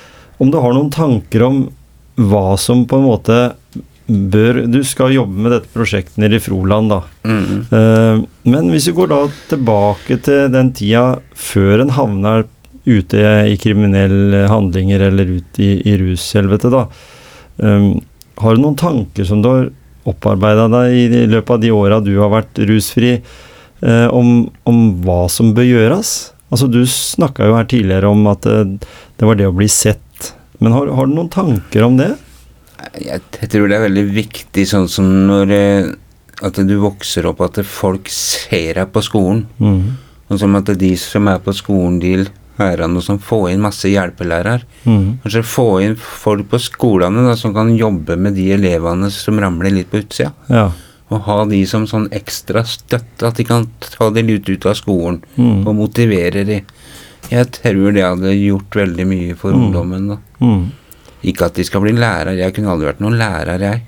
om 0.42 0.50
du 0.50 0.59
har 0.62 0.74
noen 0.76 0.90
tanker 0.94 1.46
om 1.46 1.61
hva 2.14 2.54
som 2.61 2.85
på 2.87 2.98
en 3.00 3.07
måte 3.09 3.38
bør 4.06 4.64
Du 4.68 4.82
skal 4.84 5.14
jobbe 5.14 5.44
med 5.46 5.54
dette 5.54 5.70
prosjektet 5.72 6.18
nede 6.20 6.36
i 6.36 6.42
Froland, 6.42 6.92
da. 6.92 7.00
Mm. 7.24 7.62
Uh, 7.70 8.24
men 8.52 8.72
hvis 8.72 8.90
vi 8.90 8.96
går 8.98 9.12
da 9.12 9.20
tilbake 9.48 10.18
til 10.26 10.50
den 10.52 10.72
tida 10.76 11.04
før 11.32 11.84
en 11.84 11.94
havner 11.96 12.44
ute 12.84 13.22
i 13.48 13.56
kriminelle 13.56 14.44
handlinger 14.50 15.06
eller 15.06 15.38
ut 15.38 15.62
i, 15.62 15.70
i 15.88 15.96
rushelvete, 16.00 16.72
da. 16.74 16.84
Um, 17.56 18.02
har 18.42 18.54
du 18.54 18.60
noen 18.64 18.76
tanker 18.76 19.24
som 19.24 19.40
du 19.40 19.48
har 19.48 19.72
opparbeida 20.04 20.66
deg 20.68 20.98
i 20.98 21.24
løpet 21.30 21.54
av 21.54 21.62
de 21.62 21.72
åra 21.72 22.00
du 22.04 22.12
har 22.18 22.32
vært 22.34 22.60
rusfri, 22.68 23.16
uh, 23.86 24.08
om, 24.12 24.50
om 24.68 24.84
hva 25.06 25.22
som 25.32 25.54
bør 25.56 25.70
gjøres? 25.70 26.14
Altså 26.52 26.68
Du 26.68 26.82
snakka 26.86 27.48
jo 27.48 27.56
her 27.56 27.64
tidligere 27.70 28.12
om 28.12 28.28
at 28.30 28.44
det, 28.44 28.84
det 29.16 29.26
var 29.26 29.40
det 29.40 29.48
å 29.48 29.56
bli 29.56 29.70
sett. 29.70 30.34
Men 30.60 30.76
har, 30.76 30.92
har 30.92 31.08
du 31.08 31.16
noen 31.16 31.32
tanker 31.32 31.88
om 31.88 31.96
det? 31.98 32.12
Jeg, 33.00 33.20
jeg 33.40 33.48
tror 33.50 33.68
det 33.68 33.76
er 33.78 33.85
veldig 33.88 34.04
viktig, 34.14 34.64
sånn 34.70 34.88
som 34.88 35.09
når 35.26 35.51
eh, 35.57 35.92
At 36.45 36.55
du 36.66 36.74
vokser 36.82 37.26
opp, 37.30 37.40
at 37.47 37.61
folk 37.66 38.09
ser 38.11 38.74
deg 38.74 38.88
på 38.92 39.01
skolen. 39.07 39.45
Mm. 39.62 39.97
Og 40.30 40.38
som 40.40 40.55
at 40.59 40.66
de 40.78 40.97
som 40.99 41.28
er 41.30 41.38
på 41.38 41.53
skolen, 41.55 42.01
de 42.03 42.24
lærerne 42.59 43.01
som 43.03 43.18
får 43.22 43.53
inn 43.53 43.62
masse 43.62 43.86
hjelpelærere. 43.90 44.62
Mm. 44.84 45.20
Kanskje 45.22 45.42
få 45.47 45.66
inn 45.84 45.95
folk 45.97 46.49
på 46.51 46.59
skolene 46.62 47.22
da, 47.28 47.36
som 47.38 47.55
kan 47.55 47.70
jobbe 47.78 48.16
med 48.18 48.34
de 48.38 48.49
elevene 48.57 49.11
som 49.14 49.38
ramler 49.42 49.70
litt 49.74 49.90
på 49.92 50.03
utsida. 50.03 50.32
Ja. 50.51 50.68
Og 51.14 51.22
ha 51.28 51.38
de 51.51 51.61
som 51.70 51.86
sånn 51.86 52.09
ekstra 52.14 52.64
støtte, 52.66 53.26
at 53.30 53.36
de 53.38 53.45
kan 53.47 53.66
ta 53.84 54.11
de 54.11 54.22
litt 54.26 54.49
ut 54.51 54.66
av 54.66 54.74
skolen 54.78 55.22
Mm. 55.36 55.66
og 55.66 55.74
motivere 55.76 56.45
de. 56.45 56.62
Jeg 57.30 57.51
tror 57.61 57.92
det 57.95 58.03
hadde 58.05 58.34
gjort 58.36 58.74
veldig 58.74 59.07
mye 59.07 59.34
for 59.36 59.53
Mm. 59.53 59.61
ungdommen. 59.68 60.09
da. 60.09 60.18
Ikke 61.25 61.49
at 61.49 61.57
de 61.57 61.64
skal 61.66 61.83
bli 61.85 61.95
lærer, 61.97 62.37
jeg 62.39 62.55
kunne 62.57 62.72
aldri 62.75 62.91
vært 62.91 63.03
noen 63.05 63.18
lærer, 63.20 63.62
jeg. 63.64 63.83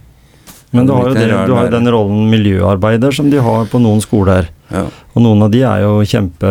Men 0.74 0.88
du 0.88 0.92
har 0.92 1.08
jo, 1.08 1.14
det, 1.14 1.26
du 1.46 1.54
har 1.56 1.68
den 1.72 1.88
rollen 1.92 2.26
miljøarbeider 2.30 3.14
som 3.14 3.28
de 3.32 3.40
har 3.42 3.68
på 3.70 3.80
noen 3.80 4.00
skoler. 4.02 4.48
Ja. 4.72 4.82
Og 5.14 5.22
noen 5.22 5.44
av 5.46 5.52
de 5.52 5.60
er 5.64 5.84
jo 5.84 6.00
kjempe 6.06 6.50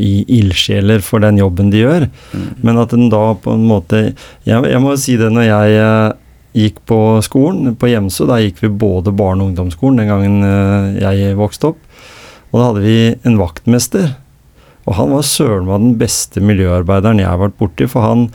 i 0.00 0.12
ildsjeler 0.38 1.02
for 1.04 1.22
den 1.22 1.40
jobben 1.40 1.68
de 1.72 1.82
gjør. 1.84 2.06
Mm. 2.32 2.46
Men 2.64 2.80
at 2.82 2.94
den 2.94 3.10
da 3.12 3.22
på 3.36 3.52
en 3.52 3.66
måte 3.68 4.00
Jeg, 4.48 4.56
jeg 4.56 4.80
må 4.80 4.94
jo 4.94 5.02
si 5.02 5.18
det 5.20 5.28
når 5.34 5.44
jeg 5.44 5.76
eh, 5.82 6.16
gikk 6.58 6.80
på 6.88 7.00
skolen, 7.24 7.74
på 7.78 7.90
Hjemsø, 7.92 8.26
da 8.30 8.40
gikk 8.42 8.62
vi 8.64 8.72
både 8.72 9.12
barne- 9.14 9.44
og 9.44 9.52
ungdomsskolen 9.52 10.00
den 10.00 10.10
gangen 10.10 10.48
eh, 10.48 11.02
jeg 11.04 11.36
vokste 11.38 11.74
opp. 11.74 11.84
Og 12.48 12.56
da 12.56 12.70
hadde 12.70 12.86
vi 12.86 12.98
en 13.28 13.38
vaktmester. 13.38 14.14
Og 14.88 14.96
han 14.96 15.12
var 15.12 15.26
søren 15.28 15.68
meg 15.68 15.84
den 15.84 15.98
beste 16.00 16.40
miljøarbeideren 16.40 17.20
jeg 17.20 17.28
har 17.28 17.42
vært 17.42 17.58
borti, 17.60 17.86
for 17.92 18.08
han 18.08 18.30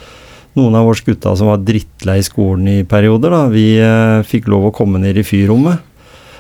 noen 0.58 0.76
av 0.78 0.90
oss 0.92 1.02
gutta 1.06 1.34
som 1.38 1.50
var 1.50 1.64
drittlei 1.66 2.20
skolen 2.26 2.70
i 2.70 2.78
perioder, 2.88 3.34
da, 3.34 3.48
vi 3.52 3.66
eh, 3.82 4.22
fikk 4.28 4.50
lov 4.52 4.70
å 4.70 4.76
komme 4.76 5.02
ned 5.02 5.20
i 5.20 5.26
fyrrommet. 5.28 5.90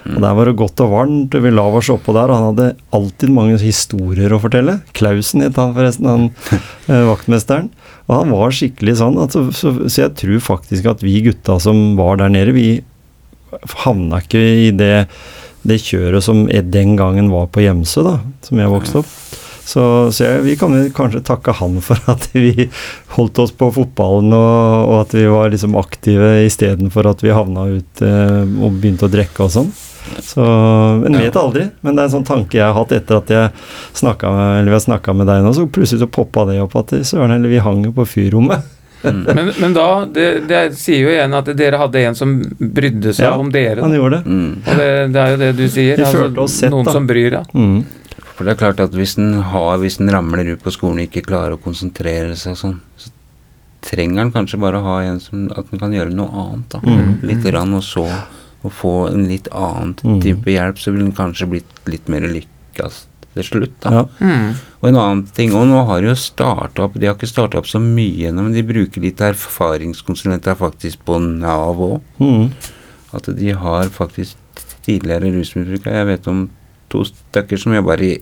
Og 0.03 0.17
der 0.19 0.33
var 0.35 0.49
det 0.49 0.57
godt 0.59 0.81
og 0.83 0.89
varmt, 0.91 1.35
vi 1.39 1.51
la 1.53 1.63
oss 1.79 1.87
oppå 1.93 2.11
der, 2.15 2.31
han 2.33 2.49
hadde 2.49 2.73
alltid 2.95 3.31
mange 3.31 3.55
historier 3.61 4.33
å 4.35 4.39
fortelle. 4.43 4.81
Klausen 4.97 5.45
het 5.45 5.59
han 5.59 5.71
forresten, 5.77 6.09
han 6.09 6.25
eh, 6.91 7.05
vaktmesteren. 7.07 7.69
Og 8.09 8.17
han 8.17 8.33
var 8.35 8.51
skikkelig 8.51 8.97
sånn, 8.99 9.19
Altså, 9.21 9.45
så, 9.51 9.71
så, 9.77 9.87
så 9.87 10.03
jeg 10.03 10.15
tror 10.19 10.43
faktisk 10.43 10.89
at 10.91 11.05
vi 11.05 11.21
gutta 11.29 11.55
som 11.63 11.95
var 11.99 12.19
der 12.19 12.33
nede, 12.33 12.55
vi 12.55 12.67
havna 13.85 14.19
ikke 14.23 14.41
i 14.65 14.67
det, 14.75 15.05
det 15.63 15.79
kjøret 15.85 16.25
som 16.25 16.43
den 16.49 16.97
gangen 16.99 17.31
var 17.31 17.47
på 17.53 17.63
Gjemse, 17.63 18.03
da, 18.03 18.17
som 18.43 18.59
jeg 18.59 18.73
vokste 18.73 19.03
opp. 19.03 19.15
Så, 19.65 20.11
så 20.11 20.25
jeg, 20.25 20.41
vi 20.43 20.57
kan 20.59 20.75
kanskje 20.95 21.23
takke 21.23 21.55
han 21.55 21.79
for 21.83 21.99
at 22.13 22.27
vi 22.35 22.67
holdt 23.15 23.39
oss 23.39 23.53
på 23.55 23.71
fotballen, 23.75 24.35
og, 24.35 24.89
og 24.89 24.97
at 25.05 25.15
vi 25.15 25.25
var 25.31 25.53
liksom 25.53 25.77
aktive 25.79 26.35
istedenfor 26.47 27.07
at 27.13 27.23
vi 27.23 27.33
havna 27.33 27.69
ut 27.77 28.03
eh, 28.03 28.43
og 28.43 28.79
begynte 28.81 29.07
å 29.07 29.13
drikke 29.13 29.47
og 29.47 29.53
sånn. 29.55 29.73
Så 30.19 30.43
En 30.43 31.15
vet 31.15 31.35
aldri, 31.39 31.69
men 31.81 31.95
det 31.95 32.03
er 32.03 32.09
en 32.09 32.15
sånn 32.17 32.27
tanke 32.27 32.59
jeg 32.59 32.65
har 32.67 32.75
hatt 32.75 32.91
etter 32.91 33.21
at 33.21 33.31
jeg 33.31 33.51
snakka 33.95 34.33
med, 34.35 34.67
med 34.67 35.29
deg 35.31 35.45
nå, 35.45 35.53
så 35.55 35.67
plutselig 35.71 36.03
så 36.03 36.11
poppa 36.11 36.43
det 36.49 36.59
opp 36.63 36.75
at 36.81 36.91
søren 37.07 37.31
heller, 37.31 37.51
vi 37.51 37.63
hang 37.63 37.85
jo 37.87 37.95
på 37.95 38.07
fyrrommet. 38.17 38.71
Men, 39.03 39.49
men 39.59 39.73
da 39.75 40.05
det, 40.07 40.45
det 40.47 40.59
sier 40.79 41.01
jo 41.03 41.09
igjen 41.11 41.33
at 41.35 41.49
dere 41.59 41.75
hadde 41.81 41.99
en 42.07 42.15
som 42.15 42.37
brydde 42.39 43.11
seg 43.11 43.25
Ja, 43.25 43.33
om 43.35 43.49
dere. 43.51 43.83
Han 43.83 43.91
gjorde 43.91 44.21
det. 44.21 44.31
Mm. 44.31 44.53
Og 44.63 44.79
det, 44.79 44.85
det 45.11 45.19
er 45.23 45.33
jo 45.33 45.39
det 45.41 45.49
du 45.57 45.63
sier. 45.67 46.03
Oss 46.39 46.55
sett, 46.61 46.71
noen 46.71 46.87
da. 46.87 46.93
som 46.95 47.09
bryr 47.09 47.35
deg. 47.35 47.49
Mm. 47.51 47.81
For 48.35 48.43
det 48.47 48.53
er 48.55 48.61
klart 48.63 48.79
at 48.81 48.91
hvis 48.97 49.15
den, 49.19 49.33
har, 49.51 49.77
hvis 49.77 49.97
den 50.01 50.09
ramler 50.09 50.53
ut 50.55 50.63
på 50.63 50.71
skolen 50.73 50.99
og 51.03 51.05
ikke 51.09 51.25
klarer 51.27 51.53
å 51.53 51.61
konsentrere 51.61 52.35
seg 52.39 52.55
sånn, 52.57 52.79
så 52.97 53.11
trenger 53.83 54.23
den 54.23 54.31
kanskje 54.33 54.59
bare 54.63 54.79
å 54.79 54.85
ha 54.87 54.95
en 55.03 55.19
som 55.21 55.49
at 55.53 55.69
den 55.69 55.79
kan 55.81 55.93
gjøre 55.93 56.13
noe 56.15 56.31
annet. 56.31 56.69
da. 56.73 56.79
Mm. 56.81 57.17
Litt 57.29 57.45
rann, 57.53 57.73
og 57.77 57.83
så 57.85 58.05
å 58.63 58.71
få 58.71 58.93
en 59.11 59.27
litt 59.27 59.49
annen 59.51 59.93
Mm. 60.03 60.21
type 60.23 60.45
hjelp, 60.49 60.77
så 60.79 60.91
vil 60.93 61.03
den 61.03 61.11
kanskje 61.11 61.49
blitt 61.51 61.81
litt 61.85 62.07
mer 62.09 62.21
lykkes 62.21 63.03
til 63.35 63.43
slutt. 63.43 63.73
da. 63.81 63.91
Ja. 63.91 64.03
Mm. 64.21 64.55
Og 64.81 64.87
en 64.89 64.95
annen 64.95 65.25
ting, 65.35 65.53
og 65.53 65.67
nå 65.67 65.85
har 65.85 66.01
de 66.01 66.07
jo 66.07 66.15
starta 66.15 66.83
opp 66.85 66.93
De 66.97 67.07
har 67.07 67.15
ikke 67.15 67.27
starta 67.27 67.57
opp 67.57 67.65
så 67.67 67.79
mye 67.81 68.29
ennå, 68.31 68.43
men 68.47 68.53
de 68.53 68.63
bruker 68.63 69.01
litt 69.01 69.17
erfaringskonsulenter 69.19 70.55
faktisk 70.57 71.03
på 71.05 71.19
Nav 71.21 71.77
òg. 71.81 72.01
Mm. 72.19 72.51
At 73.13 73.29
de 73.35 73.51
har 73.51 73.89
faktisk 73.93 74.35
tidligere 74.85 75.29
rusmisbrukere. 75.33 75.93
Jeg 76.01 76.07
vet 76.07 76.27
om 76.27 76.49
to 76.93 77.03
stykker 77.09 77.59
som 77.61 77.75
jobber 77.75 78.01
i 78.05 78.13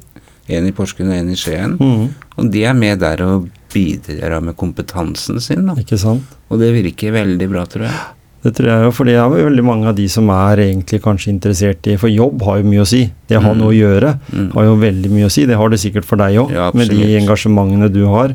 en 0.52 0.66
i 0.68 0.72
Porsgrunn 0.76 1.12
og 1.14 1.20
en 1.20 1.30
i 1.32 1.38
Skien. 1.40 1.76
Mm. 1.80 2.08
Og 2.42 2.50
de 2.52 2.64
er 2.68 2.74
med 2.76 3.00
der 3.04 3.22
og 3.28 3.46
bidrar 3.72 4.42
med 4.44 4.58
kompetansen 4.60 5.40
sin. 5.44 5.68
Da. 5.70 5.76
Ikke 5.80 6.00
sant? 6.02 6.26
Og 6.52 6.60
det 6.60 6.74
virker 6.76 7.14
veldig 7.16 7.48
bra, 7.54 7.64
tror 7.70 7.86
jeg. 7.88 8.02
Det 8.42 8.56
tror 8.58 8.72
jeg 8.72 8.84
jo, 8.88 8.92
for 8.98 9.06
det 9.06 9.14
er 9.22 9.28
jo 9.38 9.46
veldig 9.46 9.64
mange 9.68 9.86
av 9.92 9.94
de 9.96 10.08
som 10.10 10.26
er 10.34 10.64
egentlig 10.64 10.98
kanskje 11.06 11.30
interessert 11.30 11.86
i 11.92 11.94
For 12.02 12.10
jobb 12.10 12.42
har 12.48 12.58
jo 12.58 12.66
mye 12.72 12.82
å 12.82 12.88
si. 12.90 13.04
Det 13.30 13.38
har 13.38 13.54
Mm. 13.54 13.60
noe 13.62 13.70
å 13.70 13.78
gjøre 13.78 14.16
Mm. 14.34 14.48
har 14.56 14.64
jo 14.66 14.76
veldig 14.82 15.12
mye 15.14 15.28
å 15.30 15.32
si. 15.32 15.46
Det 15.46 15.56
har 15.56 15.70
det 15.70 15.80
sikkert 15.80 16.06
for 16.10 16.18
deg 16.18 16.36
òg, 16.42 16.52
Ja, 16.52 16.72
med 16.74 16.90
de 16.90 17.20
engasjementene 17.22 17.92
du 17.94 18.06
har. 18.08 18.34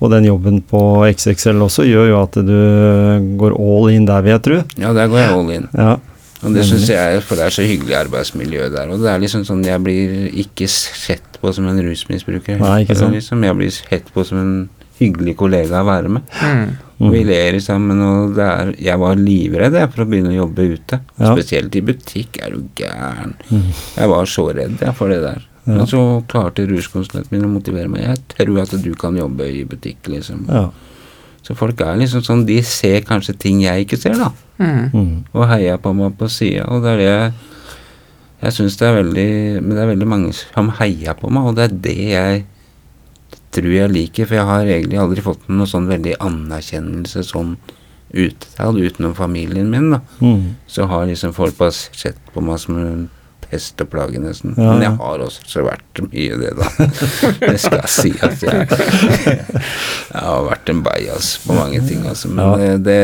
Og 0.00 0.10
den 0.10 0.24
jobben 0.24 0.62
på 0.62 1.04
XXL 1.06 1.60
også 1.62 1.84
gjør 1.86 2.08
jo 2.08 2.22
at 2.22 2.32
du 2.32 3.36
går 3.38 3.52
all 3.60 3.88
in 3.92 4.06
der, 4.06 4.22
vil 4.22 4.32
jeg 4.32 4.42
tro. 4.42 4.62
Ja, 4.80 4.92
der 4.96 5.06
går 5.12 5.18
jeg 5.20 5.30
all 5.36 5.50
in. 5.50 5.68
Ja. 5.76 5.96
Og 6.42 6.56
det 6.56 6.64
syns 6.66 6.88
jeg 6.90 7.22
For 7.26 7.38
det 7.38 7.46
er 7.46 7.54
så 7.54 7.64
hyggelig 7.66 7.96
arbeidsmiljø 8.04 8.68
der. 8.74 8.92
Og 8.92 9.02
det 9.02 9.10
er 9.12 9.20
liksom 9.22 9.44
sånn 9.48 9.64
Jeg 9.66 9.82
blir 9.84 10.14
ikke 10.44 10.68
sett 10.70 11.40
på 11.42 11.52
som 11.54 11.66
en 11.70 11.82
rusmisbruker. 11.82 12.60
Nei, 12.62 12.82
ikke 12.84 12.98
sant. 12.98 13.14
Liksom, 13.16 13.44
jeg 13.46 13.58
blir 13.58 13.74
sett 13.74 14.10
på 14.14 14.24
som 14.26 14.40
en 14.40 14.54
hyggelig 15.00 15.36
kollega 15.40 15.82
å 15.82 15.88
være 15.88 16.10
med. 16.16 16.26
Mm. 16.42 16.64
Mm. 17.02 17.06
Og 17.08 17.14
vi 17.16 17.22
ler 17.26 17.56
sammen, 17.62 17.98
og 18.06 18.36
det 18.36 18.44
er 18.46 18.68
Jeg 18.78 19.00
var 19.02 19.18
livredd 19.18 19.74
jeg, 19.74 19.90
for 19.94 20.04
å 20.04 20.10
begynne 20.10 20.30
å 20.30 20.36
jobbe 20.36 20.68
ute. 20.76 21.00
Ja. 21.16 21.32
Spesielt 21.32 21.78
i 21.78 21.82
butikk. 21.86 22.38
Er 22.42 22.54
du 22.54 22.68
gæren? 22.78 23.34
Mm. 23.50 23.72
Jeg 23.96 24.12
var 24.12 24.30
så 24.30 24.46
redd 24.54 24.78
jeg, 24.78 24.94
for 24.98 25.10
det 25.10 25.18
der. 25.24 25.48
Ja. 25.62 25.76
Men 25.78 25.86
så 25.90 26.02
klarte 26.30 26.66
ruskonsulenten 26.66 27.34
min 27.34 27.46
å 27.46 27.50
motivere 27.50 27.90
meg. 27.90 28.06
Jeg 28.06 28.22
tror 28.34 28.62
at 28.64 28.74
du 28.82 28.92
kan 28.98 29.18
jobbe 29.18 29.46
i 29.46 29.62
butikk, 29.68 30.10
liksom. 30.10 30.46
Ja. 30.50 30.68
Så 31.42 31.56
folk 31.58 31.80
er 31.82 31.98
liksom 31.98 32.22
sånn 32.22 32.44
De 32.46 32.60
ser 32.62 33.02
kanskje 33.06 33.34
ting 33.38 33.62
jeg 33.64 33.86
ikke 33.86 33.98
ser, 33.98 34.14
da. 34.18 34.30
Mm. 34.62 34.92
Mm. 34.92 35.16
Og 35.34 35.48
heier 35.50 35.80
på 35.82 35.94
meg 35.96 36.14
på 36.18 36.30
sida. 36.30 36.68
Og 36.70 36.84
det 36.84 36.94
er 36.94 37.02
det 37.02 37.10
jeg 37.10 37.32
Jeg 38.42 38.56
syns 38.56 38.78
det 38.78 38.88
er 38.88 38.96
veldig 38.98 39.28
Men 39.62 39.76
det 39.76 39.82
er 39.82 39.92
veldig 39.92 40.08
mange 40.10 40.32
som 40.34 40.72
heier 40.80 41.14
på 41.18 41.30
meg, 41.30 41.46
og 41.46 41.58
det 41.58 41.68
er 41.68 41.76
det 41.88 42.00
jeg 42.12 42.42
tror 43.52 43.72
jeg 43.74 43.92
liker. 43.92 44.26
For 44.26 44.38
jeg 44.38 44.48
har 44.48 44.66
egentlig 44.66 44.98
aldri 45.02 45.24
fått 45.24 45.48
noen 45.50 45.68
sånn 45.68 45.90
veldig 45.90 46.16
anerkjennelse 46.24 47.24
sånn 47.28 47.56
utad 48.12 48.76
utenom 48.76 49.14
familien 49.16 49.70
min, 49.72 49.90
da. 49.94 50.00
Mm. 50.20 50.54
Så 50.68 50.86
har 50.88 51.06
liksom 51.08 51.32
folk 51.36 51.56
bare 51.58 51.72
sett 51.72 52.18
på 52.34 52.42
meg 52.44 52.60
som 52.60 53.08
en 53.52 53.58
pest 53.58 53.80
og 53.80 53.88
plage, 53.92 54.18
nesten. 54.18 54.54
Ja, 54.56 54.72
Men 54.72 54.82
jeg 54.82 54.96
har 54.96 55.24
også 55.26 55.40
så 55.46 55.62
vært 55.66 56.00
mye 56.08 56.38
det, 56.40 56.52
da. 56.56 56.68
Det 57.52 57.58
skal 57.60 57.82
jeg 57.82 57.88
si 57.92 58.12
at 58.22 58.42
jeg 58.42 58.68
Jeg 60.12 60.22
har 60.22 60.46
vært 60.46 60.68
en 60.72 60.82
bajas 60.82 61.34
på 61.46 61.56
mange 61.56 61.82
ting, 61.88 62.06
altså. 62.08 62.28
Men 62.32 62.54
det, 62.58 62.84
det 62.86 63.00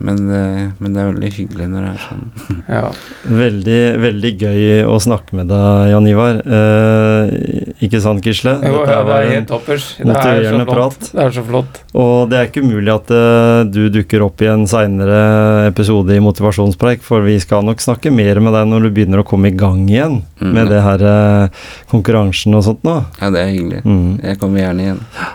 men, 0.00 0.16
det- 0.28 0.72
men 0.78 0.92
det 0.94 1.00
er 1.02 1.08
veldig 1.12 1.30
hyggelig 1.34 1.66
når 1.72 1.80
det 1.86 1.92
er 1.94 2.00
sånn. 2.06 2.24
Ja. 2.68 2.90
Veldig, 3.24 3.80
veldig 4.02 4.30
gøy 4.38 4.84
å 4.86 4.98
snakke 5.00 5.32
med 5.38 5.48
deg, 5.48 5.88
Jan 5.92 6.06
Ivar. 6.10 6.34
Eh, 6.44 7.24
ikke 7.86 8.00
sant, 8.04 8.20
Gisle? 8.26 8.52
Jo, 8.62 8.82
Dette 8.84 8.92
ja, 8.92 9.00
det 9.08 9.14
er 9.16 9.30
helt 9.32 9.48
toppers. 9.48 9.86
Det 9.98 10.14
er 10.14 10.44
så 10.44 10.50
flott. 10.58 10.68
prat. 10.74 11.00
Det 11.14 11.22
er 11.24 11.30
så 11.38 11.44
flott. 11.48 11.72
Og 11.98 12.28
det 12.30 12.36
er 12.38 12.44
ikke 12.50 12.62
umulig 12.66 12.92
at 12.94 13.08
uh, 13.14 13.60
du 13.64 13.88
dukker 13.94 14.20
opp 14.26 14.38
i 14.44 14.50
en 14.52 14.66
seinere 14.70 15.20
episode 15.70 16.10
i 16.14 16.20
Motivasjonspreik, 16.22 17.00
for 17.06 17.18
vi 17.26 17.38
skal 17.42 17.64
nok 17.66 17.80
snakke 17.82 18.12
mer 18.14 18.36
med 18.44 18.52
deg 18.54 18.64
når 18.70 18.80
du 18.86 18.90
begynner 18.98 19.18
å 19.24 19.28
komme 19.28 19.46
i 19.52 19.56
gang 19.56 19.80
igjen 19.88 20.20
Mm. 20.38 20.52
med 20.54 20.68
det 20.70 20.78
her 20.84 21.00
uh, 21.02 21.48
konkurransen 21.90 22.54
og 22.54 22.62
sånt 22.62 22.84
nå. 22.86 22.92
Ja, 23.18 23.26
det 23.34 23.40
er 23.42 23.48
hyggelig. 23.50 23.80
Mm. 23.82 24.20
Jeg 24.22 24.38
kommer 24.38 24.62
gjerne 24.62 24.84
igjen. 24.86 25.00